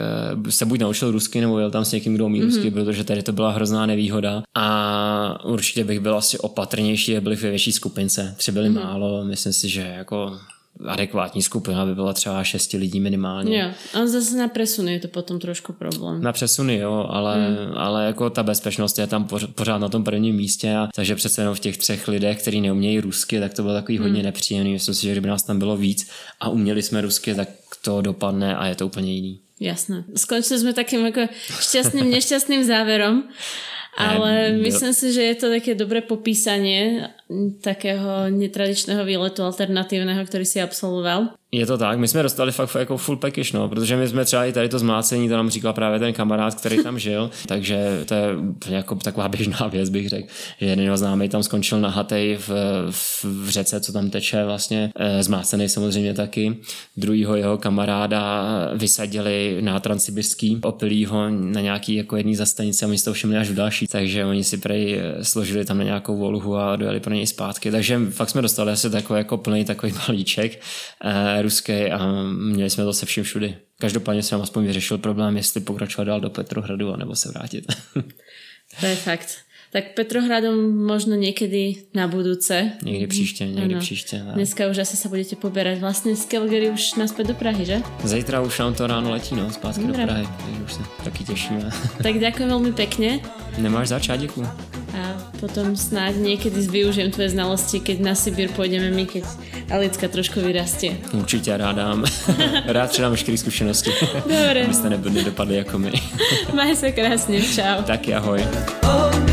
eh, 0.48 0.52
se 0.52 0.66
buď 0.66 0.80
naučil 0.80 1.12
rusky, 1.12 1.42
nebo 1.42 1.60
jel 1.60 1.72
tam 1.72 1.86
s 1.86 1.92
někým, 1.92 2.16
kdo 2.16 2.26
umí 2.26 2.42
mm-hmm. 2.42 2.46
rusky, 2.46 2.72
protože 2.72 3.04
tady 3.04 3.24
to 3.24 3.32
byla 3.32 3.52
hrozná 3.52 3.86
nevýhoda. 3.86 4.44
A 4.56 5.46
určitě 5.46 5.84
bych 5.84 6.00
byl 6.00 6.16
asi 6.18 6.38
opatrnější, 6.38 7.20
byl 7.20 7.36
ve 7.36 7.50
větší 7.50 7.72
skupince. 7.72 8.36
Tři 8.38 8.52
byli 8.52 8.70
mm-hmm. 8.70 8.84
málo, 8.84 9.26
myslím 9.26 9.54
si, 9.54 9.70
že 9.70 9.94
jako 9.98 10.38
adekvátní 10.86 11.42
skupina 11.42 11.86
by 11.86 11.96
byla 11.96 12.14
třeba 12.14 12.44
šesti 12.44 12.78
lidí 12.78 13.00
minimálně. 13.00 13.62
Jo, 13.62 13.70
a 13.94 14.08
zase 14.08 14.38
na 14.38 14.48
presuny 14.48 14.94
je 14.94 15.00
to 15.00 15.08
potom 15.08 15.40
trošku 15.40 15.74
problém. 15.74 16.22
Na 16.22 16.32
přesuny, 16.32 16.78
jo, 16.78 17.08
ale, 17.10 17.48
hmm. 17.48 17.78
ale 17.78 18.06
jako 18.06 18.30
ta 18.30 18.44
bezpečnost 18.44 19.00
je 19.00 19.08
tam 19.08 19.28
pořád 19.56 19.78
na 19.78 19.90
tom 19.90 20.04
prvním 20.04 20.36
místě 20.36 20.76
a 20.76 20.90
takže 20.96 21.16
přece 21.16 21.42
jenom 21.42 21.56
v 21.56 21.60
těch 21.60 21.78
třech 21.78 22.08
lidech, 22.08 22.42
kteří 22.42 22.62
neumějí 22.62 23.00
rusky, 23.00 23.40
tak 23.40 23.54
to 23.54 23.62
bylo 23.62 23.74
takový 23.74 23.98
hmm. 23.98 24.08
hodně 24.08 24.24
nepříjemný. 24.24 24.74
Myslím 24.74 24.96
si, 24.96 25.02
že 25.02 25.12
kdyby 25.12 25.28
nás 25.28 25.44
tam 25.44 25.60
bylo 25.60 25.78
víc 25.78 26.10
a 26.40 26.50
uměli 26.50 26.82
jsme 26.82 27.02
rusky, 27.02 27.36
tak 27.36 27.50
to 27.82 28.02
dopadne 28.02 28.56
a 28.56 28.66
je 28.66 28.76
to 28.76 28.86
úplně 28.86 29.14
jiný. 29.14 29.40
Jasné. 29.60 30.04
Skončili 30.16 30.60
jsme 30.60 30.74
takým 30.74 31.06
jako 31.06 31.22
šťastným, 31.60 32.12
nešťastným 32.12 32.64
záverom. 32.64 33.24
Ale 33.98 34.50
myslím 34.50 34.94
si, 34.94 35.14
že 35.14 35.22
je 35.22 35.36
to 35.36 35.50
také 35.50 35.76
dobré 35.76 36.02
popísanie 36.02 37.10
takého 37.62 38.30
netradičného 38.30 39.06
výletu 39.06 39.44
alternatívneho, 39.44 40.26
ktorý 40.26 40.46
si 40.46 40.62
absolvoval. 40.62 41.36
Je 41.54 41.66
to 41.66 41.78
tak, 41.78 42.00
my 42.00 42.08
jsme 42.08 42.24
dostali 42.24 42.52
fakt 42.52 42.76
jako 42.76 42.98
full 42.98 43.18
package, 43.18 43.50
no, 43.54 43.70
protože 43.70 43.96
my 43.96 44.08
jsme 44.08 44.26
třeba 44.26 44.46
i 44.46 44.54
tady 44.54 44.70
to 44.70 44.80
zmácení, 44.80 45.30
to 45.30 45.38
nám 45.38 45.50
říkal 45.50 45.74
právě 45.74 46.00
ten 46.00 46.14
kamarád, 46.14 46.56
který 46.56 46.84
tam 46.84 47.00
žil, 47.06 47.30
takže 47.48 48.04
to 48.06 48.14
je 48.14 48.30
jako 48.70 48.96
taková 48.96 49.28
běžná 49.30 49.68
věc, 49.68 49.90
bych 49.90 50.10
řekl, 50.10 50.28
že 50.60 50.66
jeden 50.66 50.86
jeho 50.86 50.98
známý 50.98 51.30
tam 51.30 51.44
skončil 51.44 51.80
na 51.80 51.90
hatej 51.90 52.38
v, 52.38 52.50
v, 52.92 53.26
v 53.26 53.50
řece, 53.50 53.82
co 53.82 53.94
tam 53.94 54.10
teče 54.10 54.46
vlastně, 54.46 54.92
e, 54.96 55.24
zmácený 55.24 55.70
samozřejmě 55.70 56.14
taky. 56.14 56.58
Druhýho 56.98 57.36
jeho 57.36 57.58
kamaráda 57.58 58.44
vysadili 58.74 59.58
na 59.62 59.80
transsibirský, 59.80 60.60
opilí 60.64 61.06
ho 61.06 61.30
na 61.30 61.62
nějaký 61.62 61.96
jako 61.96 62.18
jedný 62.18 62.36
zastanici 62.36 62.86
a 62.86 62.88
my 62.88 62.98
to 62.98 63.14
všimli 63.14 63.38
až 63.38 63.50
v 63.50 63.56
další, 63.56 63.88
takže 63.88 64.26
oni 64.26 64.44
si 64.44 64.58
prej 64.58 65.00
eh, 65.00 65.24
složili 65.24 65.66
tam 65.66 65.78
na 65.78 65.84
nějakou 65.84 66.18
volhu 66.18 66.56
a 66.56 66.76
dojeli 66.76 67.00
pro 67.00 67.14
něj 67.14 67.23
zpátky, 67.28 67.72
takže 67.72 68.00
fakt 68.10 68.30
jsme 68.30 68.42
dostali 68.42 68.72
asi 68.72 68.90
takový 68.90 69.18
jako 69.18 69.38
plný 69.38 69.66
takový 69.66 69.94
balíček. 70.08 70.62
E, 71.04 71.42
ruský 71.42 71.74
a 71.74 72.24
měli 72.24 72.70
jsme 72.70 72.84
to 72.84 72.94
se 72.94 73.06
vším 73.06 73.24
všudy. 73.24 73.58
Každopádně 73.80 74.24
jsem 74.24 74.42
aspoň 74.42 74.66
vyřešil 74.66 74.98
problém, 74.98 75.38
jestli 75.38 75.62
pokračovat 75.62 76.04
dál 76.06 76.20
do 76.20 76.30
Petrohradu, 76.30 76.96
nebo 76.96 77.16
se 77.16 77.30
vrátit. 77.30 77.66
to 78.80 78.86
je 78.86 78.96
fakt. 78.96 79.38
Tak 79.72 79.94
Petrohradom 79.94 80.86
možno 80.86 81.16
někdy 81.16 81.76
na 81.94 82.08
budúce. 82.08 82.72
Někdy 82.84 83.08
příště, 83.08 83.46
někdy 83.48 83.74
ano. 83.74 83.80
příště. 83.80 84.24
Ne. 84.24 84.32
Dneska 84.36 84.68
už 84.68 84.78
asi 84.78 84.98
se 84.98 85.10
budete 85.10 85.36
poberať 85.36 85.80
vlastně 85.80 86.16
z 86.16 86.26
Calgary 86.26 86.70
už 86.70 86.94
naspäť 86.94 87.28
do 87.28 87.34
Prahy, 87.34 87.66
že? 87.66 87.82
Zítra 88.04 88.42
už 88.42 88.60
nám 88.60 88.74
to 88.74 88.88
ráno 88.88 89.12
letí, 89.12 89.36
no, 89.36 89.52
zpátky 89.52 89.82
Dobre. 89.82 90.02
do 90.02 90.08
Prahy, 90.08 90.28
takže 90.46 90.64
už 90.64 90.74
se 90.74 90.80
taky 91.04 91.24
těšíme. 91.24 91.70
tak 92.04 92.20
děkuji 92.20 92.48
velmi 92.48 92.74
pěkně. 92.74 93.20
Nemáš 93.58 93.88
začát, 93.88 94.16
děkuji. 94.16 94.73
Potom 95.44 95.76
snáď 95.76 96.24
niekedy 96.24 96.56
využijem 96.72 97.12
tvoje 97.12 97.36
znalosti, 97.36 97.84
keď 97.84 98.00
na 98.00 98.16
Sibír 98.16 98.48
pôjdeme 98.56 98.96
my, 98.96 99.04
keď 99.04 99.28
Alicka 99.76 100.08
trošku 100.08 100.40
vyrastie. 100.40 100.96
Určitě 101.14 101.58
rád 101.58 101.76
dám. 101.76 102.06
rád 102.66 102.90
předám 102.90 103.12
veškeré 103.12 103.38
zkušenosti. 103.38 103.92
Dobre. 104.16 104.64
Abyste 104.64 104.90
nebyli 104.90 105.24
dopadli 105.24 105.56
jako 105.56 105.80
my. 105.80 105.92
Maj 106.56 106.76
se 106.76 106.92
krásně, 106.92 107.42
čau. 107.42 107.84
Taky 107.84 108.14
ahoj. 108.14 108.48
Tak, 108.54 109.33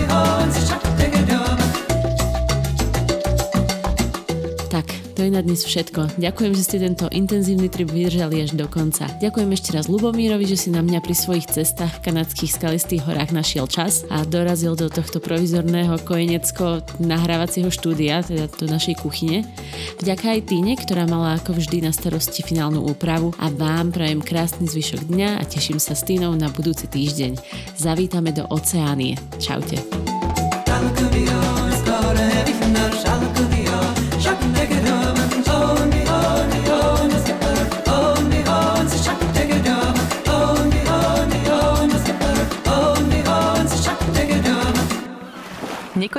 To 5.20 5.28
je 5.28 5.36
na 5.36 5.44
dnes 5.44 5.60
všetko. 5.60 6.16
Ďakujem, 6.16 6.52
že 6.56 6.64
ste 6.64 6.80
tento 6.80 7.04
intenzívny 7.12 7.68
trip 7.68 7.92
vydržali 7.92 8.40
až 8.40 8.56
do 8.56 8.64
konca. 8.64 9.04
Ďakujem 9.20 9.52
ešte 9.52 9.76
raz 9.76 9.84
Lubomírovi, 9.84 10.48
že 10.48 10.56
si 10.56 10.72
na 10.72 10.80
mňa 10.80 11.04
pri 11.04 11.12
svojich 11.12 11.44
cestách 11.44 12.00
v 12.00 12.08
kanadských 12.08 12.56
skalistých 12.56 13.04
horách 13.04 13.28
našiel 13.28 13.68
čas 13.68 14.08
a 14.08 14.24
dorazil 14.24 14.80
do 14.80 14.88
tohto 14.88 15.20
provizorného 15.20 16.00
kojenecko 16.08 16.80
nahrávacieho 17.04 17.68
štúdia, 17.68 18.24
teda 18.24 18.48
do 18.48 18.64
našej 18.64 18.96
kuchyne. 18.96 19.44
Vďaka 20.00 20.40
aj 20.40 20.48
Týne, 20.48 20.72
ktorá 20.80 21.04
mala 21.04 21.36
ako 21.36 21.52
vždy 21.52 21.84
na 21.84 21.92
starosti 21.92 22.40
finálnu 22.40 22.80
úpravu 22.80 23.36
a 23.36 23.52
vám 23.52 23.92
prajem 23.92 24.24
krásny 24.24 24.72
zvyšok 24.72 25.04
dňa 25.04 25.36
a 25.36 25.44
teším 25.44 25.76
sa 25.76 25.92
s 25.92 26.00
Týnou 26.00 26.32
na 26.32 26.48
budúci 26.48 26.88
týždeň. 26.88 27.36
Zavítame 27.76 28.32
do 28.32 28.48
Oceánie. 28.48 29.20
Čaute. 29.36 29.84